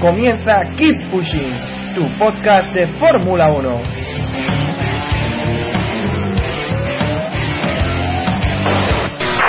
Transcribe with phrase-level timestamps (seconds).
[0.00, 1.58] Comienza Keep Pushing,
[1.94, 3.82] tu podcast de Fórmula 1.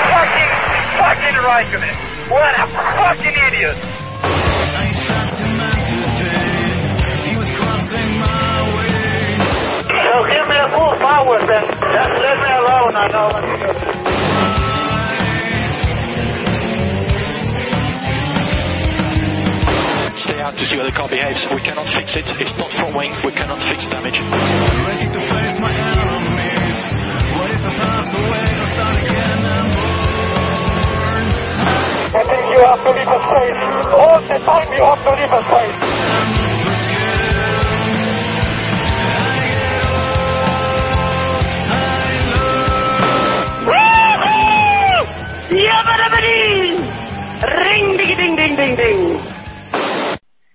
[0.09, 0.53] Fucking,
[0.97, 1.95] fucking Raikkonen.
[2.31, 2.65] What a
[2.97, 3.77] fucking idiot.
[10.01, 11.65] So give me a full power then.
[11.93, 14.08] Just let me alone, I know
[20.29, 21.41] Stay out to see how the car behaves.
[21.49, 22.29] We cannot fix it.
[22.37, 23.17] It's not front wing.
[23.25, 24.13] We cannot fix damage.
[24.21, 26.77] Ready to face my enemies.
[27.33, 29.41] What is the password again?
[32.13, 33.57] I think you have to leave a space.
[33.89, 35.81] All the time you have to leave a space.
[47.41, 49.28] Ring ding ding ding ding ding.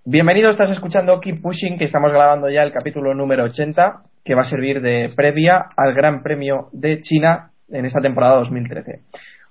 [0.06, 4.42] Bienvenido, estás escuchando Keep Pushing, que estamos grabando ya el capítulo número 80, que va
[4.42, 9.00] a servir de previa al Gran Premio de China en esta temporada 2013.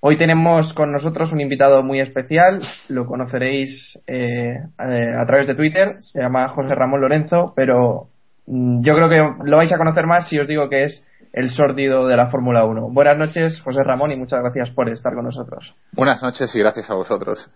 [0.01, 5.55] Hoy tenemos con nosotros un invitado muy especial, lo conoceréis eh, eh, a través de
[5.55, 8.09] Twitter, se llama José Ramón Lorenzo, pero
[8.45, 11.49] mm, yo creo que lo vais a conocer más si os digo que es el
[11.49, 12.89] sórdido de la Fórmula 1.
[12.91, 15.73] Buenas noches, José Ramón, y muchas gracias por estar con nosotros.
[15.93, 17.49] Buenas noches y gracias a vosotros.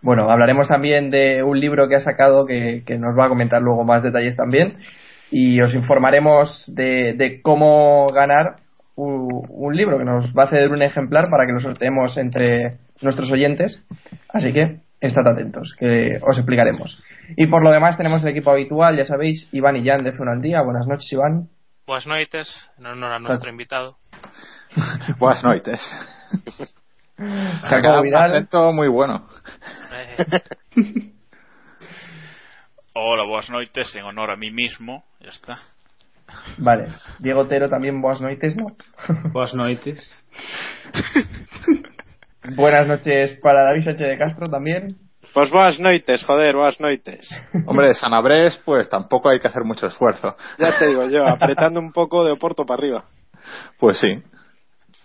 [0.00, 3.60] Bueno, hablaremos también de un libro que ha sacado que, que nos va a comentar
[3.60, 4.74] luego más detalles también
[5.30, 8.56] y os informaremos de, de cómo ganar
[8.94, 12.70] un, un libro que nos va a ceder un ejemplar para que lo sorteemos entre
[13.02, 13.82] nuestros oyentes.
[14.32, 17.02] Así que estad atentos, que os explicaremos.
[17.36, 20.32] Y por lo demás tenemos el equipo habitual, ya sabéis, Iván y Jan de F1
[20.32, 20.62] al Día.
[20.62, 21.48] Buenas noches, Iván.
[21.86, 23.96] Buenas noches, en honor a nuestro invitado.
[25.18, 25.80] Buenas noches.
[27.18, 28.30] Jacobo Un Vidal.
[28.30, 29.26] acento muy bueno.
[29.92, 30.24] Eh,
[32.94, 35.58] Hola, buenas noches, en honor a mí mismo, ya está.
[36.58, 36.88] Vale.
[37.18, 38.76] Diego Otero también, buenas noches, ¿no?
[39.32, 40.28] Buenas noches.
[42.56, 44.96] Buenas noches para David Sánchez de Castro también.
[45.34, 47.28] Pues buenas noites, joder, buenas noites.
[47.66, 50.36] Hombre, Sanabres, pues tampoco hay que hacer mucho esfuerzo.
[50.58, 53.04] Ya te digo yo, apretando un poco de Oporto para arriba.
[53.78, 54.22] Pues sí.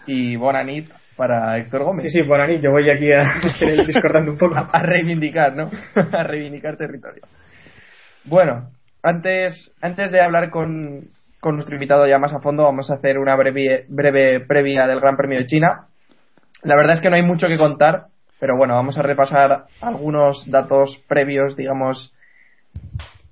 [0.07, 2.03] Y Bonanit para Héctor Gómez.
[2.03, 3.39] Sí, sí, por ahí yo voy aquí a
[3.87, 4.55] discordando un poco.
[4.55, 5.69] a reivindicar, ¿no?
[5.95, 7.23] a reivindicar territorio.
[8.25, 8.69] Bueno,
[9.01, 11.09] antes, antes de hablar con,
[11.39, 14.99] con nuestro invitado ya más a fondo, vamos a hacer una breve, breve previa del
[14.99, 15.87] Gran Premio de China.
[16.63, 18.05] La verdad es que no hay mucho que contar,
[18.39, 22.13] pero bueno, vamos a repasar algunos datos previos, digamos.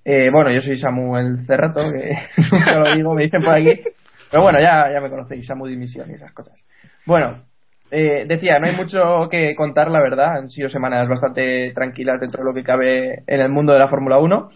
[0.03, 2.17] Eh, bueno, yo soy Samuel Cerrato, que
[2.51, 3.81] nunca lo digo, me dicen por aquí.
[4.29, 6.65] Pero bueno, ya, ya me conocéis, Samu Dimisión y esas cosas.
[7.05, 7.43] Bueno,
[7.91, 10.37] eh, decía, no hay mucho que contar, la verdad.
[10.37, 13.87] Han sido semanas bastante tranquilas dentro de lo que cabe en el mundo de la
[13.89, 14.49] Fórmula 1.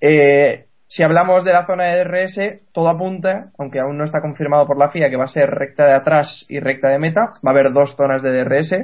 [0.00, 4.66] Eh, si hablamos de la zona de DRS, todo apunta, aunque aún no está confirmado
[4.66, 7.32] por la FIA, que va a ser recta de atrás y recta de meta.
[7.46, 8.74] Va a haber dos zonas de DRS.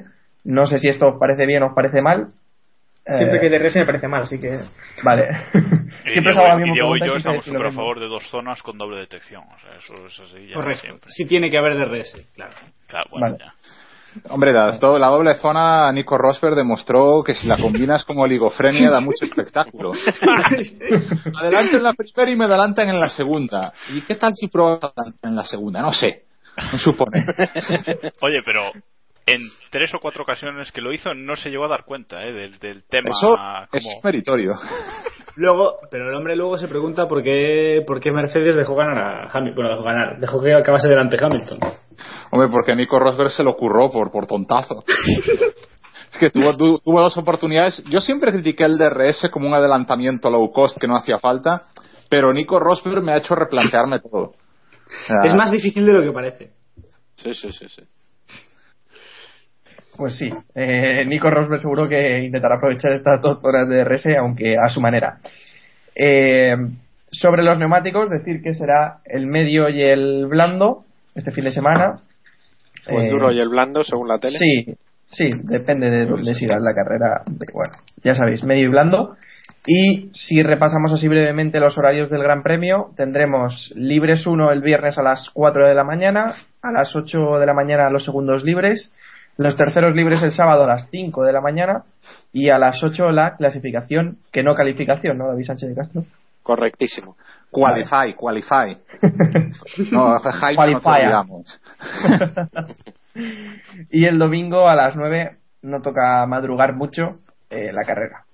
[0.45, 2.29] No sé si esto os parece bien o os parece mal.
[3.07, 4.59] Siempre Eh, que DRS me parece mal, así que.
[5.03, 5.29] Vale.
[6.07, 8.29] Y siempre Diego- la y misma Diego y yo estamos súper a favor de dos
[8.29, 9.43] zonas con doble detección.
[9.45, 10.83] O sea, eso es así ya Correcto.
[10.83, 11.11] siempre.
[11.11, 12.53] Sí tiene que haber DRS, claro.
[12.89, 13.39] Claro, bueno, Vale.
[13.39, 13.55] ya.
[14.29, 19.01] Hombre, la, la doble zona, Nico Rosberg demostró que si la combinas como oligofrenia da
[19.01, 19.93] mucho espectáculo.
[21.37, 23.73] Adelantan en la primera y me adelantan en la segunda.
[23.91, 25.83] ¿Y qué tal si pruebas en la segunda?
[25.83, 26.25] No sé.
[26.73, 27.25] No supone.
[28.21, 28.71] Oye, pero
[29.27, 32.33] en tres o cuatro ocasiones que lo hizo no se llegó a dar cuenta ¿eh?
[32.33, 33.11] del, del tema.
[33.11, 33.69] Eso, como...
[33.73, 34.55] eso es meritorio.
[35.37, 39.29] Luego, pero el hombre luego se pregunta por qué, por qué Mercedes dejó ganar a
[39.33, 39.55] Hamilton.
[39.57, 41.59] Bueno, dejó ganar, dejó que acabase delante Hamilton.
[42.31, 44.85] Hombre, porque Nico Rosberg se lo curró por, por tontazo.
[46.13, 47.83] es que tuvo, tu- tuvo dos oportunidades.
[47.91, 51.65] Yo siempre critiqué el DRS como un adelantamiento low cost que no hacía falta,
[52.09, 54.35] pero Nico Rosberg me ha hecho replantearme todo.
[55.25, 56.53] Es más difícil de lo que parece.
[57.17, 57.83] Sí, sí, sí, sí.
[59.97, 64.57] Pues sí, eh, Nico Rosberg seguro que intentará aprovechar estas dos horas de RS, aunque
[64.59, 65.19] a su manera.
[65.95, 66.57] Eh,
[67.13, 72.01] sobre los neumáticos, decir que será el medio y el blando este fin de semana.
[72.91, 74.37] O el Eh, duro y el blando, según la tele.
[74.39, 74.75] Sí,
[75.07, 77.23] sí, depende de dónde sigas la carrera.
[77.27, 79.17] de- Bueno, ya sabéis, medio y blando.
[79.67, 84.99] Y si repasamos así brevemente los horarios del Gran Premio, tendremos libres 1 el viernes
[84.99, 88.93] a las 4 de la mañana, a las 8 de la mañana los segundos libres,
[89.37, 91.83] los terceros libres el sábado a las 5 de la mañana
[92.33, 96.05] y a las 8 la clasificación, que no calificación, ¿no, David Sánchez de Castro?
[96.43, 97.17] Correctísimo.
[97.51, 98.77] Qualify, qualify.
[99.91, 101.61] No, Jaime, no te olvidamos.
[103.91, 107.19] y el domingo a las 9 no toca madrugar mucho
[107.51, 108.25] eh, la carrera.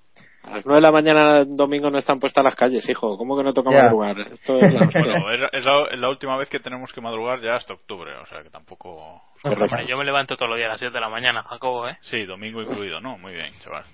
[0.42, 3.16] A las 9 de la mañana el domingo no están puestas las calles, hijo.
[3.16, 3.82] ¿Cómo que no toca Ya.
[3.84, 4.18] madrugar?
[4.20, 4.86] Esto es la.
[4.86, 8.10] Bueno, es, es la, es la última vez que tenemos que madrugar ya hasta octubre,
[8.16, 9.22] o sea que tampoco.
[9.42, 11.96] Hombre, yo me levanto todos los días a las 7 de la mañana, Jacobo, ¿eh?
[12.02, 13.16] Sí, domingo incluido, ¿no?
[13.16, 13.84] Muy bien, chaval.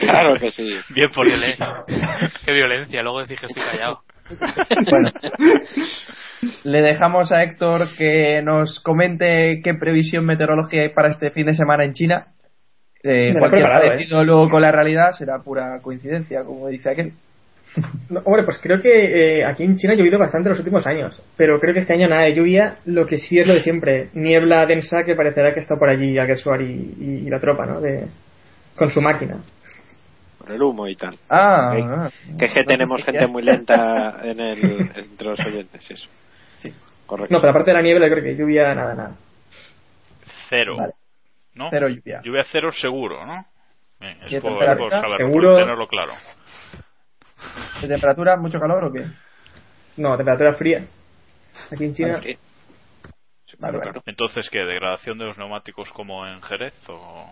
[0.00, 0.74] Claro que sí.
[0.94, 1.56] Bien por él, ¿eh?
[2.44, 4.02] Qué violencia, luego decís que estoy callado.
[4.90, 5.10] Bueno,
[6.64, 11.54] le dejamos a Héctor que nos comente qué previsión meteorológica hay para este fin de
[11.54, 12.26] semana en China.
[13.02, 17.12] Eh, cualquier preparado, parecido luego con la realidad será pura coincidencia, como dice aquel.
[18.08, 21.20] No, hombre, pues creo que eh, aquí en China ha llovido bastante los últimos años,
[21.36, 24.10] pero creo que este año nada de lluvia, lo que sí es lo de siempre,
[24.14, 27.80] niebla densa que parecerá que está por allí Aguersuar y, y, y la tropa, ¿no?
[27.80, 28.06] De,
[28.76, 29.38] con su máquina.
[30.38, 31.18] Por el humo y tal.
[31.28, 32.10] Ah, Que- ah.
[32.38, 33.26] que, que tenemos gente ya.
[33.26, 36.08] muy lenta en el, entre los oyentes, eso.
[36.58, 36.72] Sí.
[37.06, 37.34] Correcto.
[37.34, 39.16] No, pero aparte de la niebla, creo que lluvia, nada, nada.
[40.48, 40.76] Cero.
[40.78, 40.92] Vale.
[41.54, 41.68] ¿No?
[41.70, 42.20] Cero lluvia.
[42.22, 43.46] Lluvia cero seguro, ¿no?
[44.00, 45.48] Bien, ¿Y de es por, por saberlo, Seguro.
[45.50, 46.12] por tenerlo claro.
[47.82, 49.04] ¿De temperatura, mucho calor o qué?
[49.96, 50.84] No, temperatura fría.
[51.72, 52.20] Aquí en China.
[52.22, 52.36] Sí.
[53.58, 54.00] Vale, vale.
[54.06, 54.58] Entonces, ¿qué?
[54.64, 56.74] ¿Degradación de los neumáticos como en Jerez?
[56.88, 57.26] O...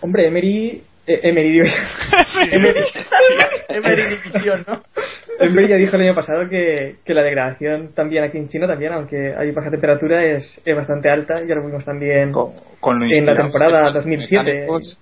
[0.00, 0.82] Hombre, Emery.
[1.06, 1.72] eh, Emery, digo yo.
[2.50, 2.80] Emery.
[3.68, 4.82] Emery División, ¿no?
[5.40, 8.92] Emery ya dijo el año pasado que, que la degradación también aquí en China, también,
[8.94, 11.40] aunque hay baja temperatura, es, es bastante alta.
[11.46, 14.44] Ya lo vimos también Con, con en la temporada que están los 2007.
[14.44, 14.98] mecánicos,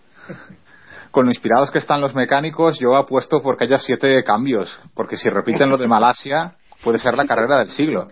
[1.16, 4.78] Con lo inspirados que están los mecánicos, yo apuesto porque haya siete cambios.
[4.94, 8.08] Porque si repiten lo de Malasia, puede ser la carrera del siglo.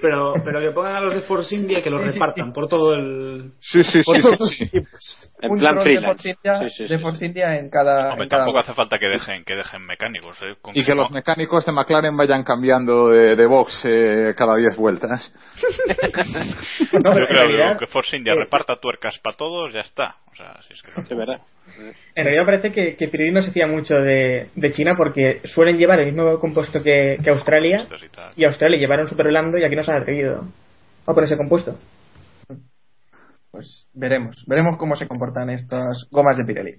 [0.00, 2.68] Pero, pero que pongan a los de Force India que los Sí, sí, repartan por
[2.68, 3.52] todo el.
[3.58, 4.64] Sí, sí, por sí, todos sí, los sí.
[4.64, 5.30] equipos.
[5.44, 6.06] En Un plan freelance.
[6.06, 7.26] Force India, Sí, sí, de Force.
[7.26, 8.10] India en cada.
[8.10, 10.38] Hombre, en cada tampoco hace falta que dejen, que dejen mecánicos.
[10.42, 10.54] ¿eh?
[10.62, 14.54] Con Y que los no- mecánicos de McLaren vayan cambiando de, de box eh, cada
[14.56, 15.34] diez vueltas.
[16.92, 20.16] No, Yo creo realidad, que Force India eh, reparta tuercas para todos, ya está.
[20.32, 21.40] O sea, si es que Sí, ¿verdad?
[22.14, 25.76] En realidad parece que, que Pirelli no se fía mucho de, de China porque suelen
[25.76, 27.86] llevar el mismo compuesto que, que Australia
[28.36, 30.44] y Australia llevaron super blando y aquí no se han atrevido
[31.06, 31.76] a por ese compuesto.
[33.50, 36.74] Pues veremos, veremos cómo se comportan estas gomas de Pirelli.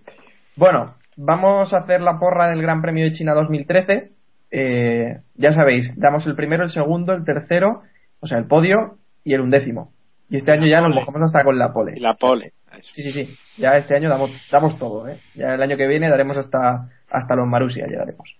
[0.55, 4.11] Bueno, vamos a hacer la porra del Gran Premio de China 2013.
[4.51, 7.81] Eh, ya sabéis, damos el primero, el segundo, el tercero,
[8.19, 9.91] o sea, el podio y el undécimo.
[10.29, 11.93] Y este año ya nos mojamos hasta con la pole.
[11.95, 12.53] Y la pole.
[12.79, 12.89] Eso.
[12.93, 13.37] Sí, sí, sí.
[13.57, 15.19] Ya este año damos, damos todo, ¿eh?
[15.33, 18.35] Ya el año que viene daremos hasta, hasta los Marusia, llegaremos.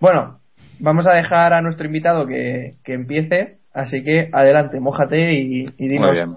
[0.00, 0.40] Bueno,
[0.78, 5.88] vamos a dejar a nuestro invitado que, que empiece, así que adelante, mójate y, y
[5.88, 6.06] dinos.
[6.06, 6.36] Muy bien.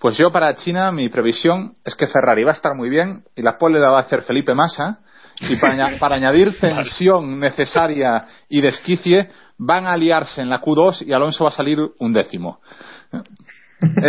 [0.00, 3.42] Pues yo para China mi previsión es que Ferrari va a estar muy bien y
[3.42, 5.00] la pole la va a hacer Felipe Massa
[5.40, 9.28] y para, para añadir tensión necesaria y desquicie
[9.58, 12.60] van a aliarse en la Q2 y Alonso va a salir un décimo.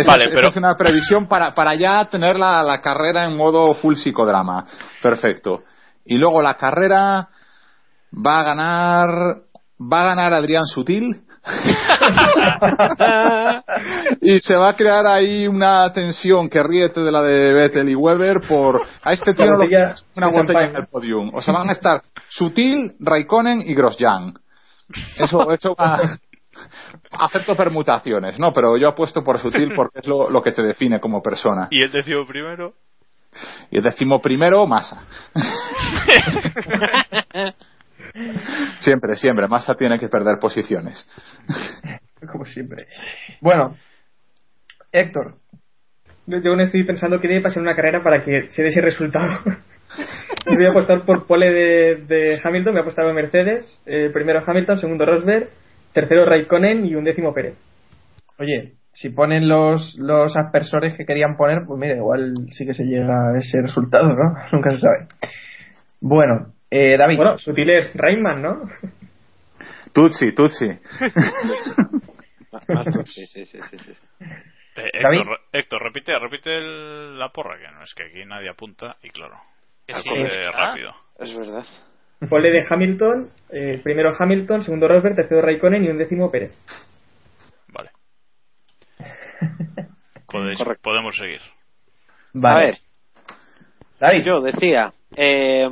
[0.06, 3.96] Vale, pero- es una previsión para, para ya tener la, la carrera en modo full
[3.96, 4.66] psicodrama.
[5.02, 5.62] Perfecto.
[6.04, 7.28] Y luego la carrera
[8.14, 9.08] va a ganar
[9.80, 11.22] va a ganar Adrián Sutil
[14.20, 17.94] y se va a crear ahí una tensión que ríete de la de Vettel y
[17.96, 21.68] Weber por a este tío no quieres una botella en el podium o sea van
[21.68, 24.34] a estar Sutil, Raikkonen y Grosjean
[25.18, 26.00] eso eso va
[27.18, 31.00] acepto permutaciones no pero yo apuesto por Sutil porque es lo, lo que te define
[31.00, 32.74] como persona ¿Y el décimo primero?
[33.70, 35.04] y el décimo primero Massa
[38.80, 41.06] siempre siempre Massa tiene que perder posiciones
[42.30, 42.86] Como siempre.
[43.40, 43.76] Bueno,
[44.92, 45.34] Héctor,
[46.26, 48.80] Yo yo aún estoy pensando que debe pasar una carrera para que se dé ese
[48.80, 49.40] resultado.
[50.46, 54.08] y voy a apostar por pole de, de Hamilton, voy a apostar por Mercedes, eh,
[54.12, 55.48] primero Hamilton, segundo Rosberg,
[55.92, 57.56] tercero Raikkonen y un décimo Pérez.
[58.38, 62.84] Oye, si ponen los, los aspersores que querían poner, pues mira, igual sí que se
[62.84, 64.34] llega a ese resultado, ¿no?
[64.52, 65.06] Nunca se sabe.
[66.00, 67.16] Bueno, eh, David.
[67.16, 68.62] Bueno, sutil es Rayman, ¿no?
[69.92, 70.68] Tutsi, Tutsi.
[72.68, 73.92] Más sí, sí, sí, sí, sí.
[74.76, 74.88] Eh.
[74.94, 79.10] Héctor, Héctor, repite, repite el- la porra, que no es que aquí nadie apunta y
[79.10, 79.36] claro.
[79.86, 80.52] Sí, Acude ¿verdad?
[80.56, 80.94] rápido.
[81.18, 81.64] Es verdad.
[82.28, 86.52] Pole de Hamilton, eh, primero Hamilton, segundo Rosberg, tercero Raikkonen y un décimo Pérez.
[87.68, 87.90] Vale.
[90.26, 91.40] Podéis- podemos seguir.
[92.42, 92.78] A ver.
[94.24, 95.68] Yo decía, eh,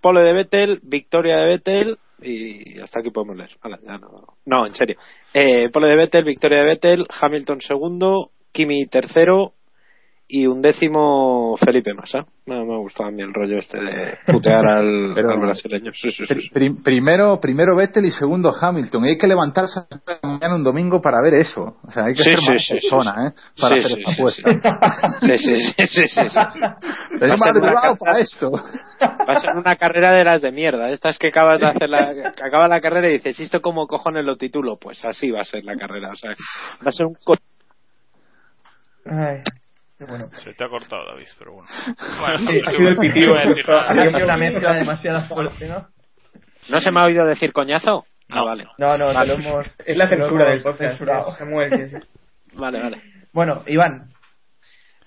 [0.00, 3.50] pole de Vettel, victoria de Vettel y hasta aquí podemos leer.
[3.60, 4.96] Hala, ya no, no, en serio.
[5.34, 9.54] Eh, pole de Vettel, victoria de Vettel, Hamilton segundo, Kimi tercero
[10.34, 12.24] y un décimo Felipe Massa.
[12.46, 15.92] No me gustaba a mí el rollo este de putear al, Pero- al brasileño.
[15.92, 16.48] Sí, sí, sí, sí.
[16.50, 19.04] Pri- primero, primero Vettel y segundo Hamilton.
[19.04, 19.80] Y hay que levantarse
[20.22, 21.76] mañana un domingo para ver eso.
[21.86, 23.30] O sea, hay que Sí, ser sí, más sí, persona, sí, ¿eh?
[23.54, 23.60] sí.
[23.60, 25.18] Para Sí, hacer sí, esa sí, apuesta.
[25.20, 26.38] Sí, sí, sí, sí,
[27.20, 28.50] una madrugado carrera- para esto.
[28.52, 30.88] Va a ser una carrera de las de mierda.
[30.88, 33.86] Estas que acabas de hacer la, que acaba la carrera y dices, ¿y esto cómo
[33.86, 34.78] cojones lo titulo?
[34.80, 36.10] Pues así va a ser la carrera.
[36.10, 37.36] O sea, va a ser un co-
[39.04, 39.40] Ay,
[40.08, 40.28] bueno.
[40.42, 41.68] Se te ha cortado, David, pero bueno.
[42.50, 43.34] Sí, ha sido el pitido.
[43.34, 45.88] No una mezcla demasiado fuerte, ¿no?
[46.68, 48.06] ¿No se me ha oído decir coñazo?
[48.30, 48.66] Ah, vale.
[48.78, 49.26] No, no, Vale.
[49.26, 49.66] lo hemos.
[49.84, 50.98] Es la censura del podcast.
[50.98, 51.32] censurado.
[52.54, 53.02] Vale, vale.
[53.32, 54.10] Bueno, Iván.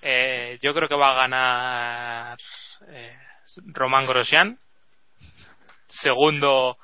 [0.02, 2.38] Eh, yo creo que va a ganar
[2.90, 3.16] eh,
[3.68, 4.58] Román Grosjean.
[5.88, 6.78] Segundo,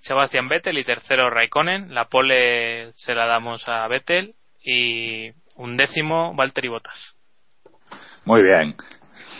[0.00, 0.76] Sebastián Vettel.
[0.78, 1.94] Y tercero, Raikkonen.
[1.94, 4.34] La pole se la damos a Vettel.
[4.62, 7.15] Y un décimo, Valtteri Bottas.
[8.26, 8.74] Muy bien.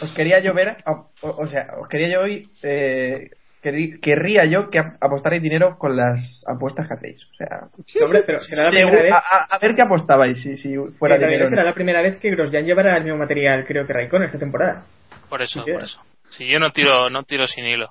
[0.03, 3.31] Os quería yo ver, o, o sea, os quería yo hoy, eh,
[3.63, 7.23] querrí- querría yo que ap- apostarais dinero con las apuestas que hacéis.
[7.25, 9.13] O sea, Hombre, pero será la según- primera vez.
[9.13, 11.49] a, a- a ver qué apostabais si, si fuera también dinero.
[11.51, 14.85] será la primera vez que Grosjean llevará el mismo material, creo que Raikkonen esta temporada.
[15.29, 16.01] Por eso, Sí, por eso.
[16.31, 17.89] Si yo no tiro, no tiro sin hilo.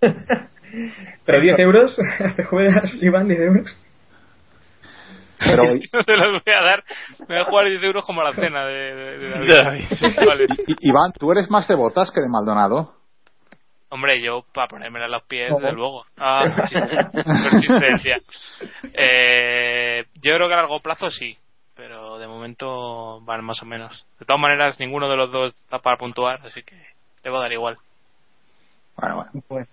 [1.24, 1.96] Pero 10 euros,
[2.36, 3.78] te juegas, Iván, 10 euros.
[5.38, 6.84] Pero Si no te los voy a dar,
[7.20, 9.84] me voy a jugar 10 euros como a la cena de, de- de David.
[9.90, 10.16] David.
[10.26, 10.46] Vale.
[10.66, 12.92] I- Iván, ¿tú eres más de botas que de Maldonado?
[13.88, 16.04] Hombre, yo para ponérmela en los pies, desde luego.
[16.18, 17.10] Ah, persisten-
[17.50, 18.16] persistencia.
[18.92, 21.36] Eh, yo creo que a largo plazo sí,
[21.76, 24.04] pero de momento van más o menos.
[24.18, 26.74] De todas maneras, ninguno de los dos está para puntuar, así que
[27.22, 27.76] le va a dar igual.
[28.96, 29.30] Bueno, bueno.
[29.48, 29.66] Bueno,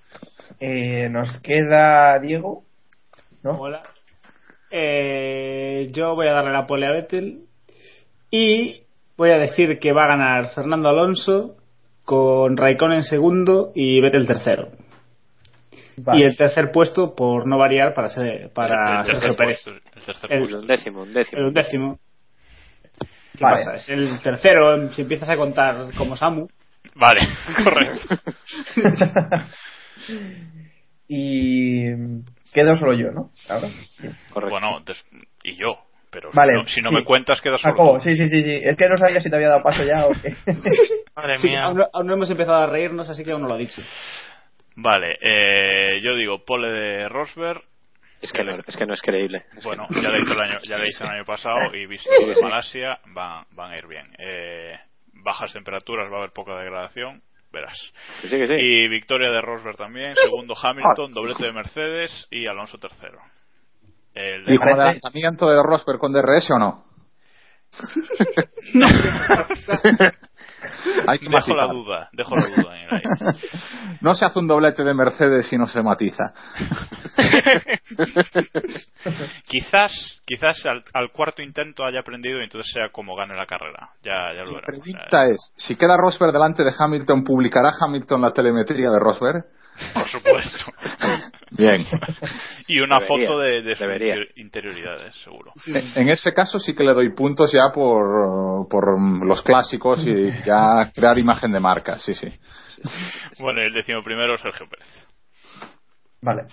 [0.60, 2.64] eh, nos queda Diego.
[3.42, 3.52] ¿no?
[3.52, 3.82] Hola.
[4.76, 7.42] Eh, yo voy a darle la pole a Vettel
[8.32, 8.82] y
[9.16, 11.58] voy a decir que va a ganar Fernando Alonso
[12.04, 14.70] con Raikkonen segundo y Vettel tercero.
[15.98, 16.22] Vale.
[16.22, 19.62] Y el tercer puesto, por no variar, para, ser, para el Sergio Pérez.
[19.64, 20.60] puesto, el tercer El- puesto.
[20.62, 21.40] Un décimo, un décimo.
[21.40, 22.00] El undécimo.
[23.38, 23.58] ¿Qué Vale.
[23.58, 23.76] pasa?
[23.76, 26.48] Es el tercero, si empiezas a contar como Samu.
[26.96, 27.22] Vale,
[27.64, 28.16] correcto.
[31.08, 31.86] y
[32.54, 33.30] quedo solo yo, ¿no?
[33.50, 33.68] Ahora.
[34.50, 35.06] Bueno, des-
[35.44, 35.78] y yo.
[36.12, 36.96] Pero si Vale, no, si no sí.
[36.96, 37.74] me cuentas, quedas solo.
[37.74, 38.60] Jacobo, sí, sí, sí, sí.
[38.64, 40.36] Es que no sabía si te había dado paso ya o qué.
[41.16, 41.64] Madre Sí, mía.
[41.64, 43.82] aún, no, aún no hemos empezado a reírnos, así que aún no lo ha dicho.
[44.76, 47.62] Vale, eh, yo digo pole de Rosberg.
[48.22, 49.40] Es que no es, que no es creíble.
[49.58, 50.02] Es que Bueno, no.
[50.02, 52.42] ya lo hice el año, ya lo hice el año pasado y visto sí.
[52.44, 54.08] Malasia van, van a ir bien.
[54.18, 54.78] Eh,
[55.14, 57.22] bajas temperaturas, va a haber poca degradación,
[57.54, 57.80] verás.
[58.22, 58.56] Que sí, que sí.
[58.56, 63.20] Y victoria de Rosberg también, segundo Hamilton, doblete de Mercedes y Alonso tercero.
[64.14, 66.84] El de ¿Y adelantamiento de Rosberg con DRS o no?
[71.08, 72.76] Hay que dejo la duda, dejo la duda.
[74.02, 76.34] No se hace un doblete de Mercedes si no se matiza.
[79.46, 83.92] quizás, quizás al, al cuarto intento haya aprendido y entonces sea como gane la carrera.
[84.04, 88.32] Ya, ya lo Mi pregunta es, si queda Rosberg delante de Hamilton, ¿publicará Hamilton la
[88.32, 89.46] telemetría de Rosberg?
[89.94, 90.72] Por supuesto.
[91.52, 91.86] Bien.
[92.68, 94.16] Y una Debería, foto de, de sus debería.
[94.16, 95.52] inter- interioridades, seguro.
[95.96, 100.32] En ese caso sí que le doy puntos ya por, por mm, los clásicos y
[100.46, 102.28] ya crear imagen de marca, sí, sí.
[103.40, 104.88] Bueno, el décimo primero, Sergio Pérez.
[106.22, 106.44] Vale.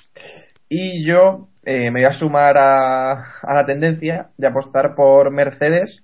[0.68, 3.12] Y yo eh, me voy a sumar a,
[3.42, 6.02] a la tendencia de apostar por Mercedes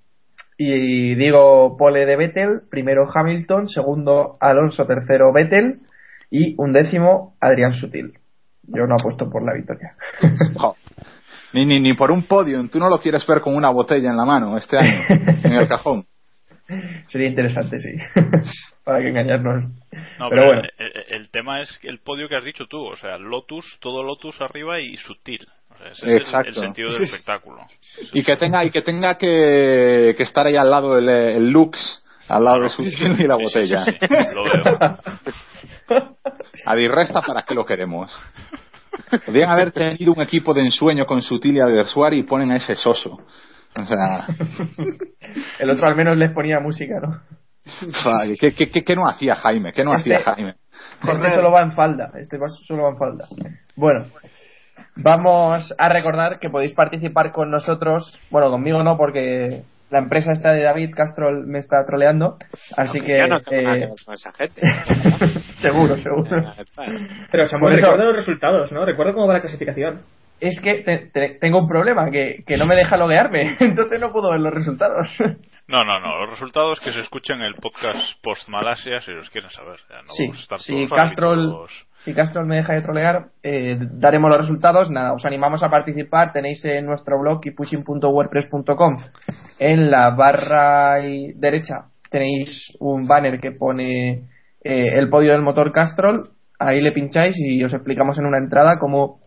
[0.58, 5.80] y digo pole de Vettel, primero Hamilton, segundo Alonso, tercero Vettel
[6.30, 8.12] y un décimo Adrián Sutil.
[8.64, 9.94] Yo no apuesto por la victoria.
[11.52, 14.16] Ni, ni, ni por un podium, tú no lo quieres ver con una botella en
[14.16, 16.04] la mano este año, en el cajón.
[17.08, 17.92] Sería interesante, sí.
[18.84, 19.62] Para que engañarnos.
[20.18, 22.96] No, pero, pero, bueno, el, el- tema es el podio que has dicho tú, o
[22.96, 25.46] sea, Lotus, todo Lotus arriba y sutil.
[25.70, 26.48] O Ese es el- Exacto.
[26.48, 27.62] el, sentido del espectáculo.
[28.12, 32.04] Y que tenga, y que, tenga que, que estar ahí al lado el, el Lux,
[32.28, 33.84] al lado de su y la botella.
[33.84, 34.98] Sí, sí, lo veo.
[36.64, 38.16] A Dirresta, ¿para qué lo queremos?
[39.24, 42.74] Podrían haber tenido un equipo de ensueño con Sutil y Adversuari y ponen a ese
[42.76, 43.20] soso.
[43.78, 44.26] O sea,
[45.58, 47.20] El otro al menos les ponía música, ¿no?
[48.40, 49.72] ¿qué, qué, qué- qué no hacía Jaime?
[49.72, 50.54] ¿Qué no hacía Jaime?
[51.02, 52.10] Este solo va en falda.
[52.18, 53.26] Este solo va en falda.
[53.74, 54.06] Bueno,
[54.94, 58.18] vamos a recordar que podéis participar con nosotros.
[58.30, 62.36] Bueno, conmigo no, porque la empresa esta de David Castrol me está troleando.
[62.76, 63.16] Así que.
[63.16, 64.60] Ya no tengo nada que eh, ver con esa gente.
[65.60, 66.52] seguro, seguro.
[67.30, 68.84] Pero Samuel, eso- recuerda los resultados, ¿no?
[68.84, 70.02] Recuerda cómo va la clasificación.
[70.38, 73.56] Es que te- te- tengo un problema, que, que no me deja loguearme.
[73.60, 75.08] Entonces no puedo ver los resultados.
[75.68, 76.20] No, no, no.
[76.20, 79.80] Los resultados que se escuchan en el podcast post Malasia, si los quieren saber.
[79.88, 80.28] Ya no Sí,
[80.86, 81.66] todos Castrol.
[82.06, 84.90] Si Castrol me deja de trolear, eh, daremos los resultados.
[84.90, 86.32] Nada, os animamos a participar.
[86.32, 88.96] Tenéis en nuestro blog kipushing.wordpress.com
[89.58, 94.22] en la barra y- derecha tenéis un banner que pone
[94.62, 96.30] eh, el podio del motor Castrol.
[96.58, 99.18] Ahí le pincháis y os explicamos en una entrada cómo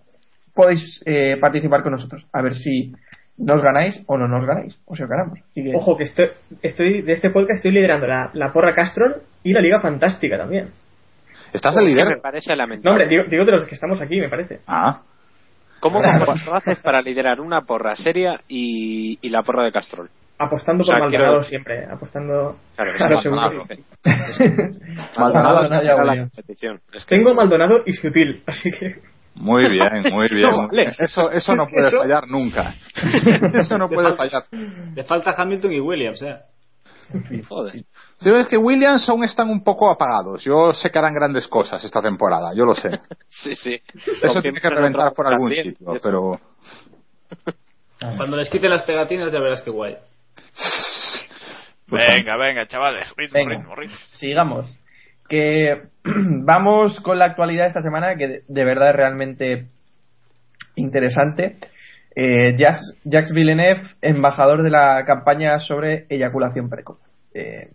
[0.56, 2.26] podéis eh, participar con nosotros.
[2.34, 2.94] A ver si
[3.38, 5.40] nos ganáis o no nos ganáis, o si os ganamos.
[5.54, 6.28] Que- Ojo, que estoy,
[6.62, 10.70] estoy de este podcast estoy liderando la, la porra Castrol y la Liga Fantástica también.
[11.54, 12.16] ¿Estás Es el que líder?
[12.16, 12.84] me parece lamentable.
[12.84, 14.60] No, hombre, digo, digo de los que estamos aquí, me parece.
[14.68, 15.02] Ah,
[15.80, 20.10] ¿Cómo lo haces para liderar una porra seria y, y la porra de Castrol?
[20.38, 23.42] Apostando O sea, por Maldonado quiero- siempre, apostando Claro, a es seguro.
[23.42, 23.66] Maldonado.
[25.18, 26.80] Maldonado, Maldonado la competición.
[26.94, 29.02] Es que- Tengo Maldonado y Sutil, así que
[29.36, 30.50] muy bien, muy bien.
[30.52, 30.68] No.
[30.98, 32.74] Eso, eso no puede Eso- fallar nunca.
[33.54, 34.44] Eso no puede fallar.
[34.96, 36.36] Le falta Hamilton y Williams, ¿eh?
[37.48, 37.84] Joder.
[38.22, 40.44] Yo es que Williams aún están un poco apagados.
[40.44, 43.00] Yo sé que harán grandes cosas esta temporada, yo lo sé.
[43.30, 43.82] Sí, sí.
[44.22, 46.04] Eso tiene que reventar por algún También, sitio, eso.
[46.04, 46.40] pero
[48.18, 49.98] Cuando les quiten las pegatinas ya verás qué guay.
[51.88, 53.12] Venga, venga, chavales.
[53.18, 53.56] Ritmo, Venga.
[53.58, 53.96] ritmo, ritmo.
[54.12, 54.78] sigamos.
[55.28, 59.68] Que vamos con la actualidad de esta semana, que de, de verdad es realmente
[60.76, 61.58] interesante.
[62.16, 66.98] Eh, Jacques, Jacques Villeneuve, embajador de la campaña sobre eyaculación precoz.
[67.34, 67.70] Eh,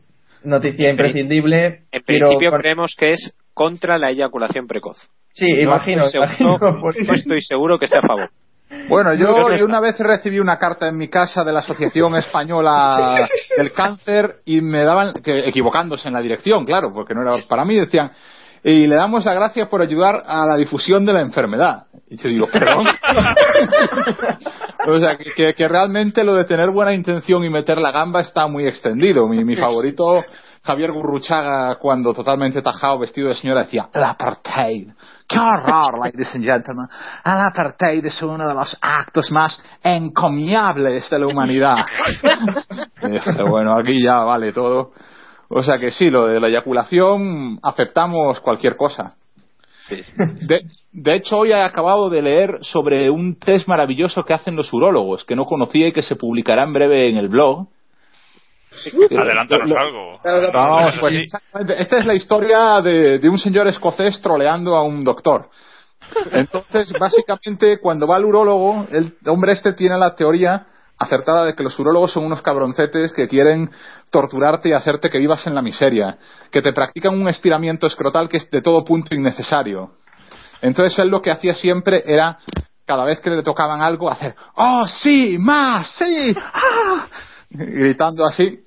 [0.44, 1.66] noticia En imprescindible.
[1.92, 4.99] En pero principio con- creemos que es contra la eyaculación precoz.
[5.33, 6.03] Sí, No imagino.
[6.07, 8.31] estoy imagino, seguro- porque- no estoy seguro que sea a favor.
[8.88, 13.16] Bueno, yo, yo una vez recibí una carta en mi casa de la Asociación Española
[13.57, 17.64] del Cáncer y me daban, que, equivocándose en la dirección, claro, porque no era para
[17.64, 18.11] mí, decían,
[18.66, 21.85] y le damos las gracias por ayudar a la difusión de la enfermedad.
[22.09, 22.87] Y yo digo, perdón.
[24.88, 28.46] o sea, que, que- realmente lo de tener buena intención y meter la gamba está
[28.46, 29.29] muy extendido.
[29.29, 30.24] Mi, mi favorito,
[30.62, 34.88] Javier Gurruchaga, cuando totalmente tajado, vestido de señora, decía, el apartheid.
[35.29, 36.87] ¡Qué horror, ladies and gentlemen!
[37.22, 41.85] El apartheid es uno de los actos más encomiables de la humanidad.
[43.03, 44.92] Y dije, bueno, aquí ya vale todo.
[45.57, 49.14] O sea que sí, lo de la eyaculación, aceptamos cualquier cosa.
[49.88, 50.12] Sí, sí.
[50.49, 50.62] De,
[50.93, 55.25] de hecho, hoy he acabado de leer sobre un test maravilloso que hacen los urólogos,
[55.25, 57.69] que no conocía y que se publicará en breve en el blog.
[59.17, 60.21] Adelántanos Lo- algo.
[60.99, 61.33] Pues.
[61.79, 65.51] Esta es la historia de, de un señor escocés troleando a un doctor.
[66.33, 70.67] Entonces, básicamente, cuando va al urólogo, el hombre este tiene la teoría
[70.98, 73.70] acertada de que los urólogos son unos cabroncetes que quieren
[74.11, 76.18] torturarte y hacerte que vivas en la miseria,
[76.50, 79.90] que te practican un estiramiento escrotal que es de todo punto innecesario.
[80.62, 82.38] Entonces él lo que hacía siempre era,
[82.87, 85.37] cada vez que le tocaban algo, hacer, ¡Oh, sí!
[85.38, 85.88] ¡Más!
[85.88, 86.35] ¡Sí!
[86.37, 87.07] ¡Ah!
[87.50, 88.61] Gritando así.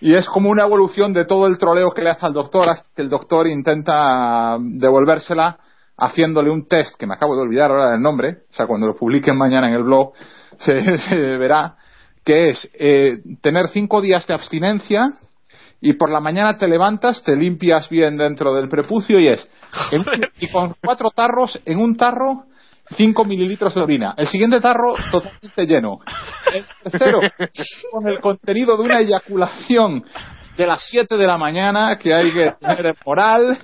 [0.00, 2.88] Y es como una evolución de todo el troleo que le hace al doctor hasta
[2.94, 5.58] que el doctor intenta devolvérsela
[5.96, 8.96] haciéndole un test, que me acabo de olvidar ahora del nombre, o sea, cuando lo
[8.96, 10.12] publiquen mañana en el blog,
[10.64, 11.76] se, se verá,
[12.24, 15.12] que es eh, tener cinco días de abstinencia
[15.80, 19.48] y por la mañana te levantas, te limpias bien dentro del prepucio y es,
[19.90, 20.04] en-
[20.38, 22.44] y con cuatro tarros, en un tarro,
[22.96, 24.14] cinco mililitros de orina.
[24.16, 25.98] El siguiente tarro totalmente lleno.
[26.54, 27.20] El tercero,
[27.90, 30.04] con el contenido de una eyaculación
[30.56, 33.58] de las 7 de la mañana que hay que tener en moral.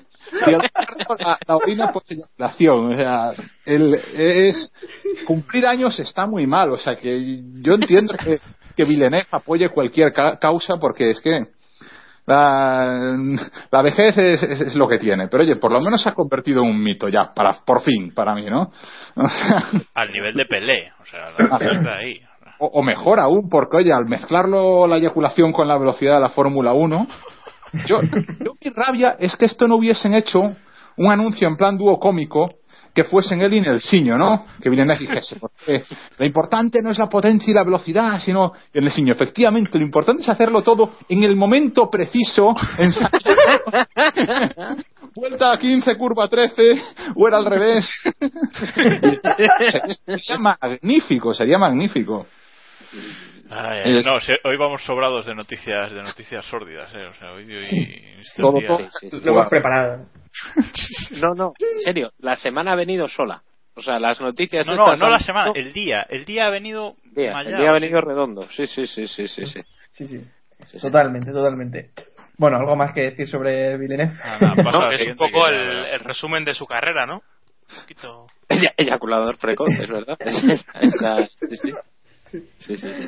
[0.47, 2.93] Y el cuarto, la, la orina por eyaculación.
[2.93, 3.31] O sea,
[3.65, 4.73] el, es,
[5.27, 6.71] cumplir años está muy mal.
[6.71, 8.39] O sea, que yo entiendo que,
[8.77, 11.47] que Villeneuve apoye cualquier ca- causa porque es que
[12.27, 13.17] la,
[13.71, 15.29] la vejez es, es- es lo que tiene.
[15.29, 18.13] Pero oye, por lo menos se ha convertido en un mito ya, para, por fin,
[18.15, 18.71] para mí, ¿no?
[19.17, 19.65] O sea,
[19.95, 20.93] Al nivel de Pelé.
[21.01, 22.21] O sea, la está ahí.
[22.59, 26.29] o, o mejor aún, porque oye, al mezclarlo la eyaculación con la velocidad de la
[26.29, 27.07] Fórmula 1,
[27.87, 30.41] yo, yo mi rabia es que esto no hubiesen hecho
[30.97, 32.59] un anuncio en plan dúo cómico
[32.95, 34.47] que fuesen él y Nelsinho, ¿no?
[34.61, 35.85] Que Villeneuve dijese, porque
[36.19, 39.13] lo importante no es la potencia y la velocidad, sino el Nelsinho.
[39.13, 42.91] Efectivamente, lo importante es hacerlo todo en el momento preciso, en
[45.15, 46.83] vuelta a 15, curva 13,
[47.15, 47.89] o era al revés.
[50.05, 52.27] sería magnífico, sería magnífico.
[53.51, 57.07] Ay, ay, no, hoy vamos sobrados de noticias de noticias sórdidas, ¿eh?
[57.07, 58.79] O sea, hoy, hoy estos Todo, días- todo.
[59.01, 59.25] Sí, sí, sí.
[59.25, 60.07] Lo hemos preparado.
[61.23, 63.43] No, no, en serio, la semana ha venido sola.
[63.75, 66.03] O sea, las noticias No, no, estas no han- la semana, el día.
[66.09, 67.81] El día ha venido día, el día ha sí.
[67.81, 68.49] venido redondo.
[68.51, 69.61] Sí, sí, sí, sí, sí, sí.
[69.93, 70.21] Sí, sí.
[70.81, 71.91] Totalmente, totalmente.
[72.37, 74.13] Bueno, algo más que decir sobre Villeneuve.
[74.73, 77.17] No, que es un poco el, el resumen de su carrera, ¿no?
[77.71, 78.27] Un poquito.
[78.49, 80.17] Eya- Eyaculador precoz, es verdad.
[80.21, 81.73] Es- es- esta- sí, sí.
[82.31, 83.07] Sí, sí, sí.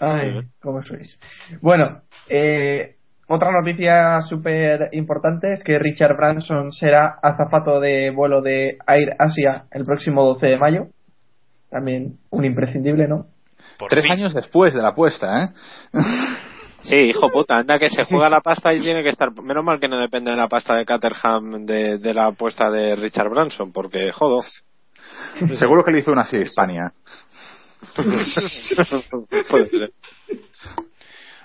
[0.00, 1.18] Ay, cómo sois.
[1.60, 8.76] Bueno, eh, otra noticia súper importante es que Richard Branson será azafato de vuelo de
[8.86, 10.86] Air Asia el próximo 12 de mayo.
[11.70, 13.26] También un imprescindible, ¿no?
[13.88, 15.48] Tres años después de la apuesta, ¿eh?
[16.82, 19.30] Sí, hijo puta, anda que se juega la pasta y tiene que estar.
[19.42, 22.94] Menos mal que no depende de la pasta de Caterham de, de la apuesta de
[22.94, 24.44] Richard Branson, porque jodo.
[25.54, 26.92] Seguro que le hizo una así a España.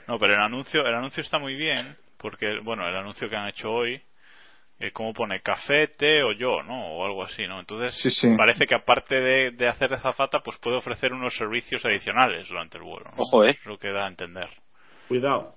[0.07, 3.47] No, pero el anuncio, el anuncio está muy bien, porque, bueno, el anuncio que han
[3.47, 4.01] hecho hoy,
[4.79, 5.41] eh, ¿cómo pone?
[5.41, 6.95] Café, té o yo, ¿no?
[6.95, 7.59] O algo así, ¿no?
[7.59, 8.35] Entonces, Sí, sí.
[8.35, 12.77] parece que aparte de, de hacer de zafata, pues puede ofrecer unos servicios adicionales durante
[12.77, 13.05] el vuelo.
[13.15, 13.21] ¿no?
[13.21, 13.51] Ojo, ¿eh?
[13.51, 14.47] Es lo que da a entender.
[15.07, 15.53] Cuidado.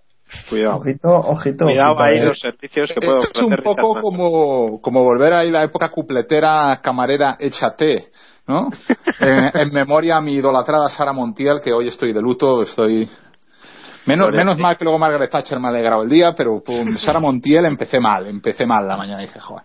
[0.50, 0.76] Cuidado.
[0.76, 1.64] Ojito, ojito.
[1.64, 2.26] Cuidado ahí eh.
[2.26, 5.88] los servicios que puede es ofrecer un Richard poco como, como volver ahí la época
[5.90, 8.10] cupletera camarera hecha té,
[8.46, 8.70] ¿no?
[9.20, 13.08] en, en memoria a mi idolatrada Sara Montiel, que hoy estoy de luto, estoy...
[14.04, 17.20] Menos, menos mal que luego Margaret Thatcher me ha alegrado el día, pero con Sara
[17.20, 19.64] Montiel empecé mal, empecé mal la mañana y dije, joder.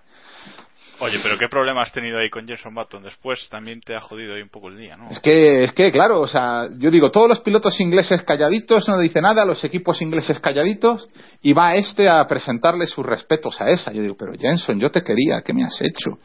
[1.00, 3.04] Oye, pero ¿qué problema has tenido ahí con Jenson Button?
[3.04, 5.10] Después también te ha jodido ahí un poco el día, ¿no?
[5.10, 8.98] Es que, es que, claro, o sea, yo digo, todos los pilotos ingleses calladitos, no
[8.98, 11.06] dice nada, los equipos ingleses calladitos,
[11.42, 13.92] y va este a presentarle sus respetos a esa.
[13.92, 16.18] Yo digo, pero Jenson, yo te quería, ¿qué me has hecho?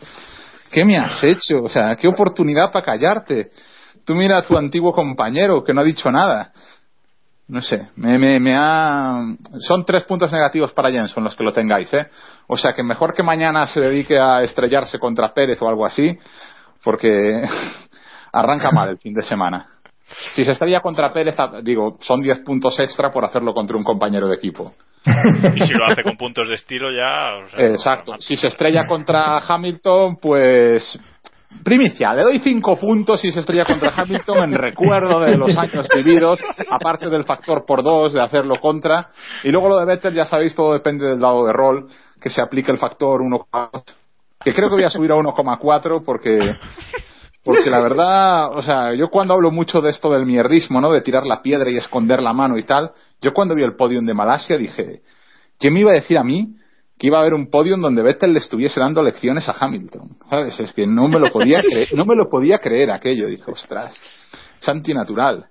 [0.72, 1.62] ¿Qué me has hecho?
[1.64, 3.50] O sea, qué oportunidad para callarte.
[4.06, 6.50] Tú mira a tu antiguo compañero que no ha dicho nada.
[7.48, 9.18] No sé, me, me, me ha...
[9.58, 12.08] Son tres puntos negativos para Jenson los que lo tengáis, ¿eh?
[12.46, 16.18] O sea, que mejor que mañana se dedique a estrellarse contra Pérez o algo así,
[16.82, 17.42] porque
[18.32, 19.68] arranca mal el fin de semana.
[20.34, 24.26] Si se estrella contra Pérez, digo, son 10 puntos extra por hacerlo contra un compañero
[24.28, 24.72] de equipo.
[25.04, 27.36] Y si lo hace con puntos de estilo ya...
[27.44, 28.14] o sea, Exacto.
[28.20, 31.00] Si se estrella contra Hamilton, pues
[31.62, 35.86] primicia, le doy cinco puntos y se estrella contra Hamilton en recuerdo de los años
[35.94, 39.10] vividos, aparte del factor por dos de hacerlo contra.
[39.44, 41.88] Y luego lo de Vettel, ya sabéis, todo depende del dado de rol,
[42.20, 43.82] que se aplique el factor 1,4,
[44.44, 46.38] que creo que voy a subir a 1,4 porque
[47.44, 50.92] porque la verdad, o sea, yo cuando hablo mucho de esto del mierdismo, ¿no?
[50.92, 54.06] De tirar la piedra y esconder la mano y tal, yo cuando vi el podium
[54.06, 55.02] de Malasia dije,
[55.58, 56.54] ¿quién me iba a decir a mí
[56.98, 60.18] que iba a haber un podium donde Vettel le estuviese dando lecciones a Hamilton?
[60.30, 60.60] ¿Sabes?
[60.60, 63.26] Es que no me lo podía creer, no me lo podía creer aquello.
[63.26, 63.94] Dije, ostras,
[64.60, 65.46] es antinatural.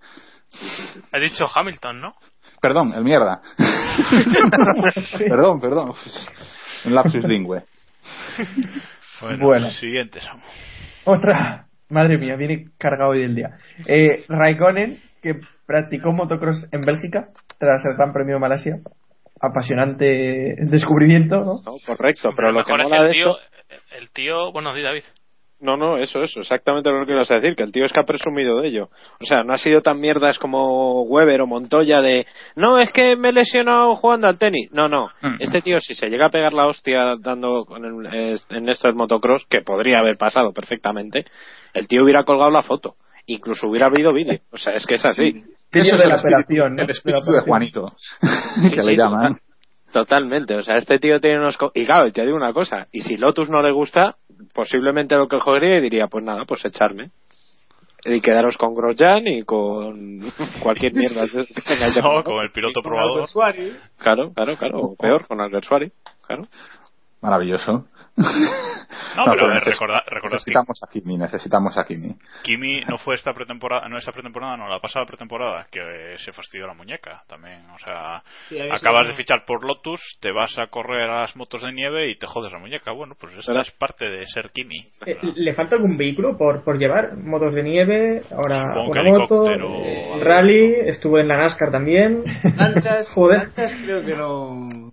[1.12, 2.14] Ha dicho Hamilton, ¿no?
[2.62, 3.42] Perdón, el mierda.
[5.18, 5.94] perdón, perdón.
[6.86, 7.64] Un lapsus lingüe.
[9.22, 9.72] Bueno, Bueno.
[9.72, 10.42] siguiente, Samu.
[11.06, 11.66] Otra.
[11.92, 13.58] Madre mía, viene cargado hoy el día.
[13.88, 17.28] Eh, Raikkonen, que practicó motocross en Bélgica
[17.60, 18.80] tras el Gran Premio de Malasia.
[19.40, 21.54] Apasionante descubrimiento, ¿no?
[21.66, 23.98] No, correcto, pero lo lo que mejor es mola el de tío, esto...
[24.00, 25.04] el tío, bueno, di David.
[25.62, 28.00] No, no, eso, eso, exactamente lo que ibas a decir, que el tío es que
[28.00, 28.90] ha presumido de ello.
[29.22, 33.16] O sea, no ha sido tan mierdas como Weber o Montoya de, no, es que
[33.16, 34.72] me he lesionado jugando al tenis.
[34.72, 35.36] No, no, Mm.
[35.40, 38.88] este tío si se llega a pegar la hostia dando con el- es- en esto
[38.88, 41.26] del motocross, que podría haber pasado perfectamente,
[41.76, 42.96] el tío hubiera colgado la foto.
[43.28, 44.40] Incluso hubiera habido vídeo.
[44.52, 45.32] O sea, es que es así.
[45.72, 46.84] Vídeo Eso de es la operación, ¿no?
[46.84, 47.42] El espíritu de.
[47.42, 47.92] Juanito,
[48.70, 49.36] Sí, que sí, le llaman.
[49.36, 49.42] total-
[49.94, 51.58] Totalmente, o sea, este tío tiene unos...
[51.58, 54.16] co- Y claro, te digo una cosa, y si Lotus no le gusta,
[54.54, 57.12] posiblemente lo que jodería y diría, pues nada, pues echarme.
[58.04, 60.22] Y quedaros con Grosjean y con
[60.64, 61.24] cualquier mierda
[62.02, 63.12] No, con el piloto Con probador.
[63.12, 63.74] Alguersuari.
[63.98, 65.92] Claro, claro, claro, o peor, con Alguersuari,
[66.26, 66.44] claro.
[67.22, 67.88] Maravilloso.
[69.16, 72.16] No, pero recordad, que necesitamos a Kimi, necesitamos a Kimi.
[72.44, 76.68] Kimi no fue esta pretemporada, no esta pretemporada, no, la pasada pretemporada, que se fastidió
[76.68, 77.70] la muñeca también.
[77.72, 81.62] O sea, Sí, acabas de fichar por Lotus, te vas a correr a las motos
[81.62, 82.92] de nieve y te jodes la muñeca.
[82.92, 83.68] Bueno, pues esta ¿Verdad?
[83.68, 84.84] es parte de ser Kimi.
[85.06, 87.18] Eh, ¿Le falta algún vehículo por, por llevar?
[87.18, 92.24] Motos de nieve, ahora una moto, eh, rally, estuvo en la NASCAR también.
[92.56, 93.40] Lanchas, Joder.
[93.44, 94.91] lanchas creo que no.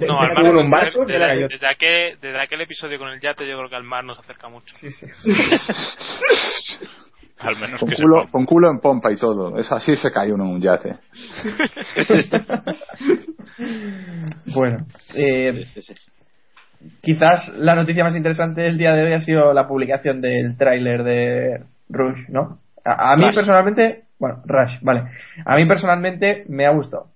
[0.00, 3.56] No, al mar, un barco, desde, desde, aquel, desde aquel episodio con el yate, yo
[3.56, 4.74] creo que al mar nos acerca mucho.
[4.74, 5.06] Sí, sí.
[7.38, 9.58] Al menos con que culo, con culo en pompa y todo.
[9.58, 10.96] Es así se cae uno en un yate.
[14.46, 14.76] bueno,
[15.14, 15.64] eh,
[17.02, 21.02] quizás la noticia más interesante del día de hoy ha sido la publicación del tráiler
[21.02, 22.58] de Rush, ¿no?
[22.84, 23.34] A, a mí Rush.
[23.34, 25.04] personalmente, bueno, Rush, vale.
[25.44, 27.08] A mí personalmente me ha gustado.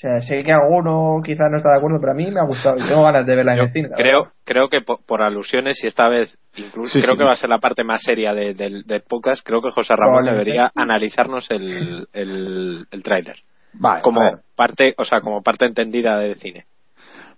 [0.00, 2.44] O sea, sé que alguno quizás no está de acuerdo, pero a mí me ha
[2.44, 3.88] gustado y tengo ganas de verla en el cine.
[3.94, 7.18] Creo, creo que por, por alusiones, y esta vez incluso Sí, creo sí.
[7.18, 9.94] que va a ser la parte más seria de- del del podcast, creo que José
[9.94, 13.36] Ramón debería analizarnos el, el, el tráiler.
[13.74, 14.20] Vale, como
[14.56, 16.64] parte, o sea, como parte entendida del cine.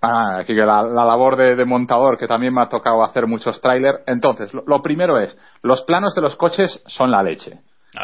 [0.00, 3.26] Ah, aquí que la, la labor de, de montador, que también me ha tocado hacer
[3.26, 4.00] muchos trailers.
[4.06, 7.58] Entonces, lo, lo primero es, los planos de los coches son la leche.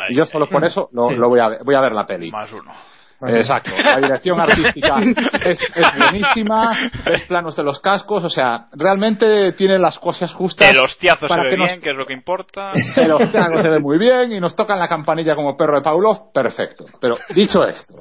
[0.09, 1.15] Y yo solo por eso lo, Sí.
[1.15, 2.31] lo voy, a ver, voy a ver la peli.
[2.33, 2.73] Más uno.
[3.21, 4.99] Exacto, la dirección artística
[5.45, 6.71] es, es buenísima,
[7.05, 10.71] ves planos de los cascos, o sea, realmente tiene las cosas justas.
[10.71, 12.73] El hostiazo se para ve que nos- bien, que es lo que importa.
[12.97, 16.33] el hostiazo se ve muy bien y nos tocan la campanilla como perro de Pavlov,
[16.33, 16.85] perfecto.
[17.01, 17.95] Pero dicho esto,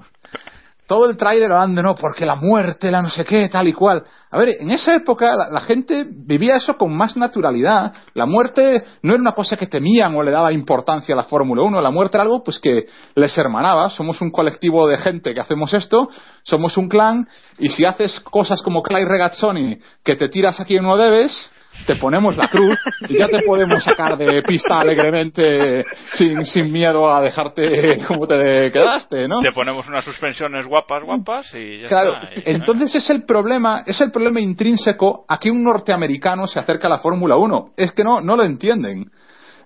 [0.88, 4.04] todo el tráiler hablando, no, porque la muerte, la no sé qué, tal y cual.
[4.32, 7.94] A ver, en esa época la, la gente vivía eso con más naturalidad.
[8.14, 11.64] La muerte no era una cosa que temían o le daba importancia a la Fórmula
[11.64, 11.82] 1.
[11.82, 13.90] La muerte era algo pues que les hermanaba.
[13.90, 16.10] Somos un colectivo de gente que hacemos esto,
[16.44, 17.28] somos un clan,
[17.60, 21.38] y si haces cosas como Clay Regazzoni, que te tiras a quien no debes,
[21.86, 27.10] te ponemos la cruz y ya te podemos sacar de pista alegremente sin, sin miedo
[27.14, 29.40] a dejarte como te quedaste, ¿no?
[29.40, 32.30] Te ponemos unas suspensiones guapas, guapas y ya Claro, está.
[32.40, 36.88] Y- entonces es el problema, es el problema intrínseco a que un norteamericano se acerca
[36.88, 37.70] a la Fórmula 1.
[37.78, 39.12] Es que no, no lo entienden.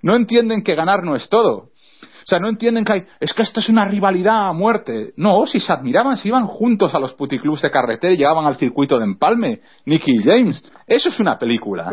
[0.03, 1.69] No entienden que ganar no es todo.
[2.31, 5.11] Sea, no entienden que hay, es que esto es una rivalidad a muerte.
[5.17, 8.55] No, si se admiraban, si iban juntos a los puticlubs de carretera y llegaban al
[8.55, 10.63] circuito de empalme, Nicky y James.
[10.87, 11.91] Eso es una película.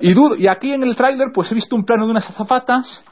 [0.00, 3.04] Y, y aquí en el tráiler pues he visto un plano de unas azafatas,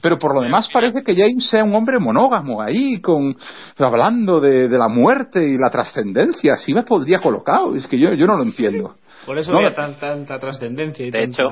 [0.00, 3.36] pero por lo demás parece que James sea un hombre monógamo ahí, con
[3.78, 6.54] hablando de, la muerte y la trascendencia.
[6.54, 8.94] Así me podría colocado, es que yo, yo no lo entiendo.
[9.26, 11.48] Por eso No, había tan- tanta trascendencia y De hecho,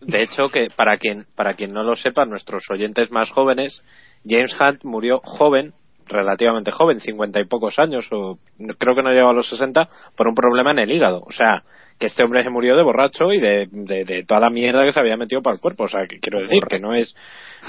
[0.00, 3.84] de hecho que para quien para quien no lo sepa, nuestros oyentes más jóvenes,
[4.26, 5.72] James Hunt murió joven,
[6.06, 8.38] relativamente joven, cincuenta y pocos años o
[8.78, 11.22] creo que no llegó a los 60 por un problema en el hígado.
[11.26, 11.62] O sea,
[11.98, 14.92] que este hombre se murió de borracho y de, de, de toda la mierda que
[14.92, 15.84] se había metido para el cuerpo.
[15.84, 17.14] O sea, que quiero decir que no es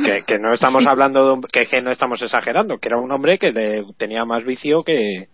[0.03, 3.11] que, que no estamos hablando de un- que, que no estamos exagerando, que era un
[3.11, 5.27] hombre que de- tenía más vicio que,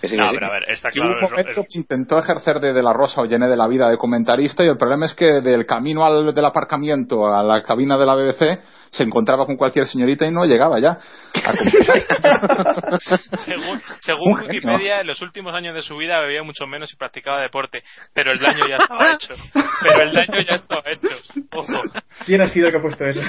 [0.00, 0.34] que sí, No, que sí.
[0.36, 1.10] pero a ver, está hubo claro.
[1.18, 3.66] un es- momento es- que intentó ejercer de, de la Rosa o llené de la
[3.68, 7.62] vida de comentarista y el problema es que del camino al, del aparcamiento a la
[7.62, 10.98] cabina de la BBC se encontraba con cualquier señorita y no llegaba ya.
[11.44, 11.52] a.
[13.44, 14.32] Según, según.
[14.40, 17.82] Wikipedia, en los últimos años de su vida bebía mucho menos y practicaba deporte,
[18.14, 19.34] pero el daño ya estaba hecho.
[19.82, 21.08] Pero el daño ya estaba hecho.
[21.52, 21.82] Ojo.
[22.26, 23.20] ¿Quién ha sido el que ha puesto eso?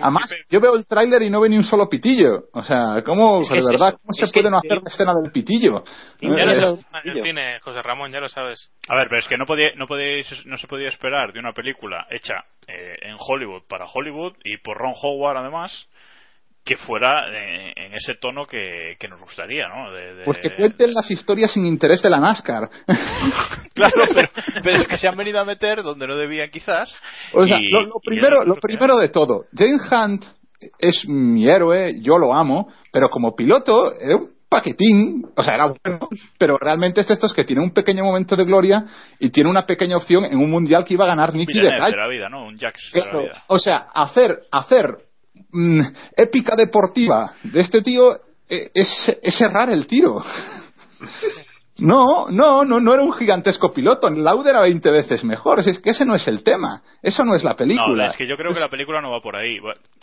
[0.00, 2.44] Además, yo veo el tráiler y no veo ni un solo pitillo.
[2.52, 4.90] O sea, ¿cómo, Es que de verdad, cómo se Es que- puede no hacer la
[4.90, 5.84] escena del pitillo?
[6.20, 8.70] Ya lo el cine, José Ramón, ya lo sabes.
[8.88, 11.52] A ver, pero es que no, podía, no, podíais, no se podía esperar de una
[11.52, 15.86] película hecha eh, en Hollywood para Hollywood y por Ron Howard además
[16.64, 19.90] que fuera eh, en ese tono que, que nos gustaría, ¿no?
[19.92, 22.68] De- de- Pues que cuenten las historias sin interés de la NASCAR.
[23.74, 24.28] Claro, pero,
[24.62, 26.94] pero es que se han venido a meter donde no debían quizás.
[27.32, 30.24] O sea, y- lo, lo primero, lo primero de todo, James Hunt
[30.78, 35.72] es mi héroe, yo lo amo, pero como piloto era un paquetín, o sea, era
[35.82, 38.84] bueno, pero realmente es de estos que tiene un pequeño momento de gloria
[39.18, 41.78] y tiene una pequeña opción en un mundial que iba a ganar Nicky de de
[41.78, 42.46] la vida, ¿no?
[42.46, 43.44] Un Jax de la vida.
[43.46, 44.94] o sea, hacer, hacer
[45.52, 45.80] mm,
[46.18, 48.14] épica deportiva de este tío
[48.46, 50.22] eh, es, es errar el tiro.
[51.82, 54.08] No, no, no, no era un gigantesco piloto.
[54.08, 55.58] Lauda era 20 veces mejor.
[55.58, 56.82] Es que ese no es el tema.
[57.02, 58.04] Eso no es la película.
[58.04, 59.58] No, es que yo creo que la película no va por ahí.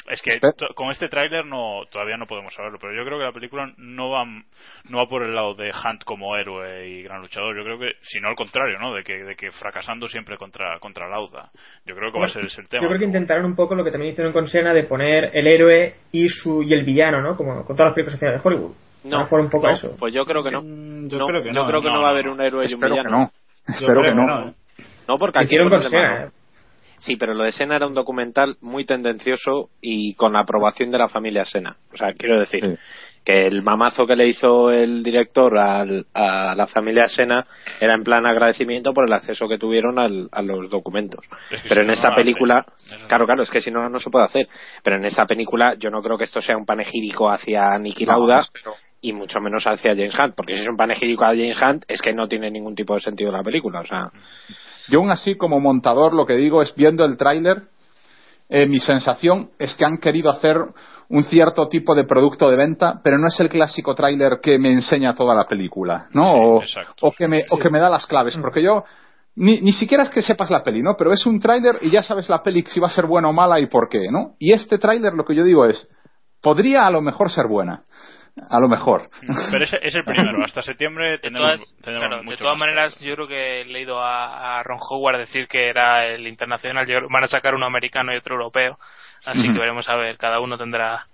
[0.10, 0.40] Es que
[0.76, 4.10] con este tráiler no todavía no podemos saberlo, pero yo creo que la película no
[4.10, 7.56] va no va por el lado de Hunt como héroe y gran luchador.
[7.56, 8.94] Yo creo que, si no al contrario, ¿no?
[8.94, 11.50] De que, de que fracasando siempre contra contra Lauda.
[11.86, 12.84] Yo creo que va a ser ese el tema.
[12.84, 15.48] Yo creo que intentaron un poco lo que también hicieron con Sena de poner el
[15.48, 17.38] héroe y su y el villano, ¿no?
[17.38, 18.89] Como con todas las películas de Hollywood.
[19.04, 19.96] No, Van a jugar un poco no, a eso.
[19.98, 20.62] pues yo creo que no.
[20.62, 21.68] Mm, yo No, creo que yo no.
[21.68, 23.18] creo que no, no, va a no, haber un héroe y un Espero que villano.
[23.18, 23.32] no.
[23.68, 24.50] Yo Espero creo que no.
[24.50, 24.54] ¿eh?
[25.08, 26.24] No, porque aquí problema Sena.
[26.26, 26.30] ¿eh?
[27.00, 30.98] Sí, pero lo de Sena era un documental muy tendencioso y con la aprobación de
[30.98, 31.78] la familia Sena.
[31.94, 32.76] O sea, quiero decir Sí.
[33.24, 37.46] que el mamazo que le hizo el director al- a la familia Sena
[37.80, 41.24] era en plan agradecimiento por el acceso que tuvieron al- a los documentos.
[41.52, 42.66] Es que Pero si en no, esta película,
[43.08, 44.48] claro, claro, es que si no, no se puede hacer.
[44.84, 48.12] Pero en esta película yo no creo que esto sea un panegírico hacia Niki No,
[48.14, 48.74] Lauda espero.
[49.02, 52.02] Y mucho menos hacia James Hunt, porque si es un panegírico a James Hunt es
[52.02, 54.12] que no tiene ningún tipo de sentido la película, o sea.
[54.90, 57.64] Yo aún así, como montador, lo que digo es viendo el tráiler,
[58.50, 60.58] eh, mi sensación es que han querido hacer
[61.10, 64.72] un cierto tipo de producto de venta, pero no es el clásico tráiler que me
[64.72, 66.32] enseña toda la película, ¿no?
[66.34, 66.62] o,
[67.02, 68.84] o que me, o que me da las claves, porque yo
[69.36, 70.96] ni, ni siquiera es que sepas la peli, ¿no?
[70.98, 73.34] Pero es un tráiler y ya sabes la peli si va a ser buena o
[73.34, 74.36] mala y por qué, ¿no?
[74.38, 75.88] Y este tráiler lo que yo digo es,
[76.42, 77.84] podría a lo mejor ser buena.
[78.50, 79.10] A lo mejor.
[79.52, 80.44] Pero es, es el primero.
[80.44, 84.60] Hasta septiembre tenemos, todas- tenemos claro, de todas maneras, yo creo que he leído a,
[84.60, 86.86] a Ron Howard decir que era el internacional.
[87.10, 88.78] Van a sacar uno americano y otro europeo.
[89.26, 90.18] Así que veremos a ver.
[90.18, 91.08] Cada uno tendrá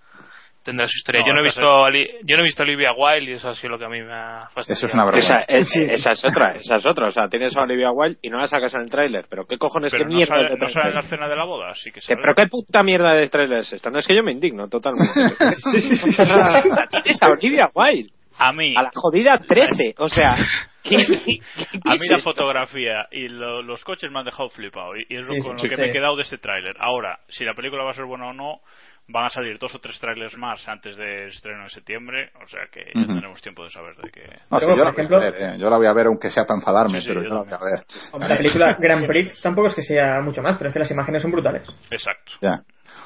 [0.65, 1.21] tendrá su historia.
[1.21, 3.55] No, yo no he visto Ali- yo no he visto Olivia Wilde y eso ha
[3.55, 4.87] sido lo que a mí me ha fastidiado.
[4.87, 7.07] Eso es una Esa, es, esa es otra, esa es otra.
[7.07, 9.25] O sea, tienes a Olivia Wilde y no la sacas en el tráiler.
[9.29, 11.05] Pero qué cojones, Pero qué no mierda sale, de no sale en tráiler la es?
[11.05, 12.19] escena de la boda, sí que sale.
[12.21, 13.89] Pero qué puta mierda de trailer es esta.
[13.89, 15.13] No es que yo me indigno totalmente.
[15.71, 18.09] Tienes a Olivia Wilde.
[18.37, 19.95] A mí, A la jodida 13.
[19.97, 20.35] O sea,
[20.83, 21.39] ¿qué, qué- qué-
[21.71, 22.29] qué a es mí la esto?
[22.31, 24.93] fotografía y lo- los coches me han dejado flipado.
[24.97, 25.81] Y, y es lo Sí, con sí, lo que sí.
[25.81, 26.75] me he quedado de este tráiler.
[26.79, 28.59] Ahora, si la película va a ser buena o no,
[29.07, 32.31] van a salir dos o tres trailers más antes del estreno en septiembre.
[32.43, 33.07] O sea que ya Ujú.
[33.07, 34.21] tendremos tiempo de saber de qué.
[34.49, 35.55] No, sí, yo, la voy a ejemplo- ver, eh.
[35.59, 37.41] yo la voy a ver aunque sea para enfadarme, Sí, sí, pero yo yo la
[37.43, 37.85] voy a ver.
[38.11, 40.91] Hombre, La película Grand Prix tampoco es que sea mucho más, pero es que las
[40.91, 41.67] imágenes son brutales.
[41.91, 42.33] Exacto.
[42.41, 42.61] Ya.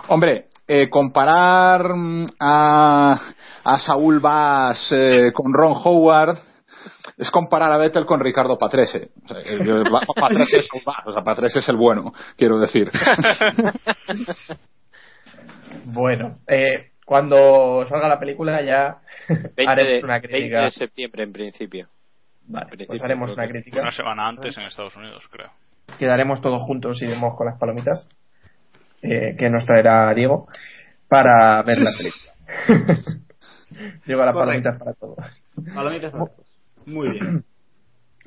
[0.08, 3.22] Hombre, eh, comparar mm, a,
[3.66, 6.38] a Saúl Bass eh, con Ron Howard
[7.18, 9.10] es comparar a Vettel con Ricardo Patrese.
[9.26, 9.84] O sea, eh,
[10.16, 10.70] Patrese es
[11.06, 12.90] o sea, Patrese es el bueno, quiero decir.
[15.86, 20.62] Bueno, eh, cuando salga la película ya 20 de, haremos una 20 crítica.
[20.64, 21.88] de septiembre en principio.
[22.48, 23.82] Vale, pues haremos una crítica.
[23.82, 25.52] Una semana antes en Estados Unidos, creo.
[26.00, 28.08] Quedaremos todos juntos y vemos con las palomitas
[29.02, 30.48] eh, que nos traerá Diego
[31.08, 32.94] para ver la película.
[34.06, 34.40] Diego, las Correcto.
[34.40, 35.44] palomitas para todos.
[35.76, 36.48] Palomitas para todos.
[36.86, 37.44] Muy bien.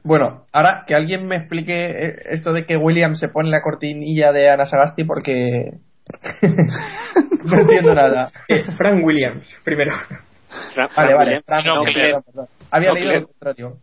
[0.04, 4.32] Bueno, ahora que alguien me explique eh, esto de que William se pone la cortinilla
[4.32, 5.74] de Ana Sagasti porque
[7.44, 8.30] no entiendo nada.
[8.48, 9.96] Eh, Frank Williams, primero.
[10.74, 11.18] Fra- Vale, Frank vale.
[11.24, 11.44] Williams.
[11.46, 12.02] Frank, No, no, Claire.
[12.08, 12.46] perdón, perdón.
[12.70, 13.20] Había No, leído Claire.
[13.22, 13.76] lo contrario.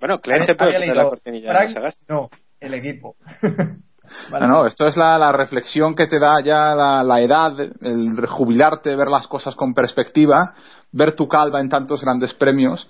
[0.00, 2.28] Bueno, Claire se puede Había poner leído la cortinilla Frank, no,
[2.60, 3.16] el equipo.
[4.30, 8.26] No, no, esto es la, la reflexión que te da ya la, la edad, el
[8.26, 10.52] jubilarte, ver las cosas con perspectiva,
[10.90, 12.86] ver tu calva en tantos grandes premios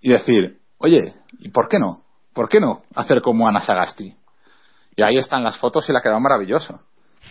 [0.00, 2.02] y decir, oye, ¿y por qué no?
[2.32, 4.14] ¿Por qué no hacer como Ana Sagasti?
[4.94, 6.80] Y ahí están las fotos y la ha quedado maravilloso.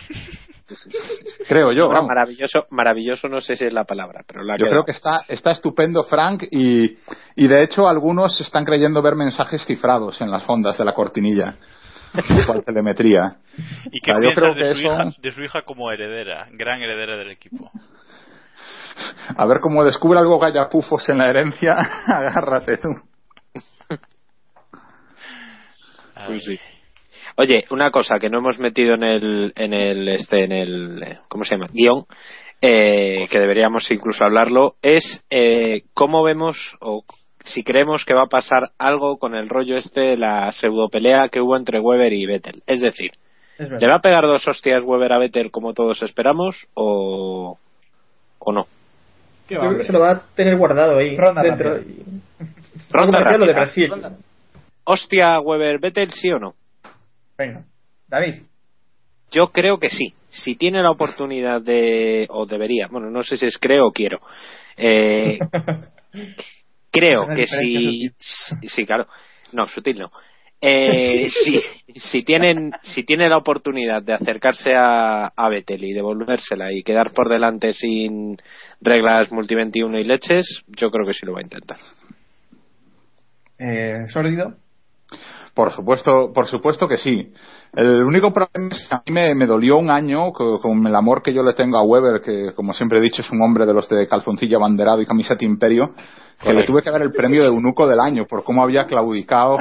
[1.48, 4.84] Creo yo, Bueno, maravilloso, maravilloso no sé si es la palabra, pero la Yo creo
[4.84, 6.94] que está, está estupendo, Frank, y,
[7.36, 11.56] y de hecho algunos están creyendo ver mensajes cifrados en las fondas de la cortinilla.
[12.46, 13.36] Por telemetría.
[13.90, 15.62] ¿Y qué O sea, yo piensas creo de que su, eso- hija, de su hija
[15.62, 17.70] como heredera, gran heredera del equipo?
[19.36, 21.74] A ver cómo descubre algo gallapufos en la herencia,
[22.06, 22.88] agárrate tú.
[26.26, 26.58] Pues sí.
[27.36, 31.44] Oye, una cosa que no hemos metido en el, en el, este, en el, ¿cómo
[31.44, 31.68] se llama?
[31.72, 32.04] Guión,
[32.60, 37.04] eh, que deberíamos incluso hablarlo, es eh, cómo vemos o
[37.44, 41.40] si creemos que va a pasar algo con el rollo este, la pseudo pelea que
[41.40, 42.62] hubo entre Weber y Vettel.
[42.66, 43.10] Es decir,
[43.58, 47.58] Es ¿le va a pegar dos hostias Weber a Vettel como todos esperamos o,
[48.38, 48.66] o no?
[49.48, 51.74] ¿Qué Yo creo que se lo va a tener guardado ahí Ronda dentro.
[51.74, 52.04] rápida.
[52.90, 53.52] Ronda lo de.
[53.52, 53.92] Brasil.
[54.84, 56.54] ¿Hostia Weber Vettel sí o no?
[57.36, 57.64] Venga,
[58.08, 58.42] David.
[59.30, 60.14] Yo creo que sí.
[60.28, 64.20] Si tiene la oportunidad de, o debería, bueno, no sé si es creo o quiero.
[64.76, 65.38] Eh,
[66.90, 69.06] creo que si, sí, claro,
[69.52, 70.10] no, sutil no.
[70.60, 71.60] Eh, si,
[71.98, 77.12] si tienen, si tiene la oportunidad de acercarse a, a Vettel y devolvérsela y quedar
[77.12, 78.36] por delante sin
[78.80, 81.78] reglas multi 21 y leches, yo creo que sí lo va a intentar.
[83.58, 84.56] Eh, ¿Sórdido?
[85.54, 87.30] Por supuesto, por supuesto que sí.
[87.74, 90.94] El único problema es que a mí me, me dolió un año co- con, el
[90.94, 93.66] amor que yo le tengo a Weber, que como siempre he dicho es un hombre
[93.66, 95.90] de los de calzoncillo abanderado y camiseta imperio,
[96.42, 99.58] que le tuve que dar el premio de eunuco del año por cómo había claudicado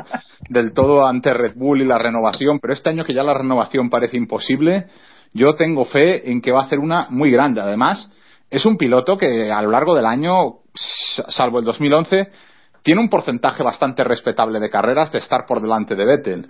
[0.49, 2.59] del todo ante Red Bull y la renovación.
[2.61, 4.85] Pero este año que ya la renovación parece imposible,
[5.33, 7.59] yo tengo fe en que va a hacer una muy grande.
[7.59, 8.11] Además,
[8.49, 12.29] es un piloto que a lo largo del año, salvo el 2011,
[12.83, 16.49] tiene un porcentaje bastante respetable de carreras de estar por delante de Vettel,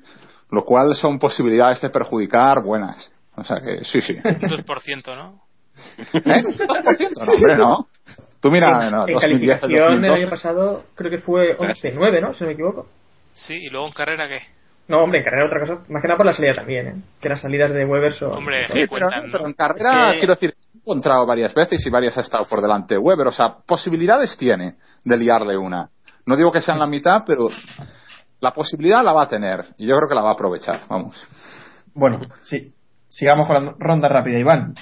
[0.51, 3.11] lo cual son posibilidades de perjudicar buenas.
[3.35, 4.13] O sea que sí, sí.
[4.23, 5.41] Un 2%, ¿no?
[5.97, 6.43] ¿Eh?
[6.45, 7.25] ¿Un 2%?
[7.25, 7.87] No, hombre, no.
[8.41, 10.21] Tú mira, no, en 2010, el calificación el 2012.
[10.21, 12.33] año pasado creo que fue 11-9, ¿no?
[12.33, 12.87] Si no me equivoco.
[13.33, 14.39] Sí, y luego en carrera, ¿qué?
[14.87, 15.73] No, hombre, en carrera otra cosa.
[15.89, 16.95] Más que nada por la salida también, ¿eh?
[17.21, 18.33] Que las salidas de Weber son.
[18.33, 21.89] Hombre, Sí, pero, pero en carrera, Es que- quiero decir, he encontrado varias veces y
[21.89, 23.27] varias ha estado por delante de Weber.
[23.27, 24.75] O sea, posibilidades tiene
[25.05, 25.87] de liarle una.
[26.25, 27.49] No digo que sean la mitad, pero
[28.39, 29.65] la posibilidad la va a tener.
[29.77, 30.83] Y yo creo que la va a aprovechar.
[30.87, 31.15] Vamos.
[31.93, 32.73] Bueno, sí.
[33.09, 34.75] Sigamos con la ronda rápida, Iván.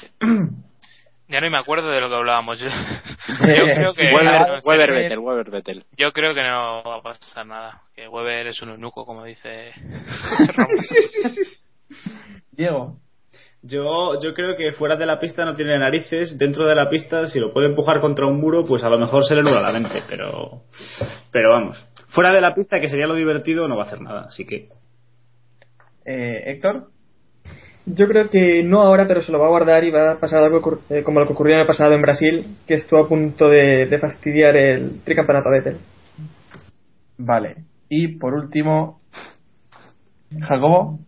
[1.28, 2.60] Ya no me acuerdo de lo que hablábamos.
[2.60, 2.68] Yo,
[3.28, 5.86] yo creo que Weber, no, Weber Vettel, Weber Vettel.
[5.96, 7.84] yo creo que no va a pasar nada.
[7.94, 9.72] Que Weber es un eunuco, como dice.
[12.52, 12.98] Diego.
[13.62, 17.28] Yo, yo creo que fuera de la pista no tiene narices, dentro de la pista
[17.28, 19.74] si lo puede empujar contra un muro, pues a lo mejor se le nubla la
[19.74, 20.62] mente, pero,
[21.32, 21.86] pero vamos.
[22.08, 24.70] Fuera de la pista, que sería lo divertido, no va a hacer nada, así que...
[26.06, 26.88] Eh, Héctor.
[27.86, 30.44] Yo creo que no ahora, pero se lo va a guardar y va a pasar
[30.44, 33.50] algo eh, como lo que ocurrió en el pasado en Brasil, que estuvo a punto
[33.50, 35.78] de, de fastidiar el tricampeonato Vettel.
[37.18, 37.58] Vale.
[37.90, 39.02] Y por último,
[40.40, 41.00] Jacobo.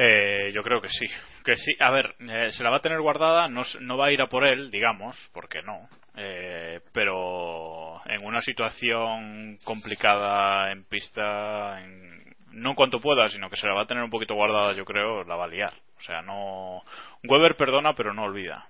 [0.00, 1.06] Eh, yo creo que sí.
[1.44, 4.12] Que sí, a ver, eh, se la va a tener guardada, no, no va a
[4.12, 5.88] ir a por él, digamos, porque no.
[6.16, 12.22] Eh, pero en una situación complicada en pista, en-
[12.52, 14.84] no en cuanto pueda, sino que se la va a tener un poquito guardada, yo
[14.84, 15.72] creo, la va a liar.
[15.98, 16.82] O sea, no.
[17.24, 18.66] Weber perdona, pero no olvida.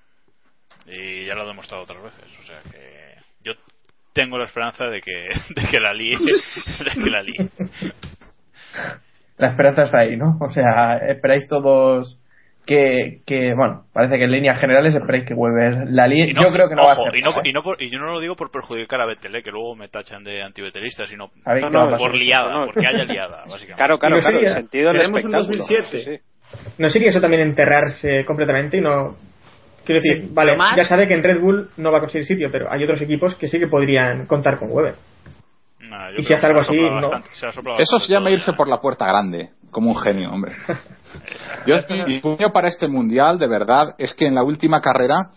[0.87, 2.25] Y ya lo ha demostrado otras veces.
[2.43, 3.15] O sea que
[3.45, 3.53] yo
[4.15, 5.13] tengo la esperanza de que,
[5.51, 6.17] de que la líe.
[6.85, 7.51] de que la líe.
[9.39, 10.37] La esperanza está ahí, ¿no?
[10.41, 12.19] O sea, esperáis todos
[12.67, 16.07] que, que bueno, parece que en líneas generales esperáis que Weber la.
[16.13, 17.17] Y no- Yo creo que no va a hacer.
[17.17, 17.35] y no, ¿eh?
[17.45, 19.43] y, no por- y yo no lo digo por perjudicar a Vettel, ¿eh?
[19.43, 22.67] que luego me tachan de antibetelista, sino ¿Sabéis No, por liada, no.
[22.67, 23.75] porque haya liada, básicamente.
[23.77, 24.37] Claro, claro, claro.
[24.37, 25.59] El sería- sentido del tenemos un espectáculo.
[25.59, 25.99] 2007.
[26.21, 26.73] Sí.
[26.79, 29.17] ¿No sería eso también enterrarse completamente y no...
[29.85, 32.27] Quiero decir, Sí, vale, más- ya sabe que en Red Bull no va a conseguir
[32.27, 34.95] sitio, pero hay otros equipos que sí que podrían contar con Weber.
[35.81, 37.11] Nah, Y si hace algo así, no.
[37.79, 38.57] Eso se llama irse ya.
[38.57, 40.53] por la puerta grande, como un genio, hombre.
[41.67, 41.77] Yo,
[42.07, 45.31] mi puño para este mundial, de verdad, es que en la última carrera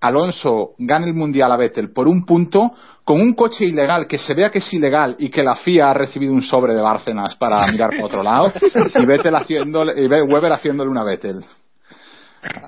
[0.00, 2.72] Alonso gane el mundial a Vettel por un punto
[3.04, 5.94] con un coche ilegal que se vea que es ilegal y que la FIA ha
[5.94, 8.52] recibido un sobre de Bárcenas para mirar por otro lado
[8.94, 11.44] y Vettel haciéndole, y Weber haciéndole una Vettel.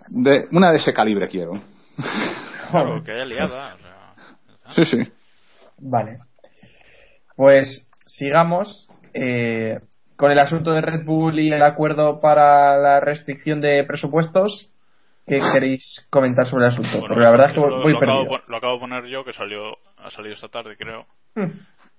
[0.08, 1.52] De, una de ese calibre quiero.
[2.70, 3.74] Claro, que haya liada.
[3.74, 5.12] o sea, Sí, sí.
[5.78, 6.18] Vale.
[7.40, 9.78] Pues sigamos eh,
[10.16, 14.68] con el asunto de Red Bull y el acuerdo para la restricción de presupuestos.
[15.26, 16.90] ¿Qué queréis comentar sobre el asunto?
[16.98, 18.28] bueno, Porque la verdad es que lo, voy lo acabo, perdido.
[18.28, 21.06] pon- lo acabo de poner yo, que salió ha salido esta tarde, creo.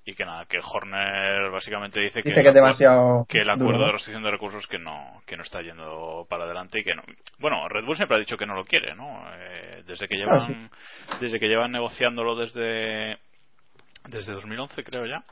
[0.06, 4.68] Y que nada, que Horner básicamente dice, que demasiado el acuerdo de restricción de recursos
[4.68, 7.02] que no que no está yendo para adelante y que no
[7.39, 10.38] bueno Red Bull siempre ha dicho que no lo quiere no Eh, desde que Ah,
[10.39, 10.70] llevan
[11.20, 13.18] desde que llevan negociándolo desde
[14.10, 15.24] desde 2011 creo ya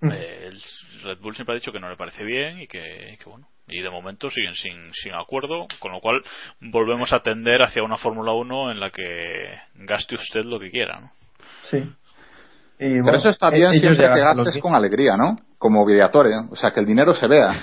[0.00, 0.10] Mm.
[0.12, 0.62] eh, el
[1.04, 3.88] Red Bull siempre ha dicho que no le parece bien y que, bueno y de
[3.88, 6.22] momento siguen sin, sin acuerdo con lo cual
[6.60, 11.00] volvemos a tender hacia una Fórmula 1 en la que gaste usted lo que quiera
[11.00, 11.10] ¿no?
[11.70, 11.78] Sí.
[12.76, 15.36] Y, Pero bueno, eso está bien siempre ya que gastes con alegría, ¿no?
[15.58, 17.48] Como Briatore, o sea, que el dinero se vea.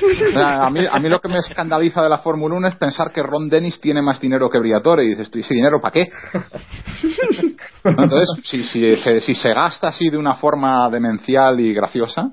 [0.00, 2.76] O sea, a, mí, a mí lo que me escandaliza de la Fórmula 1 es
[2.76, 5.92] pensar que Ron Dennis tiene más dinero que Briatore y dices, ¿y ese dinero para
[5.92, 6.08] qué?
[7.88, 12.30] Entonces, si, si, se, si se gasta así de una forma demencial y graciosa,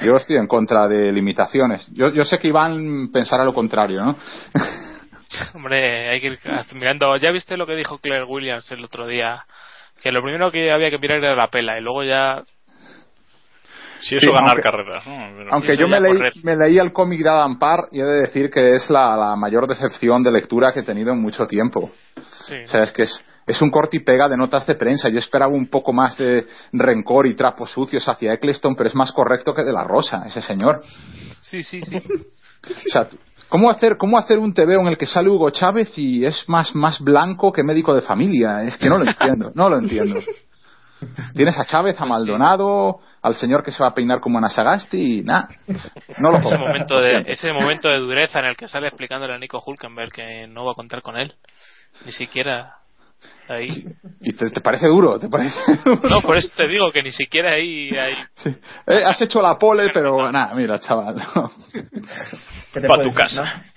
[0.00, 1.86] yo estoy en contra de limitaciones.
[1.92, 4.16] Yo, yo sé que Iván pensará lo contrario, ¿no?
[5.54, 6.38] Hombre, hay que ir
[6.74, 7.16] mirando.
[7.16, 9.44] ¿Ya viste lo que dijo Claire Williams el otro día?
[10.02, 12.42] Que lo primero que había que mirar era la pela y luego ya.
[14.00, 15.36] si eso Sí, ganar aunque- carreras ¿no?
[15.36, 18.20] Pero- Aunque Sí, yo leí, me leí el cómic de Adam Parr y he de
[18.22, 21.92] decir que es la, la mayor decepción de lectura que he tenido en mucho tiempo.
[22.40, 22.56] Sí.
[22.64, 25.08] O sea, es que es, es un corte y pega de notas de prensa.
[25.08, 29.12] Yo esperaba un poco más de rencor y trapos sucios hacia Eccleston, pero es más
[29.12, 30.82] correcto que de la Rosa, ese señor.
[31.40, 31.96] Sí, sí, sí.
[31.96, 33.08] O sea,
[33.48, 36.74] ¿cómo hacer, cómo hacer un TVO en el que sale Hugo Chávez y es más,
[36.74, 38.62] más blanco que médico de familia?
[38.62, 40.20] Es que no lo entiendo, no lo entiendo.
[41.34, 45.22] Tienes a Chávez, a Maldonado, al señor que se va a peinar como Anasagasti y
[45.22, 45.48] nada.
[46.18, 49.38] No lo ese momento de ese momento de dureza en el que sale explicándole a
[49.38, 51.34] Nico Hulkenberg que no va a contar con él
[52.06, 52.76] ni siquiera
[53.48, 53.84] ahí
[54.20, 55.18] ¿Y te, te parece duro?
[55.18, 56.08] ¿Te parece duro?
[56.08, 58.50] no por eso te digo que ni siquiera ahí, ahí Sí.
[58.86, 61.16] Eh, has hecho la pole, pero nada, mira, chaval.
[61.16, 61.50] no.
[61.72, 63.42] ¿Qué te Pa' puedo tu decir, casa.
[63.44, 63.72] no?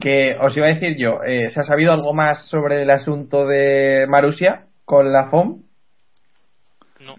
[0.00, 3.46] Que os iba a decir yo, eh, ¿se ha sabido algo más sobre el asunto
[3.46, 5.62] de Marusia con la FOM?
[7.00, 7.16] no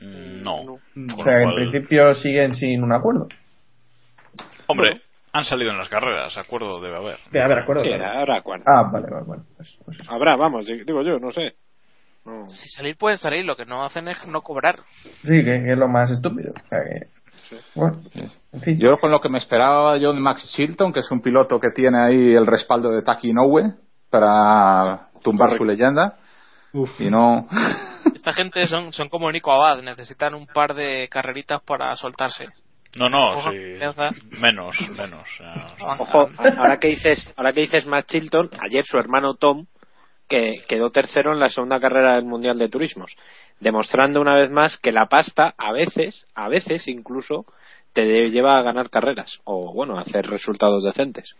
[0.95, 3.28] no O sea, en cual- principio siguen sin un acuerdo.
[4.68, 7.84] hombre han salido en las carreras acuerdo debe haber De haber acuerdo.
[7.84, 8.66] Sí, habrá acuerdo.
[8.68, 9.43] Ah, vale, vale, bueno.
[9.56, 9.97] pues- pues.
[10.10, 11.54] Habrá, vamos, digo yo, no sé.
[12.30, 12.49] No.
[12.49, 14.80] si salir pueden salir lo que no hacen es no cobrar
[15.23, 16.51] Sí, que, que es lo más estúpido.
[16.55, 21.09] O sea, que- Yo con lo que me esperaba yo de Max Chilton, que es
[21.11, 23.73] un piloto que tiene ahí el respaldo de Taki Inoue
[24.09, 26.17] para tumbar su leyenda.
[26.99, 27.47] Y no.
[28.13, 32.45] Esta gente son, son como Nico Abad, necesitan un par de carreritas para soltarse.
[32.97, 33.57] No, no, sí.
[34.39, 35.25] Menos, menos.
[35.99, 39.65] Ojo, ahora que dices, ahora que dices Matt Chilton, ayer su hermano Tom
[40.30, 43.15] que quedó tercero en la segunda carrera del Mundial de Turismos,
[43.59, 47.45] demostrando una vez más que la pasta a veces, a veces incluso
[47.93, 51.36] te lleva a ganar carreras o bueno, a hacer resultados decentes.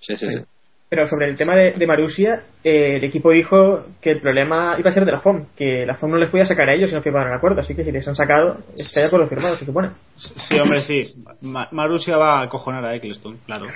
[0.00, 0.44] Sí, sí, sí.
[0.90, 4.88] Pero sobre el tema de, de Marusia, eh, el equipo dijo que el problema iba
[4.88, 6.96] a ser de la FOM, que la FOM no les podía sacar a ellos si
[6.96, 9.54] no firmaban el acuerdo, así que si les han sacado, está ya por lo firmado,
[9.56, 9.90] se supone.
[10.16, 11.04] Sí, hombre, sí.
[11.42, 13.66] Ma- Marussia va a acojonar a Eccleston, claro.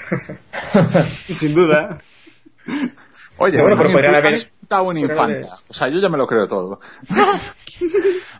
[1.38, 2.00] Sin duda.
[3.36, 4.48] Oye, Bueno, pero podrían haber-
[4.80, 5.58] imputado un infanta.
[5.68, 6.78] O sea, yo ya me lo creo todo.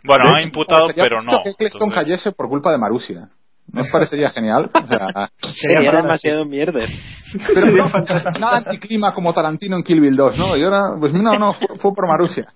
[0.05, 1.41] Bueno, ha imputado, sería pero no.
[1.43, 3.29] que Cleston cayese por culpa de Marusia.
[3.71, 4.69] ¿No os parecería genial?
[4.73, 5.07] O sea,
[5.53, 6.89] Sería demasiado mierder.
[7.53, 7.89] pero no,
[8.39, 10.55] nada anticlima como Tarantino en Kill Bill 2, ¿no?
[10.57, 12.47] Y ahora, pues no, no, fue, fue por Marusia.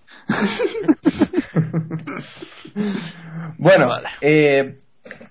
[3.58, 3.88] Bueno,
[4.22, 4.76] eh,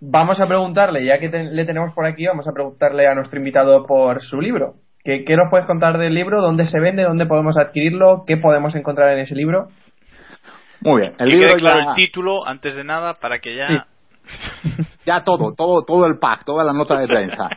[0.01, 3.39] vamos a preguntarle, ya que te- le tenemos por aquí, vamos a preguntarle a nuestro
[3.39, 4.75] invitado por su libro.
[5.07, 6.43] ¿Qué, qué nos puedes contar del libro?
[6.43, 7.05] ¿Dónde se vende?
[7.05, 8.25] ¿Dónde podemos adquirirlo?
[8.27, 9.69] ¿Qué podemos encontrar en ese libro?
[10.81, 13.55] Muy bien, el que libro quede claro ya, el título antes de nada para que
[13.55, 13.87] ya.
[15.07, 17.49] ya todo, todo, todo el pack, toda la nota de prensa.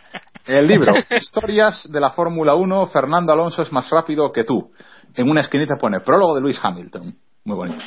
[0.45, 4.71] El libro, Historias de la Fórmula 1, Fernando Alonso es más rápido que tú.
[5.15, 7.15] En una esquinita pone prólogo de Luis Hamilton.
[7.49, 7.83] Muy bonito.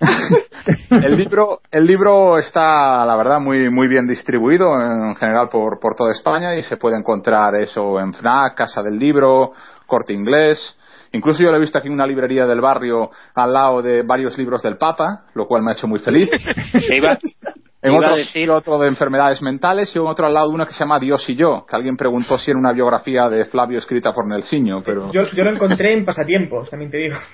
[0.90, 5.94] el libro, el libro está, la verdad, muy, muy bien distribuido en general por, por
[5.94, 9.52] toda España y se puede encontrar eso en FNAC, Casa del Libro,
[9.86, 10.76] Corte Inglés.
[11.12, 14.36] Incluso yo lo he visto aquí en una librería del barrio al lado de varios
[14.36, 16.28] libros del Papa, lo cual me ha hecho muy feliz.
[16.90, 17.16] Iba-
[17.82, 20.54] En Iba a otro, decir- otro de enfermedades mentales y en otro al lado de
[20.54, 23.44] una que se llama Dios y yo, que alguien preguntó si era una biografía de
[23.44, 27.16] Flavio escrita por Nelsiño, pero Yo, yo lo encontré en pasatiempos, también te digo.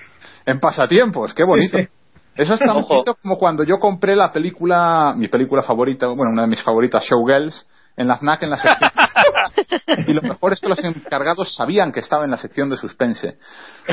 [0.45, 1.77] en pasatiempos, qué bonito.
[1.77, 1.89] Sí, sí.
[2.35, 2.87] Eso es tan Ojo.
[2.87, 7.03] bonito como cuando yo compré la película, mi película favorita, bueno, una de mis favoritas,
[7.03, 7.65] Showgirls,
[7.97, 8.91] en la FNAC en la sección.
[10.07, 13.37] y lo mejor es que los encargados sabían que estaba en la sección de suspense.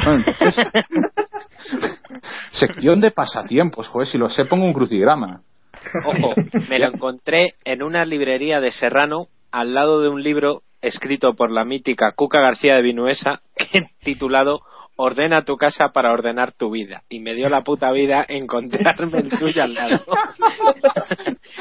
[0.05, 0.67] Bueno, entonces,
[2.53, 5.43] sección de pasatiempos, joder, si lo sé pongo un crucigrama.
[6.07, 6.35] Ojo,
[6.69, 11.51] me lo encontré en una librería de Serrano al lado de un libro escrito por
[11.51, 13.41] la mítica Cuca García de Vinuesa
[14.03, 14.61] titulado
[15.01, 17.05] Ordena tu casa para ordenar tu vida.
[17.09, 19.97] Y me dio la puta vida encontrarme el suyo al lado.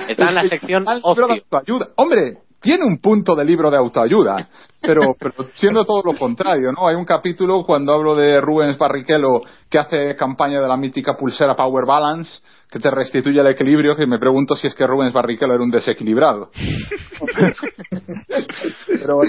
[0.09, 1.25] Está en la sección ocio.
[1.25, 1.89] autoayuda.
[1.97, 4.49] Hombre, tiene un punto de libro de autoayuda,
[4.81, 6.87] pero, pero siendo todo lo contrario, ¿no?
[6.87, 11.55] Hay un capítulo cuando hablo de Rubens Barrichello que hace campaña de la mítica pulsera
[11.55, 12.39] Power Balance
[12.71, 15.71] que te restituye el equilibrio, que me pregunto si es que Rubens Barrichello era un
[15.71, 16.49] desequilibrado.
[18.87, 19.19] pero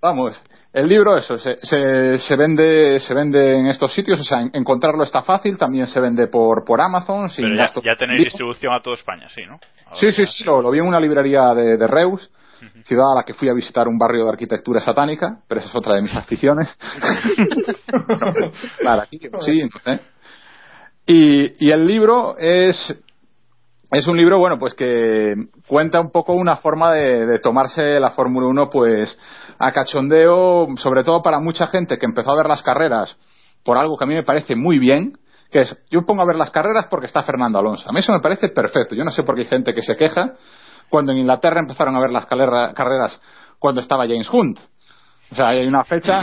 [0.00, 0.42] vamos,
[0.78, 4.50] el libro eso, se, se, se vende se vende en estos sitios, o sea, en-
[4.54, 8.24] encontrarlo está fácil, también se vende por, por Amazon, sin Pero ya, gasto ya tenéis
[8.24, 9.58] distribución a toda España, sí, ¿no?
[9.94, 12.30] Sí, sí, sí, lo, lo vi en una librería de, de Reus,
[12.86, 15.74] ciudad a la que fui a visitar un barrio de arquitectura satánica, pero esa es
[15.76, 16.68] otra de mis aficiones.
[18.78, 20.00] claro, aquí, sí, sé.
[21.06, 22.76] Y, y el libro es,
[23.90, 25.34] es un libro, bueno, pues que
[25.66, 29.18] cuenta un poco una forma de, de tomarse la Fórmula 1, pues,
[29.58, 33.16] a cachondeo, sobre todo para mucha gente que empezó a ver las carreras
[33.64, 35.18] por algo que a mí me parece muy bien,
[35.50, 37.88] que es, yo pongo a ver las carreras porque está Fernando Alonso.
[37.88, 38.94] A mí eso me parece perfecto.
[38.94, 40.34] Yo no sé por qué hay gente que se queja
[40.88, 43.20] cuando en Inglaterra empezaron a ver las carreras
[43.58, 44.58] cuando estaba James Hunt.
[45.30, 46.20] O sea, hay una fecha.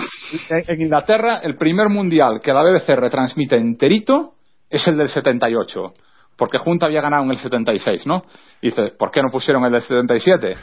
[0.49, 4.33] En en Inglaterra, el primer mundial que la BBC retransmite enterito
[4.69, 5.93] es el del 78.
[6.37, 8.23] Porque Hunt había ganado en el 76, ¿no?
[8.61, 10.57] Y dice, ¿por qué no pusieron el del 77?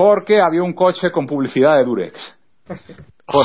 [0.00, 2.14] Porque había un coche con publicidad de Durex.
[3.26, 3.44] Por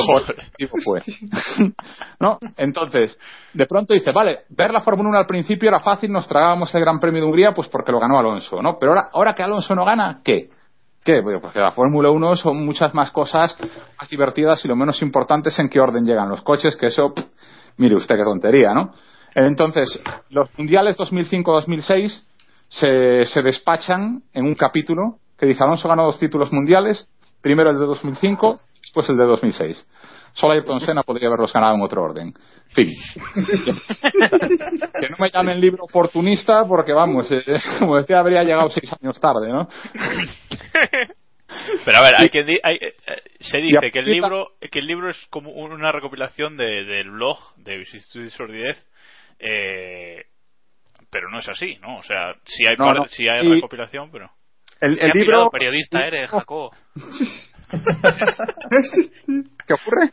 [0.86, 1.02] fue.
[2.22, 2.40] ¿No?
[2.56, 3.20] Entonces,
[3.54, 6.80] de pronto dice, vale, ver la Fórmula 1 al principio era fácil, nos tragábamos el
[6.80, 8.80] Gran Premio de Hungría pues porque lo ganó Alonso, ¿no?
[8.80, 10.50] Pero ahora, ahora que Alonso no gana, ¿qué?
[11.04, 11.20] ¿Qué?
[11.20, 13.58] Bueno, Porque la Fórmula 1 son muchas más cosas
[14.00, 17.14] más divertidas y lo menos importante es en qué orden llegan los coches, que eso,
[17.14, 17.26] pff,
[17.76, 18.94] mire usted qué tontería, ¿no?
[19.36, 22.24] Entonces, los mundiales 2005-2006
[22.70, 27.08] se, se despachan en un capítulo que dice Alonso ganó dos títulos mundiales,
[27.42, 29.86] primero el de 2005, después el de 2006.
[30.34, 32.34] Solo Ayrton Senna podría haberlos ganado en otro orden.
[32.70, 32.92] Fin.
[35.00, 37.44] que no me llamen libro oportunista porque, vamos, eh,
[37.80, 39.68] como decía, habría llegado seis años tarde, ¿no?
[41.86, 44.80] Pero a ver, hay que di- hay- eh, eh, se dice que el libro que
[44.80, 48.84] el libro es como una recopilación de, del blog de Vicisitud y Sordidez,
[49.40, 50.26] eh,
[51.10, 51.98] pero no es así, ¿no?
[52.00, 54.30] O sea, sí hay, No, sí hay recopilación, pero
[54.82, 55.50] el, Qué el libro...
[55.50, 56.72] periodista eres, Jacobo.
[59.68, 60.12] ¿Qué ocurre?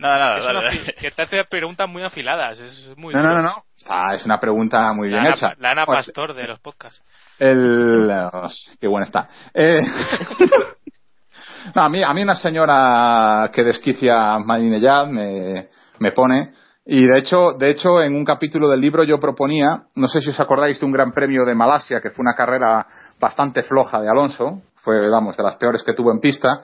[0.00, 0.94] Nada, nada, Es dale, dale.
[1.00, 2.58] que te hace preguntas muy afiladas.
[2.58, 3.52] Es muy No, no, no, no.
[3.88, 5.54] Ah, es una pregunta muy La bien Ana, hecha.
[5.58, 7.02] la Ana Pues, Pastor de los podcasts.
[7.38, 8.10] El...
[8.32, 9.28] oh, qué buena está.
[9.52, 9.80] Eh,
[11.74, 15.68] no, a mí, a mí una señora que desquicia Madinejad me,
[16.00, 16.52] me pone
[16.86, 20.28] y de hecho, de hecho en un capítulo del libro yo proponía, no sé si
[20.30, 22.86] os acordáis de un Gran Premio de Malasia que fue una carrera
[23.20, 26.62] bastante floja de Alonso, fue vamos de las peores que tuvo en pista,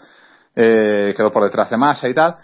[0.55, 2.37] eh, quedó por detrás de Massa y tal.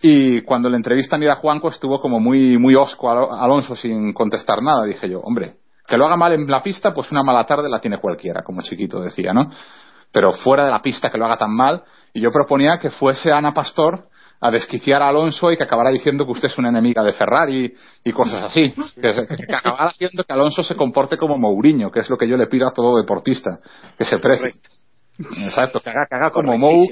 [0.00, 4.12] Y cuando le entrevistan ir a Juanco estuvo como muy, muy osco Alo- Alonso sin
[4.12, 4.84] contestar nada.
[4.84, 5.56] Dije yo, hombre,
[5.86, 8.62] que lo haga mal en la pista, pues una mala tarde la tiene cualquiera, como
[8.62, 9.50] chiquito decía, ¿no?
[10.12, 11.82] Pero fuera de la pista que lo haga tan mal,
[12.14, 14.04] y yo proponía que fuese Ana Pastor
[14.40, 17.72] a desquiciar a Alonso y que acabara diciendo que usted es una enemiga de Ferrari
[18.04, 18.72] y cosas así.
[19.00, 22.36] Que, que acabara haciendo que Alonso se comporte como Mourinho, que es lo que yo
[22.36, 23.58] le pido a todo deportista,
[23.96, 24.60] que se precie.
[25.18, 26.86] Exacto, que haga, que haga como Mou.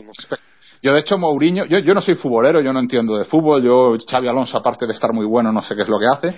[0.83, 3.63] Yo, de hecho, Mourinho, yo, yo no soy futbolero, yo no entiendo de fútbol.
[3.63, 6.35] Yo, Xavi Alonso, aparte de estar muy bueno, no sé qué es lo que hace.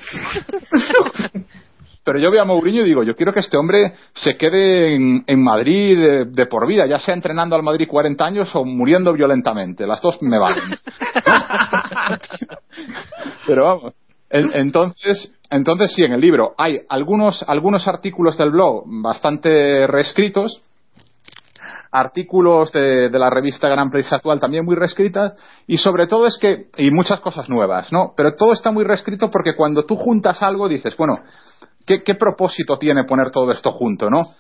[2.09, 5.43] Pero yo veo a Mourinho y digo, yo quiero que este hombre se quede en,
[5.43, 9.87] Madrid de, por vida, ya sea entrenando al Madrid 40 años o muriendo violentamente.
[9.87, 10.65] Las dos me valen.
[13.47, 13.93] Pero vamos.
[14.31, 20.63] En- entonces, entonces sí, en el libro hay algunos, algunos artículos del blog bastante reescritos,
[21.93, 25.35] artículos de, de la revista Gran Prix actual también muy reescritas
[25.67, 29.31] y sobre todo es que y muchas cosas nuevas no pero todo está muy reescrito
[29.31, 31.21] porque cuando tú juntas algo dices bueno
[32.05, 34.35] qué, propósito tiene poner todo esto junto no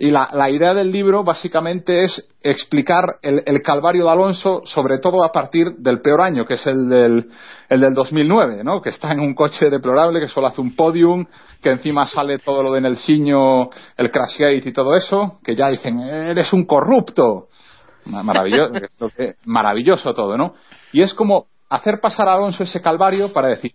[0.00, 5.24] y la, idea del libro básicamente es explicar el, el calvario de Alonso, sobre todo
[5.24, 7.28] a partir del peor año, que es el del,
[7.68, 8.80] el del 2009, ¿no?
[8.80, 11.26] que está en un coche deplorable, que solo hace un podium,
[11.60, 15.98] que encima sale todo lo de Nelsinho, el Crashgate y todo eso, que ya dicen,
[15.98, 17.48] eres un corrupto.
[18.04, 18.72] Ma- Maravilloso,
[19.46, 20.54] maravilloso todo, ¿no?
[20.92, 23.72] Y es como hacer pasar a Alonso ese calvario para decir,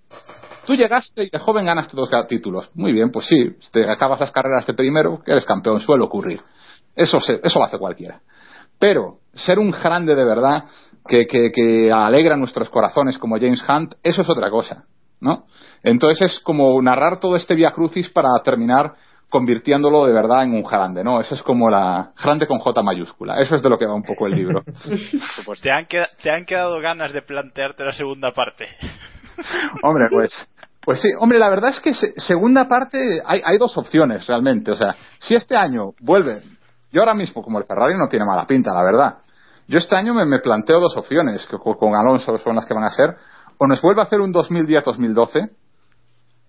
[0.65, 2.69] Tú llegaste y de joven ganaste dos títulos.
[2.73, 6.41] Muy bien, pues sí, te acabas las carreras de primero, que eres campeón, suele ocurrir.
[6.95, 8.21] Eso, se- eso lo hace cualquiera.
[8.79, 10.65] Pero ser un grande de verdad
[11.07, 14.85] que, que, que alegra nuestros corazones como James Hunt, eso es otra cosa,
[15.19, 15.45] ¿no?
[15.83, 18.93] Entonces es como narrar todo este via crucis para terminar
[19.29, 21.19] convirtiéndolo de verdad en un grande, ¿no?
[21.19, 23.41] Eso es como la grande con J mayúscula.
[23.41, 24.63] Eso es de lo que va un poco el libro.
[25.61, 28.67] ¿Te han, queda- ¿Te han quedado ganas de plantearte la segunda parte?
[29.81, 30.31] Hombre, pues,
[30.85, 34.71] pues sí, hombre, la verdad es que se- segunda parte hay, dos opciones realmente.
[34.71, 36.41] O sea, si este año vuelve,
[36.91, 39.17] yo ahora mismo, como el Ferrari no tiene mala pinta, la verdad.
[39.67, 42.83] Yo este año me, planteo dos opciones, que co- con Alonso son las que van
[42.83, 43.15] a ser.
[43.57, 45.49] O nos vuelve a hacer un 2010-2012,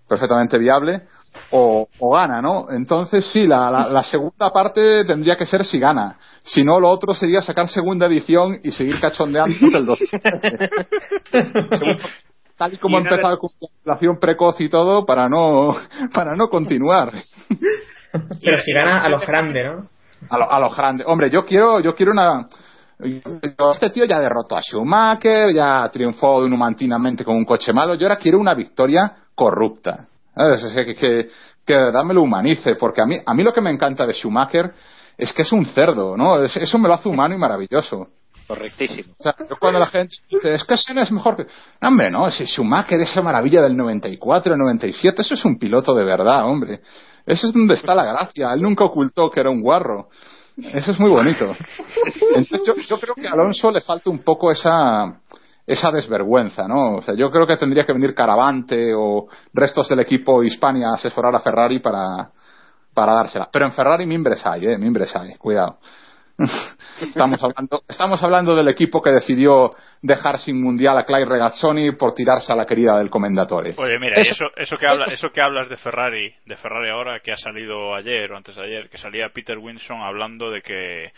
[0.07, 1.03] perfectamente viable,
[1.51, 2.65] o, o gana, ¿no?
[2.69, 6.17] Entonces sí, la, la, la segunda parte tendría que ser si gana.
[6.43, 10.05] Si no, lo otro sería sacar segunda edición y seguir cachondeando el 12
[12.57, 15.75] tal y como Y ha empezado vez- con la inflación precoz y todo para no
[16.13, 17.11] para no continuar.
[18.41, 19.89] Pero si gana a los grandes, ¿no?
[20.29, 21.03] a lo, a lo grande.
[21.05, 22.47] Hombre yo quiero yo quiero una
[23.73, 27.95] este tío ya derrotó a Schumacher ya triunfó inumantinamente con un coche malo.
[27.95, 30.07] Yo ahora quiero una victoria corrupta.
[30.35, 31.29] Que, que,
[31.65, 34.05] que de verdad me lo humanice porque a mí a mí lo que me encanta
[34.05, 34.71] de Schumacher
[35.17, 38.07] es que es un cerdo no Es- eso me lo hace humano y maravilloso
[38.47, 39.13] Correctísimo.
[39.17, 41.47] o sea, yo cuando la gente dice, es que Senna es mejor que...
[41.81, 45.93] No, hombre, no, si Schumacher, esa maravilla del 94, el 97, eso es un piloto
[45.95, 46.81] de verdad, hombre.
[47.25, 48.53] Eso es donde está la gracia.
[48.53, 50.09] Él nunca ocultó que era un guarro.
[50.57, 51.53] Eso es muy bonito.
[52.35, 55.19] Entonces, yo, yo creo que a Alonso le falta un poco esa,
[55.65, 56.97] esa desvergüenza, ¿no?
[56.97, 60.95] O sea, yo creo que tendría que venir Caravante o restos del equipo Hispania a
[60.95, 62.29] asesorar a Ferrari para,
[62.93, 63.49] para dársela.
[63.51, 64.77] Pero en Ferrari mimbres hay, ¿eh?
[64.77, 65.79] Mimbres hay, cuidado.
[67.01, 72.13] Estamos hablando, estamos hablando del equipo que decidió dejar sin mundial a Clay Regazzoni por
[72.13, 73.73] tirarse a la querida del Comendatore.
[73.77, 77.19] Oye, mira, y eso, eso, que habla, eso que hablas de Ferrari, de Ferrari ahora,
[77.19, 81.11] que ha salido ayer o antes de ayer, que salía Peter Winson hablando de que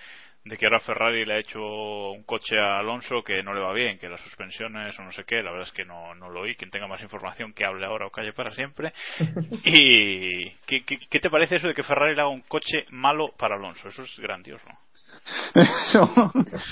[0.48, 3.74] de que ahora Ferrari le ha hecho un coche a Alonso que no le va
[3.74, 6.42] bien, que las suspensiones o no sé qué, la verdad es que no, no lo
[6.42, 8.94] oí, quien tenga más información que hable ahora o calle para siempre.
[9.66, 13.26] ¿Y qué, qué, qué te parece eso de que Ferrari le haga un coche malo
[13.38, 13.90] para Alonso?
[13.90, 14.68] Eso es grandioso.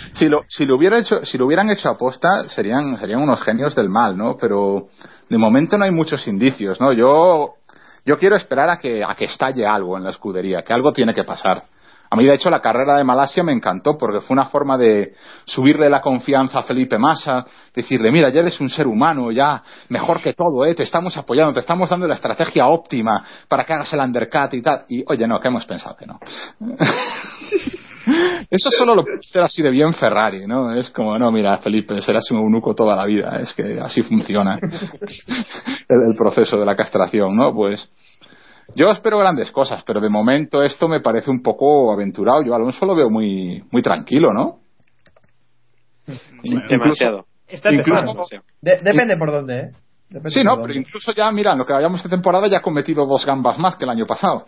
[0.09, 4.37] Si lo hubieran hecho aposta, serían, serían unos genios del mal, ¿no?
[4.37, 4.87] Pero
[5.29, 6.93] de momento no hay muchos indicios, ¿no?
[6.93, 7.55] Yo,
[8.05, 11.13] yo quiero esperar a que, a que estalle algo en la escudería, que algo tiene
[11.13, 11.63] que pasar.
[12.09, 15.15] A mí, de hecho, la carrera de Malasia me encantó porque fue una forma de
[15.45, 20.21] subirle la confianza a Felipe Massa, decirle, mira, ya eres un ser humano, ya mejor
[20.21, 20.75] que todo, ¿eh?
[20.75, 24.61] te estamos apoyando, te estamos dando la estrategia óptima para que hagas el undercut y
[24.61, 24.85] tal.
[24.87, 26.19] Y, oye, no, que hemos pensado que no.
[28.49, 30.73] Eso solo lo puede hacer así de bien Ferrari, ¿no?
[30.73, 33.37] Es como, no, mira, Felipe, serás un eunuco toda la vida.
[33.41, 34.59] Es que así funciona
[35.89, 37.53] el, el proceso de la castración, ¿no?
[37.53, 37.89] Pues
[38.75, 42.43] yo espero grandes cosas, pero de momento esto me parece un poco aventurado.
[42.43, 44.59] Yo a Alonso lo veo muy, muy tranquilo, ¿no?
[46.69, 47.25] Demasiado.
[47.47, 48.25] Está incluso-
[48.61, 49.71] De- depende por dónde, ¿eh?
[50.09, 50.67] Depende Sí, no, dónde.
[50.67, 53.57] pero incluso ya, mira, en lo que vayamos de temporada ya ha cometido dos gambas
[53.57, 54.45] más que el año pasado.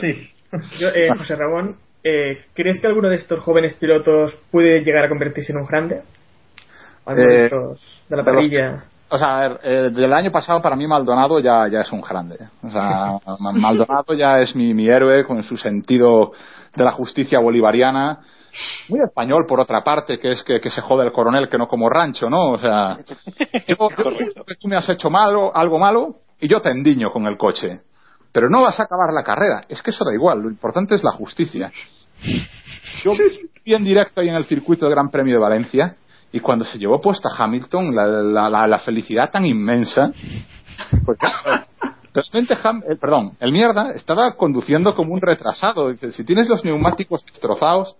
[0.00, 0.30] Sí.
[0.78, 5.08] Yo, eh, José Ramón, eh, ¿crees que alguno de estos jóvenes pilotos puede llegar a
[5.08, 6.02] convertirse en un grande?
[7.06, 8.76] ¿Alguno de Eh, estos de la parrilla?
[9.08, 12.00] O sea, a ver, eh, del año pasado para mí Maldonado ya, ya es un
[12.00, 12.36] grande.
[12.62, 16.32] O sea, Ma- Maldonado ya es mi, mi héroe con su sentido
[16.74, 18.20] de la justicia bolivariana.
[18.88, 21.66] Muy español, por otra parte, que es que, que se jode el coronel que no
[21.68, 22.52] como rancho, ¿no?
[22.52, 22.98] O sea,
[23.66, 27.36] yo, yo- tú me has hecho malo, algo malo y yo te endiño con el
[27.36, 27.80] coche.
[28.32, 29.64] Pero no vas a acabar la carrera.
[29.68, 30.40] Es que eso da igual.
[30.40, 31.70] Lo importante es la justicia.
[33.04, 33.12] Yo
[33.64, 35.96] vi en directo ahí en el circuito del Gran Premio de Valencia
[36.32, 40.10] y cuando se llevó puesta Hamilton, la, la- la- la felicidad tan inmensa.
[41.04, 41.66] Pues, claro,
[42.14, 45.90] realmente, Ham- eh, perdón, el mierda estaba conduciendo como un retrasado.
[45.90, 47.96] Dice, si tienes los neumáticos destrozados,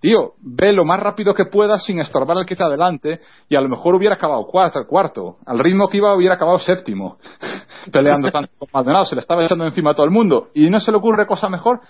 [0.00, 3.60] tío, ve lo más rápido que puedas sin estorbar al que está adelante y a
[3.60, 5.36] lo mejor hubiera acabado cuarto, cuarto.
[5.46, 7.18] Al ritmo que iba hubiera acabado séptimo,
[7.92, 10.48] peleando tanto con Maldonado, se le estaba echando encima a todo el mundo.
[10.54, 11.80] Y no se le ocurre cosa mejor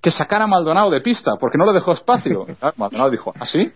[0.00, 2.46] que sacar a Maldonado de pista, porque no le dejó espacio.
[2.76, 3.72] Maldonado dijo, ¿ah, sí?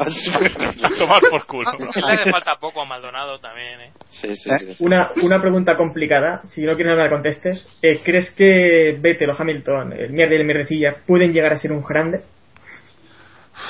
[0.98, 1.70] Tomar por culo.
[1.78, 3.90] Le hace falta poco a Maldonado también, ¿eh?
[4.08, 4.84] Sí, sí, sí.
[4.84, 7.68] Una, una pregunta complicada, si no quieres que me la contestes.
[7.82, 11.72] Eh, ¿Crees que Vettel o Hamilton, el mierda y el mierdecilla, pueden llegar a ser
[11.72, 12.22] un grande?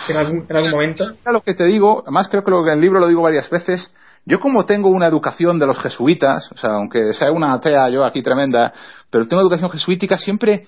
[0.08, 1.04] ¿En algún, en algún momento?
[1.04, 3.22] Mira lo que te digo, además creo que lo que en el libro lo digo
[3.22, 3.90] varias veces,
[4.26, 8.04] yo como tengo una educación de los jesuitas, o sea, aunque sea una atea yo
[8.04, 8.72] aquí tremenda,
[9.10, 10.66] pero tengo educación jesuítica, siempre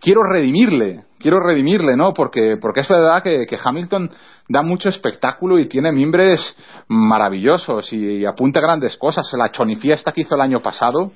[0.00, 2.12] quiero redimirle, quiero redimirle, ¿no?
[2.12, 4.10] Porque, porque es verdad que, que Hamilton
[4.48, 6.40] da mucho espectáculo y tiene mimbres
[6.88, 9.30] maravillosos y, y apunta grandes cosas.
[9.32, 11.12] La chonifiesta que hizo el año pasado,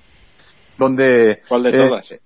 [0.78, 1.42] donde...
[1.48, 2.10] ¿Cuál de eh, todas?
[2.10, 2.18] eh,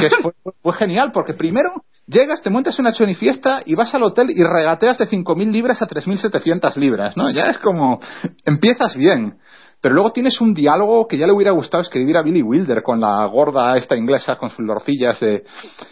[0.00, 1.70] que fue, fue genial, porque primero
[2.08, 5.86] llegas, te montas una chonifiesta y vas al hotel y regateas de 5.000 libras a
[5.86, 7.30] 3.700 libras, ¿no?
[7.30, 8.00] Ya es como,
[8.44, 9.38] empiezas bien.
[9.80, 13.00] Pero luego tienes un diálogo que ya le hubiera gustado escribir a Billy Wilder con
[13.00, 15.44] la gorda esta inglesa con sus lorcillas de,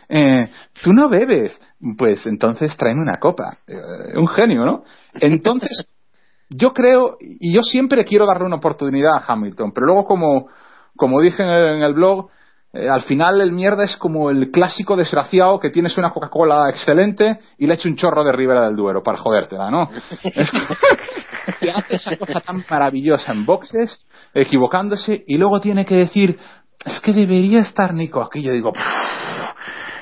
[0.09, 0.51] eh,
[0.83, 1.57] tú no bebes,
[1.97, 3.59] pues entonces tráeme una copa.
[3.67, 4.83] Eh, un genio, ¿no?
[5.14, 5.89] Entonces,
[6.51, 10.49] yo creo, y yo siempre quiero darle una oportunidad a Hamilton, pero luego como,
[10.97, 12.29] como dije en el, en el blog,
[12.77, 17.39] eh, al final el mierda es como el clásico desgraciado que tienes una Coca-Cola excelente
[17.59, 19.91] y le echa un chorro de Ribera del Duero para jodértela, ¿no?
[21.61, 24.05] Que hace esa cosa tan maravillosa en boxes,
[24.35, 26.39] equivocándose, y luego tiene que decir,
[26.85, 28.43] es que debería estar Nico aquí.
[28.43, 28.72] Yo digo,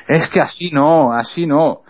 [0.09, 1.83] es que así no, así no.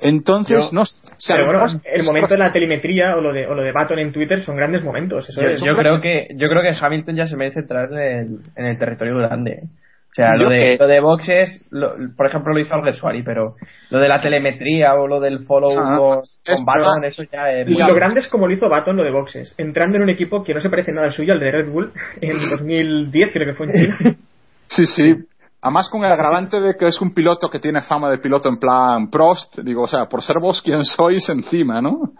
[0.00, 0.98] Entonces, Yo- no sé,
[1.44, 4.40] bueno, el momento de la telemetría o lo de, o lo de Baton en Twitter
[4.42, 5.28] son grandes momentos.
[5.28, 5.60] Eso Yo, es.
[5.60, 8.78] yo creo que yo creo que Hamilton ya se merece entrar en el, en el
[8.78, 9.62] territorio grande.
[10.10, 13.54] O sea, lo de, que- lo de boxes, lo- por ejemplo, lo hizo Alguersuari, pero
[13.90, 17.04] lo de la telemetría o lo del follow Ah, con, es con Baton, verdad.
[17.04, 17.68] eso ya es...
[17.68, 20.42] Y lo grande es como lo hizo Baton lo de boxes, entrando en un equipo
[20.42, 23.54] que no se parece nada al suyo, al de Red Bull, en 2010 creo que
[23.56, 24.16] fue en China.
[24.70, 25.16] Sí, sí.
[25.62, 28.58] Además con el agravante de que es un piloto que tiene fama de piloto en
[28.58, 32.12] plan Prost, digo, o sea, por ser vos quien sois encima, ¿no?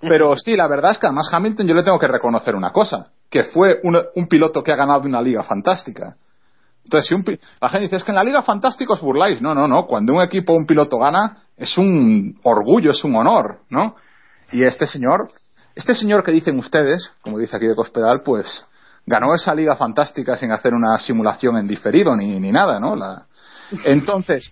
[0.00, 3.08] Pero sí, la verdad es que además Hamilton yo le tengo que reconocer una cosa,
[3.28, 6.14] que fue un, un piloto que ha ganado una liga fantástica.
[6.84, 9.40] Entonces, si un, la gente dice, es que en la liga fantástica os burláis.
[9.40, 9.86] No, no, no.
[9.86, 13.96] Cuando un equipo un piloto gana, es un orgullo, es un honor, ¿no?
[14.52, 15.30] Y este señor,
[15.74, 18.64] este señor que dicen ustedes, como dice aquí de Cospedal, pues
[19.06, 22.96] ganó esa liga fantástica sin hacer una simulación en diferido ni, ni nada, ¿no?
[22.96, 23.26] La...
[23.84, 24.50] Entonces,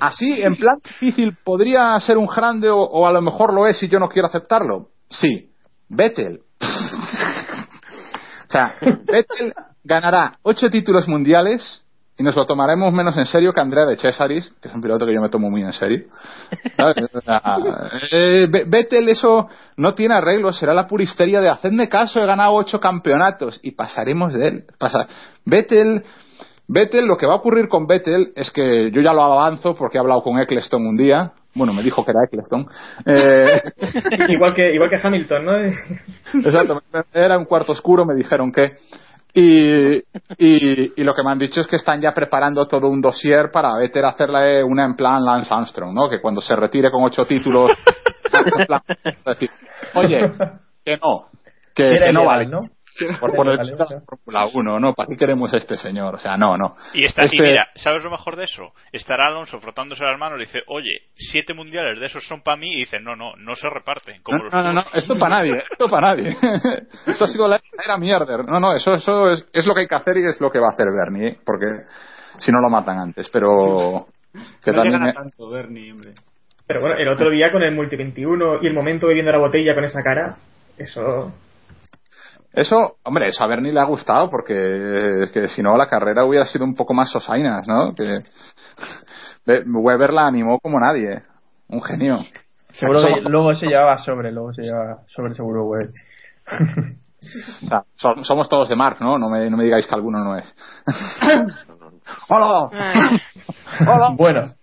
[0.00, 3.80] así, en plan difícil, ¿podría ser un grande o, o a lo mejor lo es
[3.82, 4.88] y yo no quiero aceptarlo?
[5.08, 5.52] Sí.
[5.88, 6.40] Vettel.
[6.60, 9.54] o sea, Vettel
[9.86, 11.82] ganará ocho títulos mundiales
[12.18, 15.04] y nos lo tomaremos menos en serio que Andrea de Cesaris, que es un piloto
[15.04, 16.06] que yo me tomo muy en serio.
[16.76, 17.08] ¿Sabes?
[17.12, 17.42] O sea,
[18.10, 22.26] eh, Ve- Vettel eso no tiene arreglo, será la pura histeria de hacedme caso, he
[22.26, 24.64] ganado ocho campeonatos y pasaremos de él.
[24.78, 25.06] Pasa.
[25.44, 26.02] Vettel,
[26.68, 29.98] Vettel, lo que va a ocurrir con Vettel es que yo ya lo avanzo porque
[29.98, 31.32] he hablado con Eccleston un día.
[31.54, 32.66] Bueno, me dijo que era Eccleston.
[33.04, 33.62] Eh,
[34.28, 35.52] igual, que, igual que Hamilton, ¿no?
[36.44, 36.82] Exacto,
[37.12, 38.72] era un cuarto oscuro, me dijeron que.
[39.38, 39.96] Y,
[40.38, 43.50] y, y, lo que me han dicho es que están ya preparando todo un dossier
[43.52, 46.08] para Vettel hacerle una en plan Lance Armstrong, ¿no?
[46.08, 47.70] Que cuando se retire con ocho títulos,
[49.26, 49.50] decir,
[49.92, 50.32] oye,
[50.82, 51.26] que no,
[51.74, 52.46] que, que no vale.
[52.46, 52.62] ¿no?
[53.20, 54.94] Por, por el vale, Fórmula 1, ¿no?
[54.94, 56.14] ¿Para qué queremos a este señor?
[56.14, 56.76] O sea, no, no.
[56.94, 57.36] Y, está, este...
[57.36, 58.72] y mira, ¿sabes lo mejor de eso?
[58.92, 62.72] Estará Alonso frotándose las manos y dice, oye, siete mundiales de esos son para mí,
[62.72, 64.22] y dice, no, no, no se reparten.
[64.22, 66.36] Como no, los no, no, no, esto para nadie, esto para nadie.
[67.06, 68.38] esto ha sido la era mierda.
[68.42, 70.58] No, no, eso, eso es, es, lo que hay que hacer y es lo que
[70.58, 71.38] va a hacer Bernie, ¿eh?
[71.44, 71.66] porque
[72.38, 74.06] si no lo matan antes, pero...
[74.62, 76.12] Que no también tanto, Bernie, hombre.
[76.66, 79.74] Pero bueno, el otro día con el Multi 21 y el momento bebiendo la botella
[79.74, 80.36] con esa cara,
[80.76, 81.32] eso
[82.56, 86.46] eso, hombre, eso a Bernie le ha gustado porque que si no la carrera hubiera
[86.46, 87.92] sido un poco más sosainas, ¿no?
[87.94, 88.20] Que
[89.66, 91.20] Weber la animó como nadie,
[91.68, 92.24] un genio.
[92.72, 95.90] Seguro que luego se llevaba sobre, luego se llevaba sobre seguro Weber.
[97.62, 97.84] o sea,
[98.22, 99.18] somos todos de Mark, ¿no?
[99.18, 100.54] No me, no me digáis que alguno no es.
[102.30, 102.70] ¡Hola!
[103.80, 104.14] ¡Hola!
[104.16, 104.54] Bueno,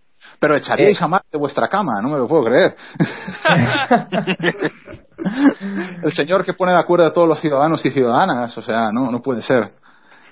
[0.44, 1.04] pero echaríais eh.
[1.06, 2.76] a Mark de vuestra cama, no me lo puedo creer.
[6.04, 9.10] el señor que pone de acuerdo a todos los ciudadanos y ciudadanas, o sea, no,
[9.10, 9.72] no puede ser.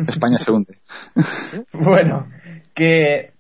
[0.06, 0.80] España se hunde.
[1.72, 2.28] bueno,
[2.76, 3.32] que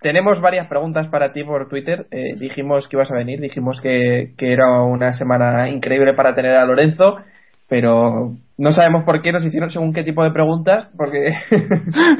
[0.00, 2.06] tenemos varias preguntas para ti por Twitter.
[2.10, 6.56] Eh, dijimos que ibas a venir, dijimos que, que era una semana increíble para tener
[6.56, 7.18] a Lorenzo
[7.74, 11.34] pero no sabemos por qué nos hicieron según qué tipo de preguntas, porque...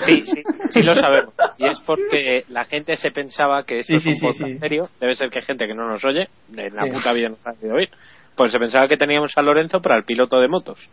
[0.05, 1.33] sí, sí, sí lo sabemos.
[1.59, 4.89] Y es porque la gente se pensaba que esto sí, es un sí, sí, serio.
[4.99, 7.53] Debe ser que hay gente que no nos oye, en la puta vida nos ha
[7.53, 7.89] de oír.
[8.37, 10.91] Pues se pensaba que teníamos a Lorenzo para el piloto de motos.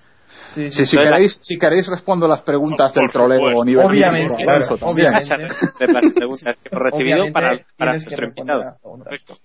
[0.54, 5.36] Sí, sí, si, queréis, si queréis respondo las preguntas del troleo nivel Obviamente, claro, obviamente.
[5.80, 8.78] De las preguntas que hemos recibido obviamente para, para nuestro invitado.
[8.84, 9.38] Correcto,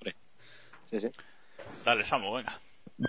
[0.90, 1.08] sí, sí.
[1.86, 2.52] Dale, Samu, venga.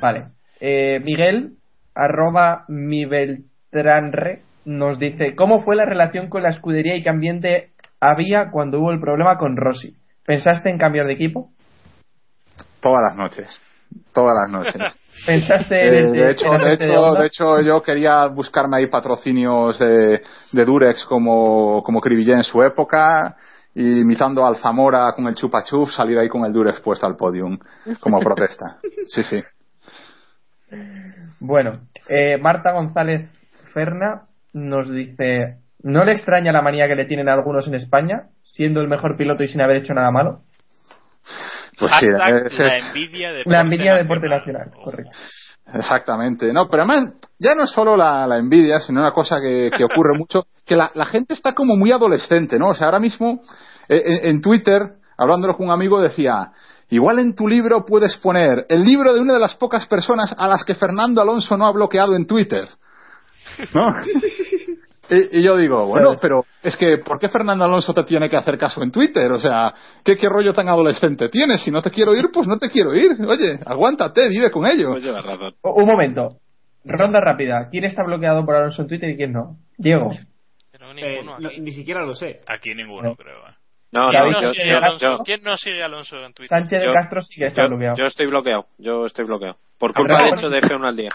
[0.01, 0.27] Vale.
[0.61, 1.57] Eh, Miguel
[1.97, 7.71] arroba mi Beltranre nos dice ¿Cómo fue la relación con la escudería y qué ambiente
[7.99, 9.95] había cuando hubo el problema con Rossi?
[10.25, 11.49] ¿Pensaste en cambiar de equipo?
[12.81, 13.61] Todas las noches.
[14.13, 14.75] Todas las noches.
[15.25, 18.87] ¿Pensaste eh, en el, de, hecho, en de, hecho, de hecho, yo quería buscarme ahí
[18.87, 20.21] patrocinios de,
[20.51, 23.35] de Durex como, como Cribillé en su época
[23.73, 27.15] y imitando al Zamora con el chupa chup, salir ahí con el Durex puesto al
[27.15, 27.57] podium
[27.99, 28.77] como protesta.
[29.07, 29.43] Sí, sí.
[31.39, 33.29] Bueno, eh, Marta González
[33.73, 34.23] Ferna
[34.53, 38.81] nos dice, ¿no le extraña la manía que le tienen a algunos en España, siendo
[38.81, 40.41] el mejor piloto y sin haber hecho nada malo?
[41.79, 45.11] Pues sí, es, la envidia de la envidia de deporte nacional, correcto.
[45.73, 49.69] Exactamente, no, pero además ya no es solo la, la envidia, sino una cosa que,
[49.77, 52.69] que ocurre mucho, que la, la, gente está como muy adolescente, ¿no?
[52.69, 53.41] O sea, ahora mismo
[53.89, 56.51] eh, en, en Twitter, hablándolo con un amigo, decía,
[56.89, 60.47] Igual en tu libro puedes poner el libro de una de las pocas personas a
[60.47, 62.67] las que Fernando Alonso no ha bloqueado en Twitter.
[63.73, 63.93] ¿No?
[65.09, 68.37] y, y, yo digo, bueno, pero es que ¿por qué Fernando Alonso te tiene que
[68.37, 69.29] hacer caso en Twitter?
[69.31, 69.73] O sea,
[70.03, 71.61] ¿qué, qué rollo tan adolescente tienes?
[71.61, 73.17] Si no te quiero ir, pues no te quiero ir.
[73.27, 74.95] Oye, aguántate, vive con ello.
[75.63, 76.37] Un momento.
[76.85, 77.67] Ronda rápida.
[77.69, 79.57] ¿Quién está bloqueado por Alonso en Twitter y quién no?
[79.77, 80.11] Diego.
[80.71, 82.39] Pero ninguno, eh, no, ni siquiera lo sé.
[82.47, 83.39] Aquí ninguno, creo.
[83.87, 83.97] ¿Eh?
[83.97, 85.17] No, ¿Quién, no, no yo, sigue yo, Alonso?
[85.17, 86.49] yo, ¿Quién no sigue Alonso en Twitter?
[86.49, 87.97] Sánchez de Castro sí que está yo, bloqueado.
[87.97, 88.65] Yo estoy bloqueado.
[88.77, 89.57] Yo estoy bloqueado.
[89.79, 91.09] Por culpa del hecho de F1 al día.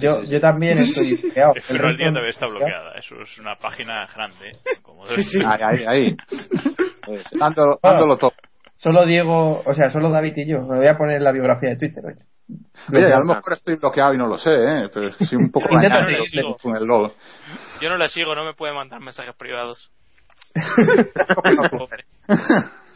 [0.00, 1.54] Yo, yo también estoy bloqueado.
[1.54, 2.92] F1 al día también está bloqueada.
[2.98, 4.56] Eso es una página grande.
[4.82, 5.40] Como sí, sí.
[5.44, 6.16] Ahí, ahí, ahí.
[7.32, 8.32] dándolo, dándolo todo.
[8.76, 10.60] Solo Diego, o sea, solo David y yo.
[10.62, 12.04] Me voy a poner en la biografía de Twitter.
[12.04, 12.24] Oye,
[12.96, 14.88] oye a lo mejor estoy bloqueado y no lo sé, ¿eh?
[14.94, 16.06] pero soy un poco Intenta
[16.62, 17.12] con el logo.
[17.80, 19.90] Yo no la sigo, no me puede mandar mensajes privados.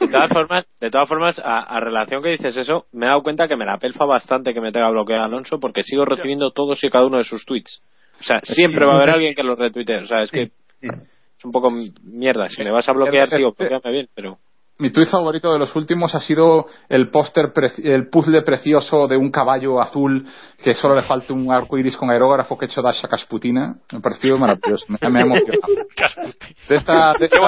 [0.01, 3.23] De todas formas, de todas formas a, a, relación que dices eso, me he dado
[3.23, 6.83] cuenta que me la pelfa bastante que me tenga bloqueado Alonso porque sigo recibiendo todos
[6.83, 7.83] y cada uno de sus tweets.
[8.21, 9.99] O sea, siempre va a haber alguien que los retuitee.
[9.99, 10.51] O sea, es que
[10.83, 11.71] es un poco
[12.05, 12.49] mierda.
[12.49, 14.39] Si me vas a bloquear, tío, bloqueame bien, pero
[14.83, 17.53] mi tuit favorito de los últimos ha sido el póster,
[17.85, 20.27] el puzzle precioso de un caballo azul
[20.59, 23.77] que solo le falta un arco iris con aerógrafo que he hecho Dasha Kasputina.
[23.93, 25.63] Me ha parecido maravilloso, me, me ha emocionado.
[26.69, 27.39] De, esta, de, esta,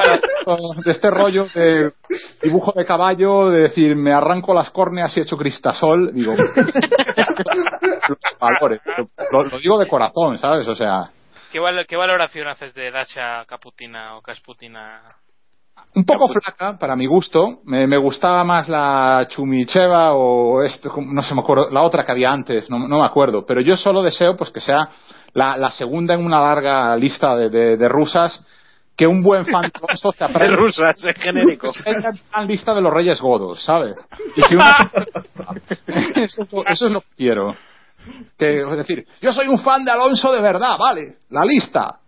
[0.85, 1.93] de, este rollo de
[2.43, 6.35] dibujo de caballo, de decir, me arranco las córneas y he hecho cristasol, digo,
[8.09, 8.80] los valores.
[9.30, 10.66] Lo, lo, digo de corazón, ¿sabes?
[10.68, 11.11] O sea.
[11.51, 15.03] ¿Qué, val ¿Qué valoración haces de Dasha Caputina o Kasputina?
[15.95, 17.61] Un poco flaca para mi gusto.
[17.64, 22.12] Me, me, gustaba más la Chumicheva o esto, no se me acuerdo, la otra que
[22.12, 23.45] había antes, no, no me acuerdo.
[23.47, 24.89] Pero yo solo deseo pues que sea
[25.33, 28.45] la, la segunda en una larga lista de, de, de rusas
[28.97, 29.70] que un buen fan
[30.18, 30.51] te aprenda.
[30.51, 31.70] de rusas, es genérico.
[32.37, 33.95] En lista de los Reyes Godos, ¿sabes?
[34.37, 34.91] Y que una...
[36.16, 37.55] eso, eso es lo que quiero.
[38.39, 42.01] Que, es decir, yo soy un fan de Alonso de verdad, vale, la lista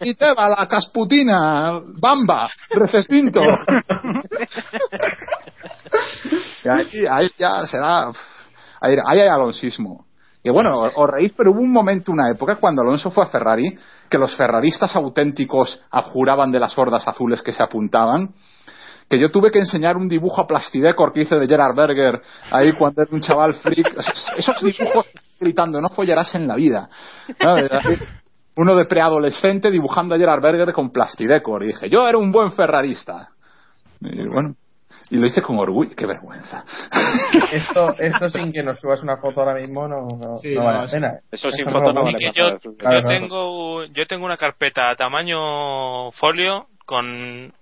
[0.00, 3.40] Iteba, la Casputina, Bamba, Recesvinto.
[6.64, 8.12] y ahí, ahí ya será.
[8.80, 10.06] Ahí, ahí hay alonsismo.
[10.42, 13.76] Y bueno, os reís, pero hubo un momento, una época, cuando Alonso fue a Ferrari,
[14.08, 18.30] que los ferraristas auténticos abjuraban de las hordas azules que se apuntaban,
[19.10, 22.72] que yo tuve que enseñar un dibujo a Plastidecor que hice de Gerard Berger ahí
[22.72, 23.92] cuando era un chaval freak.
[24.36, 25.06] Esos, dibujos
[25.38, 26.88] gritando, no follarás en la vida.
[27.38, 27.70] ¿Sabes?
[28.60, 31.62] Uno de preadolescente dibujando a Gerard Berger con Plastidecor.
[31.62, 33.30] Y dije, yo era un buen ferrarista.
[34.02, 34.54] Y bueno,
[35.08, 35.94] y lo hice con orgullo.
[35.96, 36.62] Qué vergüenza.
[37.52, 40.78] Esto, esto sin que nos subas una foto ahora mismo no, no, Sí, no vale
[40.78, 41.20] no, la pena.
[41.30, 43.08] Eso sin Esto foto no vale que yo, yo Claro, claro.
[43.08, 47.52] tengo yo tengo una carpeta a tamaño folio con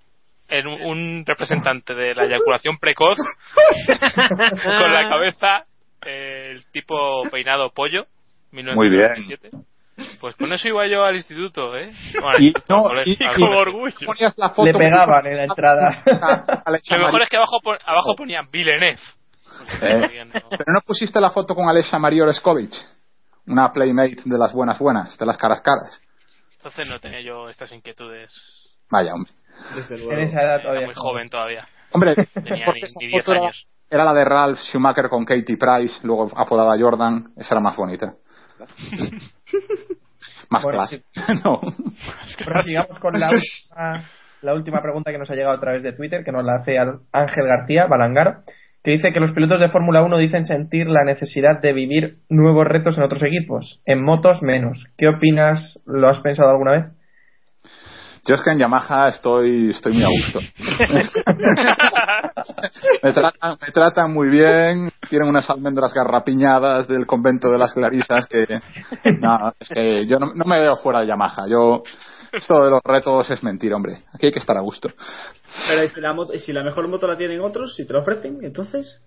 [0.49, 3.17] en un, representante de la eyaculación precoz
[3.87, 5.63] con la cabeza
[6.05, 8.05] eh, el tipo peinado pollo
[8.51, 9.11] Muy bien.
[10.19, 10.21] 1997.
[10.21, 11.91] pues con eso iba yo al instituto eh
[12.21, 16.03] Bueno, Y, no, y- con orgullo ponías la foto Le pegaban en la entrada.
[16.65, 18.99] lo mejor es que abajo pon- abajo ponía Villeneuve
[19.81, 22.71] Eh, Pero no pusiste la foto con Alessia María Oreskovic,
[23.47, 25.99] una playmate de las buenas buenas, de las caras caras.
[26.57, 28.31] entonces no tenía yo estas inquietudes
[28.91, 29.31] Vaya, hombre.
[29.75, 30.21] Desde En luego.
[30.21, 30.85] esa edad era todavía.
[30.85, 34.23] muy joven todavía Hombre, tenía ni, esa ni 10 foto era- años Era la de
[34.23, 38.13] Ralph Schumacher con Katie Price, luego apodada Jordan, esa era más bonita.
[40.49, 40.83] más Bueno,
[41.43, 41.61] no.
[42.45, 44.03] Prosigamos con la última,
[44.41, 46.77] la última pregunta que nos ha llegado a través de Twitter, que nos la hace
[46.77, 48.41] Ángel García Balangar,
[48.83, 52.65] que dice que los pilotos de Fórmula 1 dicen sentir la necesidad de vivir nuevos
[52.65, 54.85] retos en otros equipos, en motos menos.
[54.97, 55.79] ¿Qué opinas?
[55.85, 56.98] ¿Lo has pensado alguna vez?
[58.29, 60.39] Yo es que en Yamaha estoy, estoy muy a gusto.
[63.01, 68.27] me, tratan, me tratan muy bien, tienen unas almendras garrapiñadas del convento de las Clarisas
[68.27, 68.45] que...
[69.19, 71.47] No, es que yo no, no me veo fuera de Yamaha.
[71.49, 71.81] Yo...
[72.31, 74.03] Esto de los retos es mentira, hombre.
[74.13, 74.89] Aquí hay que estar a gusto.
[75.67, 77.93] Pero ¿y si, la moto, y si la mejor moto la tienen otros, si te
[77.93, 79.01] la ofrecen, entonces.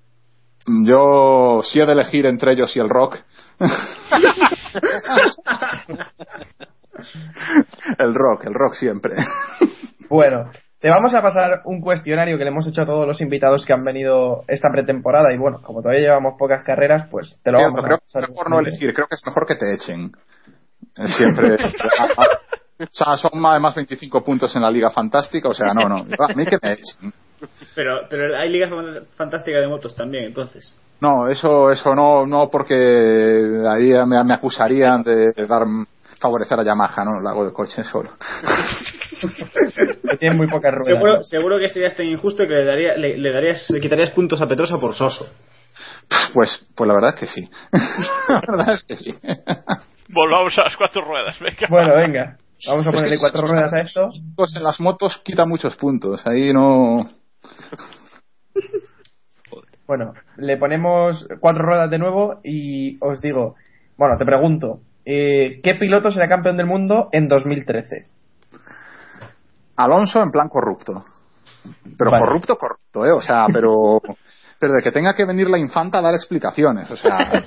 [0.66, 3.18] Yo, si he de elegir entre ellos y el rock.
[7.98, 9.14] el rock, el rock siempre.
[10.08, 13.64] Bueno, te vamos a pasar un cuestionario que le hemos hecho a todos los invitados
[13.64, 17.56] que han venido esta pretemporada y bueno, como todavía llevamos pocas carreras, pues te lo
[17.60, 18.22] Cierto, vamos a creo que pasar.
[18.24, 20.12] es mejor no elegir, creo que es mejor que te echen.
[20.98, 21.54] Eh, Siempre.
[22.80, 25.96] o sea, son además 25 puntos en la Liga Fantástica, o sea, no, no.
[25.96, 27.10] A mí que me echen.
[27.74, 30.76] Pero, pero hay ligas fan- fantásticas de motos también, entonces.
[31.00, 32.74] No, eso, eso no, no, porque
[33.66, 35.62] ahí me, me acusarían de dar
[36.22, 38.10] favorecer a Yamaha, no, lo hago de coche solo.
[39.22, 40.86] Que tienen muy pocas ruedas.
[40.86, 44.42] Seguro, seguro que serías tan injusto que le, daría, le, le darías, le quitarías puntos
[44.42, 45.26] a Petrosa por soso.
[46.34, 47.48] Pues, pues la verdad es que sí.
[48.28, 49.14] la verdad es que sí.
[50.08, 52.36] volvamos a las cuatro ruedas venga Bueno, venga.
[52.66, 54.10] Vamos a Es ponerle cuatro ruedas a esto.
[54.34, 57.08] Pues en las motos quita muchos puntos, ahí no.
[59.86, 63.56] Bueno, le ponemos cuatro ruedas de nuevo y os digo,
[63.96, 68.06] bueno, te pregunto, eh, ¿qué piloto será campeón del mundo en 2013?
[69.76, 71.04] Alonso en plan corrupto.
[71.96, 72.24] Pero Vale.
[72.24, 73.12] corrupto, corrupto, ¿eh?
[73.12, 74.00] O sea, pero.
[74.58, 77.18] Pero de que tenga que venir la infanta a dar explicaciones, o sea.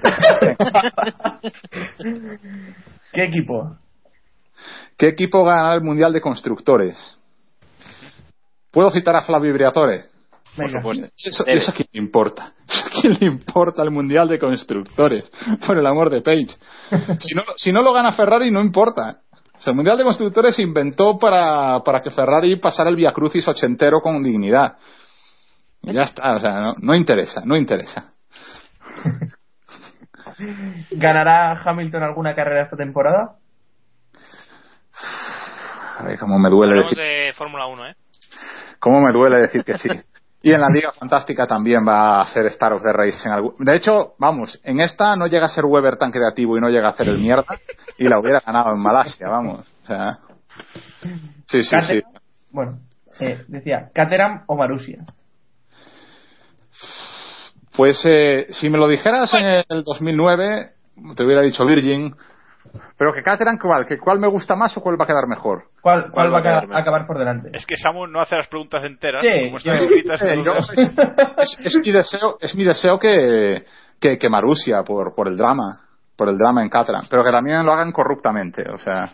[3.13, 3.77] ¿Qué equipo?
[4.97, 6.97] ¿Qué equipo gana el Mundial de Constructores?
[8.71, 10.05] ¿Puedo citar a Flavio Briatore?
[10.57, 10.81] Venga.
[10.81, 11.07] supuesto.
[11.17, 12.53] Eso, eso a quién le importa.
[12.67, 15.31] Eso a quién le importa el Mundial de Constructores.
[15.67, 16.57] Por el amor de Page.
[17.19, 19.21] Si no, si no lo gana Ferrari, no importa.
[19.31, 23.11] O sea, el Mundial de Constructores se inventó para, para que Ferrari pasara el Via
[23.11, 24.77] Crucis ochentero con dignidad.
[25.81, 28.13] Y ya está, o sea, no, no interesa, no interesa.
[30.91, 33.35] ¿Ganará Hamilton alguna carrera esta temporada?
[35.97, 37.95] A ver, cómo me duele hablamos decir, de Fórmula 1 eh
[38.85, 39.89] cómo me duele decir que sí.
[40.45, 43.55] Y en la Liga Fantástica también va a ser Star of the Race en algún...
[43.57, 46.89] De hecho, vamos, en esta no llega a ser Weber tan creativo y no llega
[46.89, 47.59] a hacer el mierda
[47.97, 49.61] y la hubiera ganado en Malasia, vamos.
[49.61, 50.19] O sea...
[51.47, 52.03] Sí, sí, sí.
[52.51, 52.77] Bueno,
[53.19, 55.03] eh, decía, ¿Caterham o Marusia?
[57.75, 60.73] Pues eh, si me lo dijeras en el 2009,
[61.15, 62.15] te hubiera dicho Virgin.
[62.97, 63.85] Pero que Caterham, ¿cuál?
[63.85, 65.63] ¿Que ¿Cuál me gusta más o cuál va a quedar mejor?
[65.81, 67.49] ¿Cuál, cuál va a va a ca- quedar acabar por delante?
[67.53, 69.21] Es que Samu no hace las preguntas enteras.
[69.21, 72.99] Sí, como están yo- escritas en yo- los- es, es mi deseo, es mi deseo
[72.99, 73.65] que,
[73.99, 75.81] que, que Marusia por, por el drama,
[76.15, 79.13] por el drama en Caterham, pero que también lo hagan corruptamente, o sea,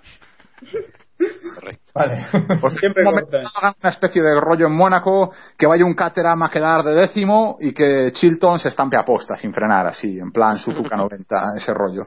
[1.93, 2.25] Vale.
[2.59, 6.83] pues Siempre hagan una especie de rollo en Mónaco, que vaya un Caterham a quedar
[6.83, 10.95] de décimo y que Chilton se estampe a posta sin frenar así, en plan Suzuka
[10.95, 12.05] 90, ese rollo.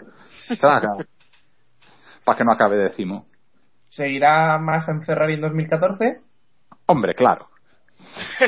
[0.59, 1.05] Claro, claro.
[2.25, 3.27] Para que no acabe décimo.
[3.89, 6.21] ¿Seguirá más en Ferrari en 2014?
[6.87, 7.49] Hombre, claro.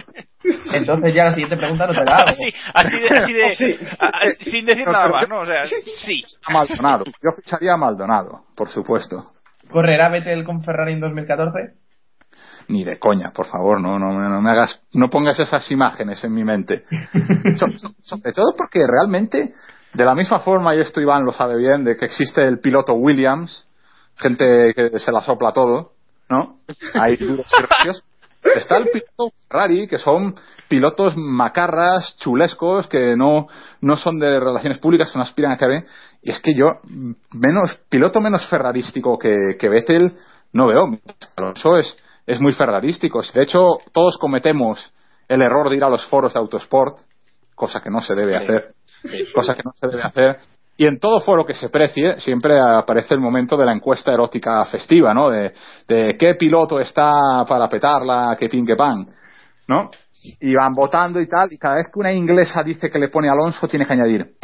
[0.72, 2.28] Entonces ya la siguiente pregunta no te la hago.
[2.28, 3.16] Así, así de,
[3.46, 5.40] así de a- a- sin decir nada más, ¿no?
[5.40, 6.24] O sea, sí.
[6.46, 7.04] A Maldonado.
[7.22, 9.32] Yo ficharía a Maldonado, por supuesto.
[9.70, 11.74] ¿Correrá Vettel con Ferrari en 2014?
[12.68, 16.34] Ni de coña, por favor, no, no, no me hagas, no pongas esas imágenes en
[16.34, 16.84] mi mente.
[17.56, 19.54] So- so- sobre todo porque realmente,
[19.97, 22.92] de la misma forma, y esto Iván lo sabe bien, de que existe el piloto
[22.94, 23.66] Williams,
[24.16, 25.92] gente que se la sopla todo,
[26.28, 26.59] ¿no?
[26.94, 28.03] Hay duros y.
[28.42, 30.34] Está el piloto Ferrari, que son
[30.68, 33.49] pilotos macarras, chulescos, que no,
[33.80, 35.86] no son de relaciones públicas, que no aspiran a que ve.
[36.22, 36.80] Y es que yo,
[37.32, 40.16] menos, piloto menos ferrarístico que, que Vettel,
[40.53, 40.99] no veo.
[41.36, 43.22] Alonso es, es muy ferrarístico.
[43.34, 44.92] De hecho, todos cometemos
[45.28, 46.99] el error de ir a los foros de Autosport,
[47.55, 48.44] cosa que no se debe Sí.
[48.44, 48.75] hacer.
[49.34, 50.38] Cosa que no se debe hacer.
[50.78, 54.64] Y en todo foro que se precie siempre aparece el momento de la encuesta erótica
[54.66, 55.30] festiva, ¿no?
[55.30, 55.55] De,
[55.88, 59.07] qué piloto está para petarla, qué pin, qué pan,
[59.68, 59.90] ¿no?
[60.40, 63.28] Y van votando y tal, y cada vez que una inglesa dice que le pone
[63.28, 64.34] Alonso, tiene que añadir,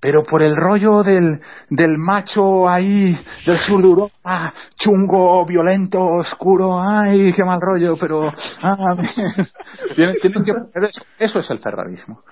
[0.00, 6.80] pero por el rollo del, del macho ahí del sur de Europa, chungo, violento, oscuro,
[6.80, 8.22] ay, qué mal rollo, pero...
[8.62, 8.94] Ah,
[9.94, 10.52] tienen, tienen que
[10.86, 11.02] eso.
[11.18, 12.22] Eso es el ferrarismo.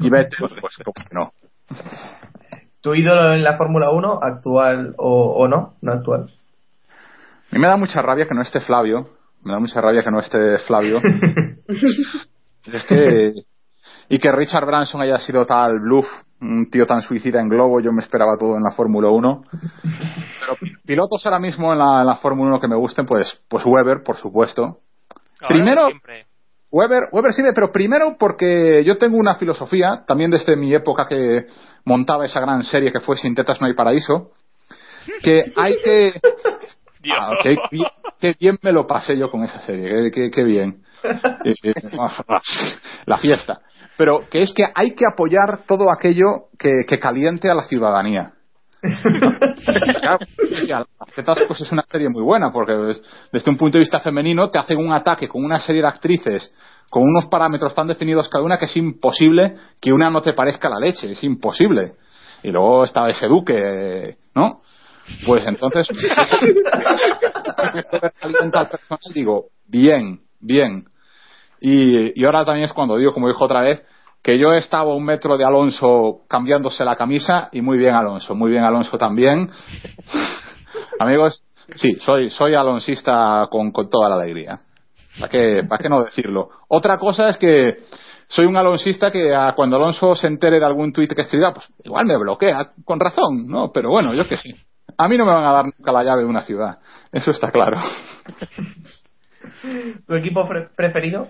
[0.00, 0.52] Y vete, pues
[0.84, 1.32] como que no.
[2.80, 5.74] ¿Tu ídolo en la Fórmula 1, actual o, o no?
[5.80, 6.30] No actual.
[7.50, 9.08] A mí me da mucha rabia que no esté Flavio.
[9.42, 11.00] Me da mucha rabia que no esté Flavio.
[12.66, 13.32] es que.
[14.08, 16.06] Y que Richard Branson haya sido tal bluff,
[16.40, 19.44] un tío tan suicida en globo, yo me esperaba todo en la Fórmula 1.
[20.40, 23.64] Pero pilotos ahora mismo en la, en la Fórmula 1 que me gusten, pues, pues
[23.64, 24.80] Weber, por supuesto.
[25.40, 26.26] Ahora Primero, siempre.
[26.74, 31.46] Weber, Weber sirve, pero primero porque yo tengo una filosofía, también desde mi época que
[31.84, 34.32] montaba esa gran serie que fue Sin tetas no hay paraíso,
[35.22, 36.20] que hay que...
[37.12, 37.86] Ah, qué, bien,
[38.18, 40.82] qué bien me lo pasé yo con esa serie, qué bien.
[41.44, 41.74] Eh, eh,
[43.06, 43.60] La fiesta.
[43.96, 48.32] Pero que es que hay que apoyar todo aquello que, que caliente a la ciudadanía.
[51.14, 54.50] tetas, pues es una serie muy buena porque des- desde un punto de vista femenino
[54.50, 56.52] te hacen un ataque con una serie de actrices
[56.90, 60.68] con unos parámetros tan definidos cada una que es imposible que una no te parezca
[60.68, 61.94] la leche, es imposible.
[62.42, 64.60] Y luego está ese duque, ¿no?
[65.26, 65.88] Pues entonces
[69.14, 70.84] digo, bien, bien.
[71.60, 73.82] Y, y ahora también es cuando digo, como dijo otra vez,
[74.24, 78.34] que yo estaba a un metro de Alonso cambiándose la camisa y muy bien Alonso,
[78.34, 79.50] muy bien Alonso también.
[80.98, 81.44] Amigos,
[81.76, 84.60] sí, soy, soy alonsista con, con toda la alegría.
[85.20, 86.48] ¿Para qué, ¿Para qué no decirlo?
[86.68, 87.76] Otra cosa es que
[88.28, 91.68] soy un alonsista que a- cuando Alonso se entere de algún tuit que escriba, pues
[91.84, 93.70] igual me bloquea, con razón, ¿no?
[93.72, 94.54] Pero bueno, yo que sí.
[94.96, 96.78] A mí no me van a dar nunca la llave de una ciudad,
[97.12, 97.78] eso está claro.
[100.06, 101.28] ¿Tu equipo pre- preferido?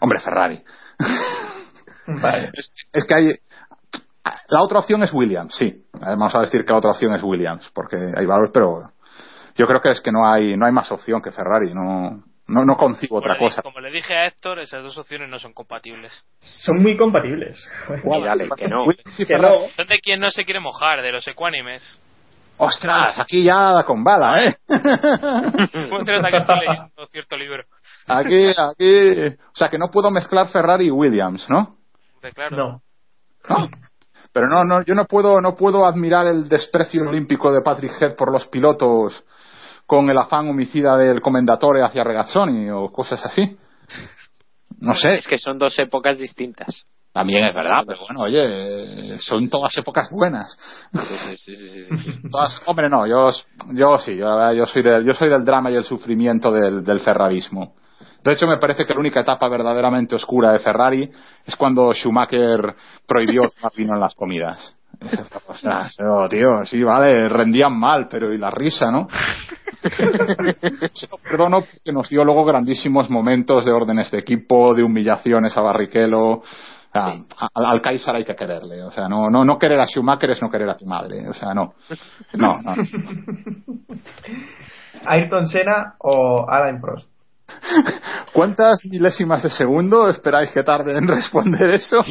[0.00, 0.60] Hombre, Ferrari.
[2.20, 2.50] Vale.
[2.92, 3.34] Es que hay.
[4.48, 5.84] La otra opción es Williams, sí.
[5.92, 8.82] Vamos a decir que la otra opción es Williams, porque hay valor, pero
[9.56, 11.74] yo creo que es que no hay, no hay más opción que Ferrari.
[11.74, 13.62] No, no, no concibo otra cosa.
[13.62, 16.12] Como le dije a Héctor, esas dos opciones no son compatibles.
[16.38, 17.66] Son muy compatibles.
[17.88, 18.84] Dale, que no.
[18.84, 19.68] Williams y Que no.
[19.76, 21.98] Son de quien no se quiere mojar, de los ecuánimes.
[22.58, 23.18] ¡Ostras!
[23.18, 24.54] Aquí ya con bala, ¿eh?
[24.68, 27.64] ¿Cómo se nota que estoy leyendo cierto libro?
[28.06, 29.34] Aquí, aquí.
[29.52, 31.78] O sea, que no puedo mezclar Ferrari y Williams, ¿no?
[32.34, 32.56] Claro.
[32.56, 32.82] No.
[33.48, 33.68] No.
[34.32, 38.16] Pero no, no, yo no puedo, no puedo admirar el desprecio olímpico de Patrick Head
[38.16, 39.24] por los pilotos
[39.86, 43.58] con el afán homicida del comendatore hacia Regazzoni o cosas así.
[44.80, 45.16] No sé.
[45.16, 46.86] Es que son dos épocas distintas.
[47.12, 50.56] También es verdad, pero bueno, oye, son todas épocas buenas.
[50.92, 50.98] Sí,
[51.36, 52.30] sí, sí, sí, sí, sí.
[52.30, 53.30] Todas- hombre, no, yo,
[53.74, 57.00] yo sí, yo, yo soy del, yo soy del drama y el sufrimiento del, del
[57.00, 57.74] ferrarismo.
[58.24, 61.10] De hecho, me parece que la única etapa verdaderamente oscura de Ferrari
[61.44, 62.74] es cuando Schumacher
[63.06, 64.74] prohibió tomar vino en las comidas.
[65.48, 69.08] Ostras, pero, tío, sí, vale, rendían mal, pero y la risa, ¿no?
[71.22, 76.38] Perdono porque nos dio luego grandísimos momentos de órdenes de equipo, de humillaciones a Barrichello.
[76.38, 76.44] O
[76.92, 77.16] sea,
[77.54, 78.82] al, al Kaiser hay que quererle.
[78.82, 81.28] O sea, no, no, no querer a Schumacher es no querer a tu madre.
[81.28, 81.74] O sea, no.
[82.34, 82.74] No, no.
[85.06, 87.11] ¿Ayrton Senna o Alain Prost?
[88.32, 92.02] ¿Cuántas milésimas de segundo esperáis que tarde en responder eso?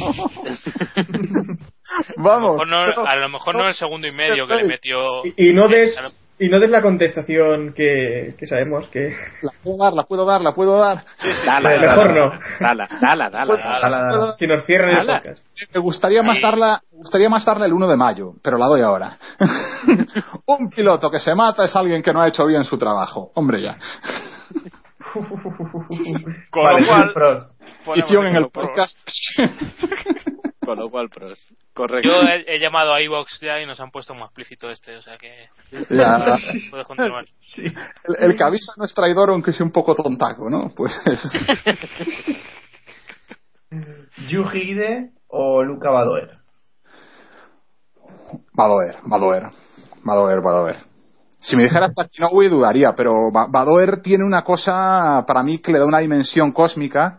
[2.16, 2.60] Vamos.
[2.60, 5.24] A lo mejor no, a lo mejor no el segundo y medio que le metió.
[5.24, 5.94] Y, y no des,
[6.38, 9.14] y no des la contestación que, que sabemos que.
[9.42, 11.04] La puedo dar, la puedo dar, la puedo dar.
[11.46, 12.32] Dala, Mejor dala, no.
[12.58, 13.56] Dala, dala, dala.
[13.56, 14.32] Dala, dala.
[14.36, 15.46] Si nos cierran el podcast.
[15.72, 18.80] Me gustaría más darla, me gustaría más darle el 1 de mayo, pero la doy
[18.80, 19.16] ahora.
[20.46, 23.30] Un piloto que se mata es alguien que no ha hecho bien su trabajo.
[23.34, 23.76] Hombre ya.
[25.12, 27.48] Con Vale, lo cual,
[27.96, 28.96] Edición en el pro- podcast.
[30.64, 31.52] Con lo cual, pros.
[31.74, 32.08] Correcto.
[32.08, 35.02] Yo he, he llamado a iVox ya y nos han puesto más explícito este, o
[35.02, 35.48] sea que
[35.90, 36.18] Ya.
[36.70, 37.24] puedes continuar.
[37.56, 37.74] El,
[38.30, 40.70] el que avisa no es traidor aunque sea un poco tontaco, ¿no?
[40.76, 40.92] Pues
[44.28, 46.30] Yuji Ide o Luca Badoer.
[48.58, 48.96] va a doer,
[50.46, 50.91] va
[51.42, 55.78] Si me dijeras Takinoue dudaría, pero Ba- Badoer tiene una cosa para mí que le
[55.80, 57.18] da una dimensión cósmica,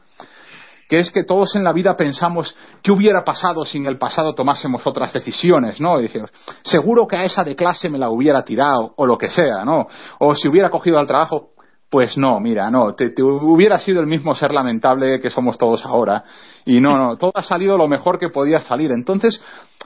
[0.88, 4.34] que es que todos en la vida pensamos qué hubiera pasado si en el pasado
[4.34, 6.00] tomásemos otras decisiones, ¿no?
[6.00, 6.32] Y dijimos,
[6.64, 9.88] seguro que a esa de clase me la hubiera tirado, o lo que sea, ¿no?
[10.20, 11.50] O si hubiera cogido al trabajo,
[11.90, 15.86] pues no, mira, no, te, te hubiera sido el mismo ser lamentable que somos todos
[15.86, 16.24] ahora.
[16.66, 18.92] Y no, no, todo ha salido lo mejor que podía salir.
[18.92, 19.40] Entonces,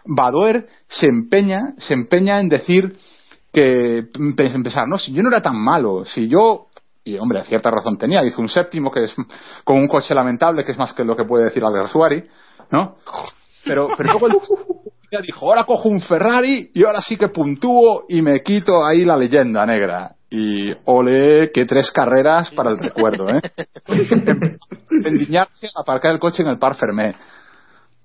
[0.05, 2.95] Badoer se empeña, se empeña en decir
[3.57, 6.67] que, empe- empezar, no, si yo no era tan malo, si yo,
[7.03, 9.15] y hombre, cierta razón tenía, hizo un séptimo que es
[9.63, 12.23] con un coche lamentable, que es más que lo que puede decir Alguersuari,
[12.69, 12.97] ¿no?
[13.65, 18.21] Pero, pero luego el- dijo, ahora cojo un Ferrari y ahora sí que puntúo y
[18.21, 20.11] me quito ahí la leyenda negra.
[20.29, 23.41] Y ole, que tres carreras para el recuerdo, ¿eh?
[25.05, 27.15] Endiñarse, aparcar el coche en el Par Fermé.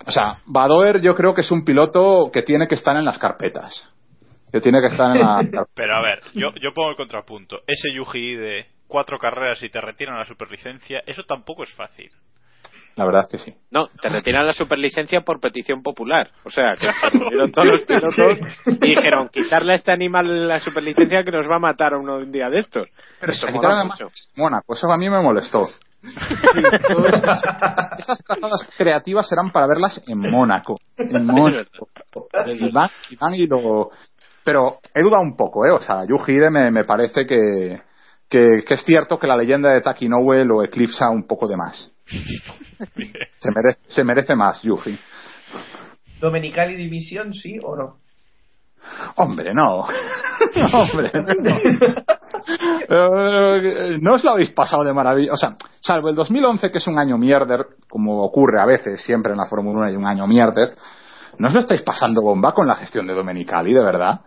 [0.07, 3.19] O sea, Badoer yo creo que es un piloto que tiene que estar en las
[3.19, 3.85] carpetas.
[4.53, 5.67] Que tiene que estar en la...
[5.75, 7.61] Pero a ver, yo, yo pongo el contrapunto.
[7.67, 12.11] Ese Yuji de cuatro carreras y te retiran la superlicencia, eso tampoco es fácil.
[12.95, 13.57] La verdad es que sí.
[13.71, 16.31] No, te retiran la superlicencia por petición popular.
[16.45, 21.25] O sea, que se todos los pilotos y dijeron, quitarle a este animal la superlicencia
[21.25, 22.89] que nos va a matar uno un día de estos.
[23.19, 23.99] Pero Eso se quitaron además.
[24.37, 25.69] Mónaco, eso a mí me molestó.
[27.99, 30.79] Esas trazadas creativas eran para verlas en Mónaco.
[30.99, 31.89] En Mónaco.
[32.47, 33.91] Y van, y van y lo...
[34.45, 35.71] Pero he dudado un poco, ¿eh?
[35.71, 37.81] O sea, Yuji Ide me, me parece que,
[38.29, 41.57] que, que es cierto que la leyenda de Taki Inoue lo eclipsa un poco de
[41.57, 41.91] más.
[43.37, 44.99] Se merece, se merece más, Yuji.
[46.21, 47.97] Domenicali División, sí o no.
[49.17, 49.85] Hombre, no.
[50.73, 51.57] Hombre, no.
[52.89, 55.33] Eh, no os lo habéis pasado de maravilla.
[55.33, 59.33] O sea, salvo el 2011, que es un año mierder, como ocurre a veces, siempre
[59.33, 60.77] en la Fórmula 1 hay un año mierder,
[61.39, 64.21] ¿no os lo estáis pasando bomba con la gestión de Domenicali, de verdad?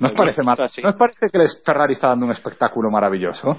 [0.00, 3.58] ¿No os parece, mar- ¿no os parece que el Ferrari está dando un espectáculo maravilloso?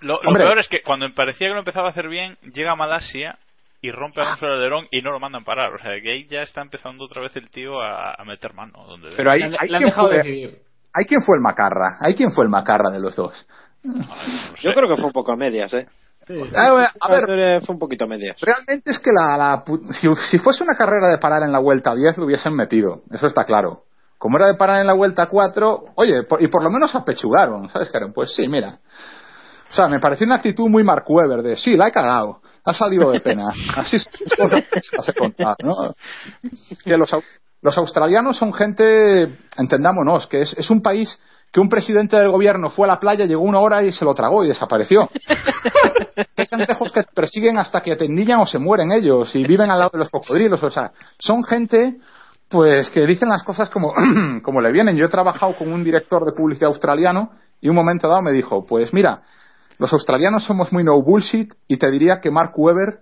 [0.00, 3.38] Lo, peor es que cuando parecía que lo empezaba a hacer bien, llega a Malasia
[3.80, 5.72] y rompe Alonso el alerón y no lo mandan parar.
[5.74, 8.84] O sea, que ahí ya está empezando otra vez el tío a, a meter mano.
[8.86, 9.56] Donde Pero ahí, debe.
[9.58, 10.20] hay, quien fue,
[10.92, 11.96] hay quien fue el macarra.
[12.00, 13.46] Hay quien fue el macarra de los dos.
[13.82, 15.86] Yo creo que fue un poco a medias, ¿eh?
[16.56, 18.36] A ver, a ver, fue un poquito medias.
[18.40, 21.58] Realmente es que la, la pu- si, si fuese una carrera de parar en la
[21.58, 23.82] vuelta 10 lo hubiesen metido, eso está claro.
[24.18, 27.68] Como era de parar en la vuelta 4, oye, por- y por lo menos apechugaron,
[27.68, 27.88] ¿sabes?
[27.88, 28.78] Dijeron, pues sí, mira.
[29.70, 32.72] O sea, me pareció una actitud muy Mark Webber de, sí, la he cagado, ha
[32.72, 33.48] salido de pena.
[33.76, 35.94] Así es como se hace contar, ¿no?
[36.84, 37.10] Que los,
[37.60, 41.20] los australianos son gente, entendámonos, que es, es un país
[41.54, 44.12] que un presidente del gobierno fue a la playa, llegó una hora y se lo
[44.12, 45.08] tragó y desapareció.
[46.36, 49.78] Hay cangrejos que persiguen hasta que te endillan o se mueren ellos y viven al
[49.78, 50.60] lado de los cocodrilos.
[50.64, 51.98] O sea, son gente
[52.48, 53.94] pues que dicen las cosas como,
[54.42, 54.96] como le vienen.
[54.96, 58.66] Yo he trabajado con un director de publicidad australiano y un momento dado me dijo,
[58.66, 59.22] pues mira,
[59.78, 62.98] los australianos somos muy no bullshit y te diría que Mark Webber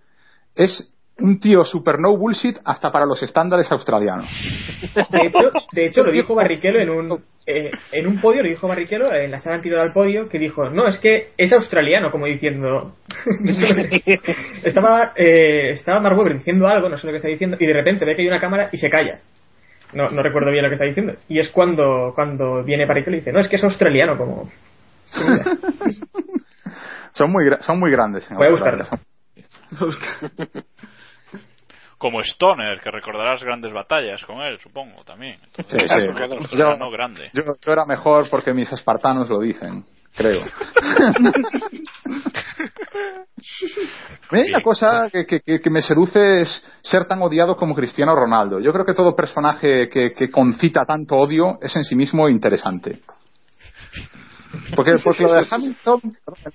[0.54, 4.26] es un tío super no bullshit hasta para los estándares australianos.
[5.10, 8.66] De hecho, de hecho lo dijo Barrichello en un, eh, en un podio, lo dijo
[8.66, 12.26] Barrichello en la sala anterior al podio, que dijo, no, es que es australiano, como
[12.26, 12.94] diciendo...
[14.64, 17.72] estaba, eh, estaba Mark Webber diciendo algo, no sé lo que está diciendo, y de
[17.72, 19.20] repente ve que hay una cámara y se calla.
[19.92, 21.14] No, no recuerdo bien lo que está diciendo.
[21.28, 24.48] Y es cuando, cuando viene Barrichello y dice, no, es que es australiano, como...
[27.12, 28.30] Son muy, son muy grandes.
[28.30, 28.86] en Voy a Australia.
[32.02, 35.38] Como Stoner, que recordarás grandes batallas con él, supongo, también.
[35.46, 35.98] Sí, Entonces, sí.
[36.18, 37.30] Yo- australiano grande.
[37.32, 39.84] Yo, yo era mejor porque mis espartanos lo dicen,
[40.16, 40.42] creo.
[44.32, 48.16] Hay una cosa que, que- que- que me seduce es ser tan odiado como Cristiano
[48.16, 48.58] Ronaldo.
[48.58, 53.00] Yo creo que todo personaje que, que concita tanto odio es en sí mismo interesante.
[54.74, 56.00] Porque, porque lo de Hamilton,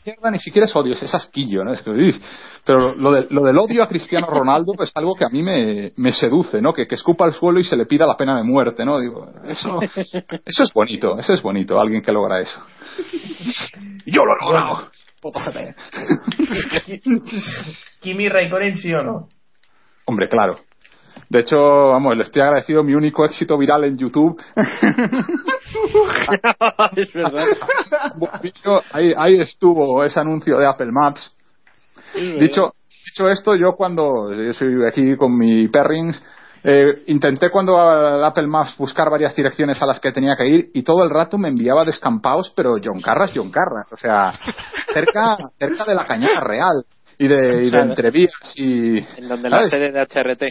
[0.05, 1.73] mierda, ni siquiera es odio, es asquillo, ¿no?
[1.73, 2.19] Es que, uy,
[2.65, 5.91] pero lo, de, lo del odio a Cristiano Ronaldo es algo que a mí me,
[5.97, 6.73] me seduce, ¿no?
[6.73, 8.99] Que, que escupa al suelo y se le pida la pena de muerte, ¿no?
[8.99, 12.59] Digo, eso, eso es bonito, eso es bonito, alguien que logra eso.
[14.05, 14.89] Yo lo he logrado.
[15.21, 15.39] Puto.
[18.01, 19.27] Kimi Raikkonen sí o no.
[20.05, 20.59] Hombre, claro.
[21.29, 24.41] De hecho, vamos, le estoy agradecido mi único éxito viral en YouTube.
[26.95, 27.45] es verdad.
[28.91, 31.35] ahí, ahí estuvo ese anuncio de Apple Maps.
[32.39, 32.73] Dicho,
[33.05, 36.23] dicho esto, yo cuando yo soy aquí con mi Perrings,
[36.63, 40.69] eh, intenté cuando al Apple Maps buscar varias direcciones a las que tenía que ir
[40.73, 44.31] y todo el rato me enviaba descampados, pero John Carras, John Carras, o sea,
[44.93, 46.83] cerca, cerca de la cañada real
[47.17, 48.97] y de, y de entrevías y...
[48.97, 50.43] En donde la sede de HRT.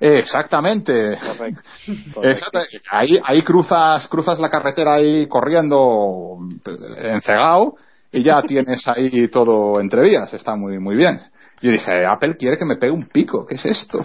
[0.00, 1.18] Eh, Exactamente.
[1.18, 1.60] Correcto.
[2.90, 6.38] Ahí, ahí cruzas, cruzas la carretera ahí corriendo
[6.98, 7.74] encegado
[8.12, 10.32] y ya tienes ahí todo entre vías.
[10.34, 11.20] Está muy, muy bien.
[11.62, 13.46] Y dije, Apple quiere que me pegue un pico.
[13.46, 14.00] ¿Qué es esto?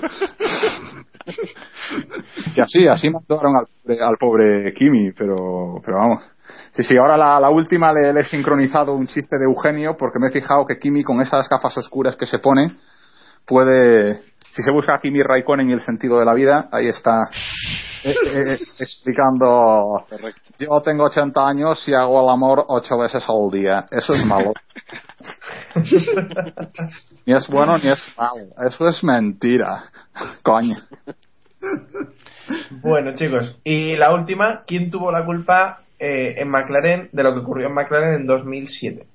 [2.55, 6.23] y así, así mataron al, pobre- al pobre Kimi, pero, pero vamos.
[6.71, 10.19] Sí, sí, ahora la, la última le, le he sincronizado un chiste de Eugenio porque
[10.19, 12.75] me he fijado que Kimi con esas gafas oscuras que se pone
[13.45, 17.29] puede, si se busca Kimi Raikkonen y el sentido de la vida, ahí está
[18.03, 20.05] eh, eh, explicando
[20.57, 23.85] yo tengo 80 años y hago el amor ocho veces al día.
[23.89, 24.53] Eso es malo.
[27.25, 28.47] ni es bueno ni es malo.
[28.67, 29.85] Eso es mentira.
[30.43, 30.77] Coño.
[32.81, 37.39] Bueno, chicos, y la última, ¿quién tuvo la culpa eh, en McLaren de lo que
[37.39, 39.05] ocurrió en McLaren en 2007?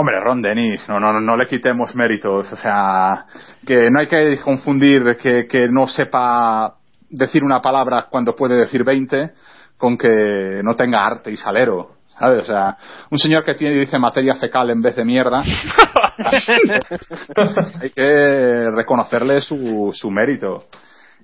[0.00, 2.50] Hombre, Ron Dennis, no, no, no le quitemos méritos.
[2.50, 3.26] O sea,
[3.66, 6.76] que no hay que confundir que, que no sepa
[7.10, 9.32] decir una palabra cuando puede decir 20
[9.76, 11.96] con que no tenga arte y salero.
[12.18, 12.44] ¿Sabes?
[12.44, 12.78] O sea,
[13.10, 15.42] un señor que tiene dice materia fecal en vez de mierda,
[17.82, 20.64] hay que reconocerle su, su mérito.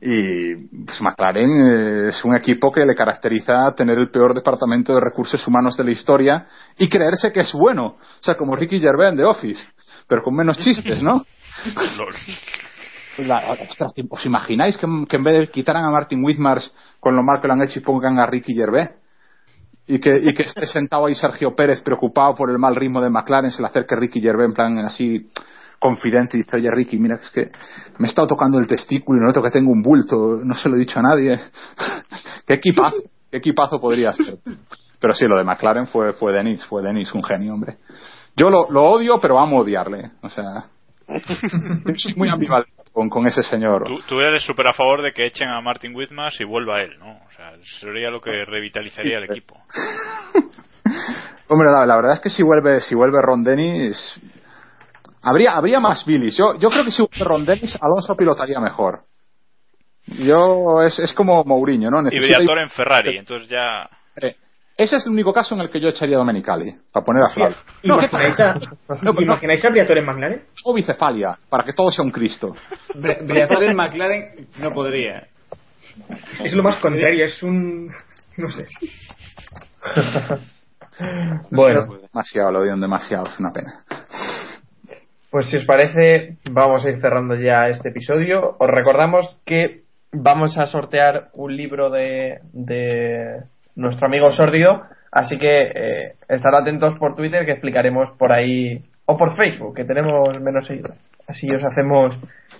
[0.01, 0.55] Y
[0.85, 5.47] pues McLaren eh, es un equipo que le caracteriza tener el peor departamento de recursos
[5.47, 6.47] humanos de la historia
[6.77, 7.85] y creerse que es bueno.
[7.87, 9.65] O sea, como Ricky Gervais en The Office,
[10.07, 11.25] pero con menos chistes, ¿no?
[13.19, 16.71] La- ostras, ¿Os imagináis que, en vez de quitaran a Martin Whitmars
[17.01, 18.91] con lo mal que lo han hecho y pongan a Ricky Gervais?
[19.89, 23.09] Y que, y que esté sentado ahí Sergio Pérez preocupado por el mal ritmo de
[23.09, 25.27] McLaren, se le acerque Ricky Gervais en plan así
[25.79, 27.51] confidente y dice, oye Ricky, mira, es que
[27.99, 30.77] me he estado tocando el testículo y noto que tengo un bulto, no se lo
[30.77, 31.39] he dicho a nadie.
[32.47, 32.97] qué equipazo,
[33.31, 34.39] qué equipazo podría ser.
[35.01, 37.77] Pero sí, lo de McLaren fue, fue Denis, fue Denis, un genio, hombre.
[38.37, 40.11] Yo lo, lo odio, pero amo odiarle.
[40.23, 40.67] O sea,
[41.97, 43.85] soy muy ambivalente con, con ese señor.
[43.85, 46.99] Tú, tú eres súper a favor de que echen a Martin Whitmas y vuelva él,
[46.99, 47.13] ¿no?
[47.13, 49.57] O sea, sería lo que revitalizaría el equipo.
[51.49, 54.21] Hombre, la, la verdad es que si vuelve, si vuelve Ron Dennis,
[55.27, 56.37] habría, habría más bilis.
[56.37, 59.01] Yo, yo creo que si vuelve Ron Dennis, Alonso pilotaría mejor.
[60.07, 62.01] Yo, es, es como Mourinho, ¿no?
[62.01, 63.89] Y Necesita- Briatore en Ferrari, entonces ya...
[64.23, 64.37] Eh,
[64.77, 67.31] ese es el único caso en el que yo echaría a Domenicali, para poner a
[67.31, 67.57] Flavio.
[67.83, 68.51] No, ¿qué ¿Imagináis pasa?
[68.53, 69.21] a, No, no.
[69.23, 70.43] ¿imagináis a Briatore en McLaren?
[70.65, 72.55] O bicefalia, para que todo sea un Cristo.
[72.95, 75.27] Briatore en McLaren no podría.
[76.45, 77.89] Es lo más contrario, es un...
[78.37, 78.67] no sé.
[81.51, 83.85] Bueno, Demasiado, lo odian demasiado, es una pena.
[85.37, 88.57] Pues si os parece, vamos a ir cerrando ya este episodio.
[88.59, 93.43] Os recordamos que vamos a sortear un libro de, de
[93.75, 94.81] nuestro amigo Sordido,
[95.13, 99.85] así que eh, estar atentos por Twitter que explicaremos por ahí, o por Facebook, que
[99.85, 100.99] tenemos menos seguidores.
[101.29, 102.17] Así os hacemos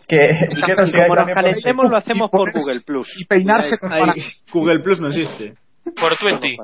[0.07, 3.09] que, que nos Y sigáis como nos también por calentemos, lo hacemos por Google Plus.
[3.19, 4.11] Y peinarse con Ahí,
[4.53, 5.55] Google Plus no existe.
[5.83, 6.57] Por 20.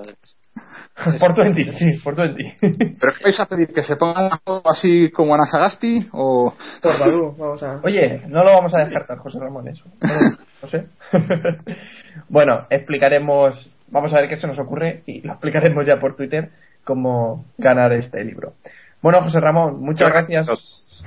[1.18, 2.56] Por 20, sí, por 20.
[2.60, 3.72] ¿Pero qué vais a pedir?
[3.72, 4.30] ¿Que se pongan
[4.64, 6.08] así como Anasagasti?
[6.12, 6.54] ¿O.?
[6.82, 7.80] Por Badu, vamos a...
[7.82, 9.84] Oye, no lo vamos a descartar, José Ramón, eso.
[10.00, 10.86] No, no sé.
[12.28, 16.50] bueno, explicaremos, vamos a ver qué se nos ocurre y lo explicaremos ya por Twitter
[16.84, 18.54] cómo ganar este libro.
[19.00, 21.02] Bueno, José Ramón, muchas gracias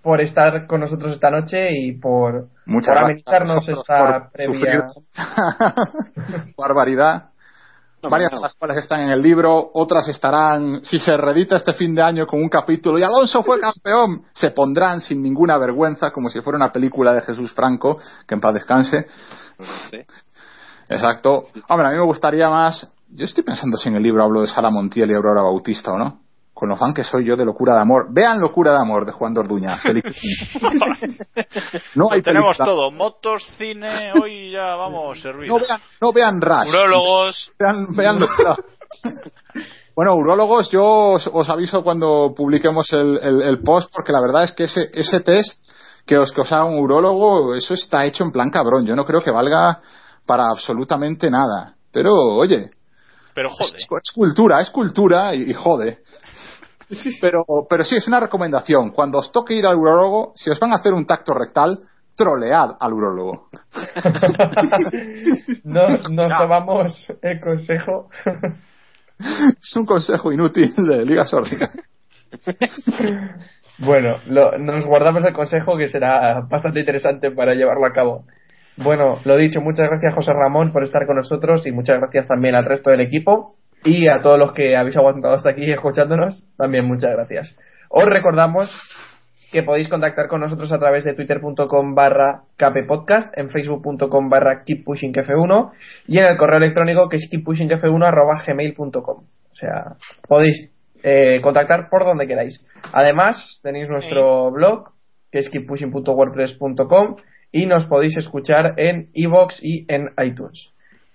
[0.00, 4.32] por estar con nosotros esta noche y por, Muchas por gracias a amenizarnos esta por
[4.32, 4.88] previa.
[4.88, 6.44] sufrir
[8.02, 11.94] Varias de las cuales están en el libro, otras estarán, si se reedita este fin
[11.94, 16.30] de año con un capítulo y Alonso fue campeón, se pondrán sin ninguna vergüenza como
[16.30, 19.06] si fuera una película de Jesús Franco, que en paz descanse.
[20.88, 21.44] Exacto.
[21.68, 24.48] Hombre, a mí me gustaría más, yo estoy pensando si en el libro hablo de
[24.48, 26.27] Sara Montiel y Aurora Bautista o no.
[26.58, 28.08] Con lo fan que soy yo de Locura de Amor.
[28.10, 29.78] Vean Locura de Amor de Juan de Orduña.
[29.84, 30.12] película.
[31.94, 32.66] no hay Tenemos película.
[32.66, 35.62] todo, motos, cine, hoy ya vamos servidos.
[36.00, 36.68] No vean, no vean Rush.
[36.68, 37.52] Urólogos.
[37.56, 38.56] Vean, vean Locura,
[39.94, 44.90] Bueno, urólogos, yo os, aviso cuando publiquemos el, post, porque la verdad es que ese,
[44.92, 45.64] ese test
[46.06, 48.84] que os, que os haga un urólogo, eso está hecho en plan cabrón.
[48.84, 49.80] Yo no creo que valga
[50.26, 51.76] para absolutamente nada.
[51.92, 52.72] Pero, oye.
[53.32, 53.76] Pero jode.
[53.76, 56.00] Es, cultura, es cultura y, jode.
[57.20, 58.90] Pero, pero sí, es una recomendación.
[58.90, 61.80] Cuando os toque ir al urólogo, si os van a hacer un tacto rectal,
[62.16, 63.48] trolead al urólogo.
[65.64, 68.08] no, nos tomamos el consejo.
[69.18, 71.70] es un consejo inútil de Liga Sórdica.
[73.78, 74.16] bueno,
[74.58, 78.24] nos guardamos el consejo que será bastante interesante para llevarlo a cabo.
[78.76, 82.54] Bueno, lo dicho, muchas gracias José Ramón por estar con nosotros y muchas gracias también
[82.54, 86.84] al resto del equipo y a todos los que habéis aguantado hasta aquí escuchándonos, también
[86.84, 87.58] muchas gracias.
[87.88, 88.70] Os recordamos
[89.50, 95.72] que podéis contactar con nosotros a través de twitter.com barra kppodcast, en facebook.com barra keeppushingf1
[96.06, 99.24] y en el correo electrónico que es keeppushingf1 arroba gmail.com.
[99.50, 99.94] O sea,
[100.28, 100.70] podéis
[101.02, 102.64] eh, contactar por donde queráis.
[102.92, 104.90] Además, tenéis nuestro blog
[105.30, 107.16] que es keeppushing.wordpress.com
[107.52, 110.72] y nos podéis escuchar en iVoox y en iTunes.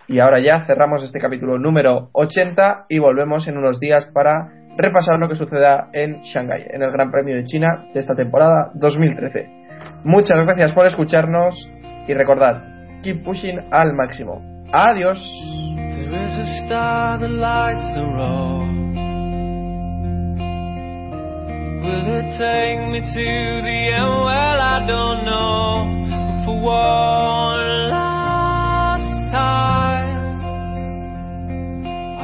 [0.07, 5.19] Y ahora ya cerramos este capítulo número 80 y volvemos en unos días para repasar
[5.19, 9.47] lo que suceda en Shanghai, en el Gran Premio de China de esta temporada 2013.
[10.05, 11.69] Muchas gracias por escucharnos
[12.07, 12.63] y recordad,
[13.01, 14.41] keep pushing al máximo.
[14.71, 15.19] Adiós.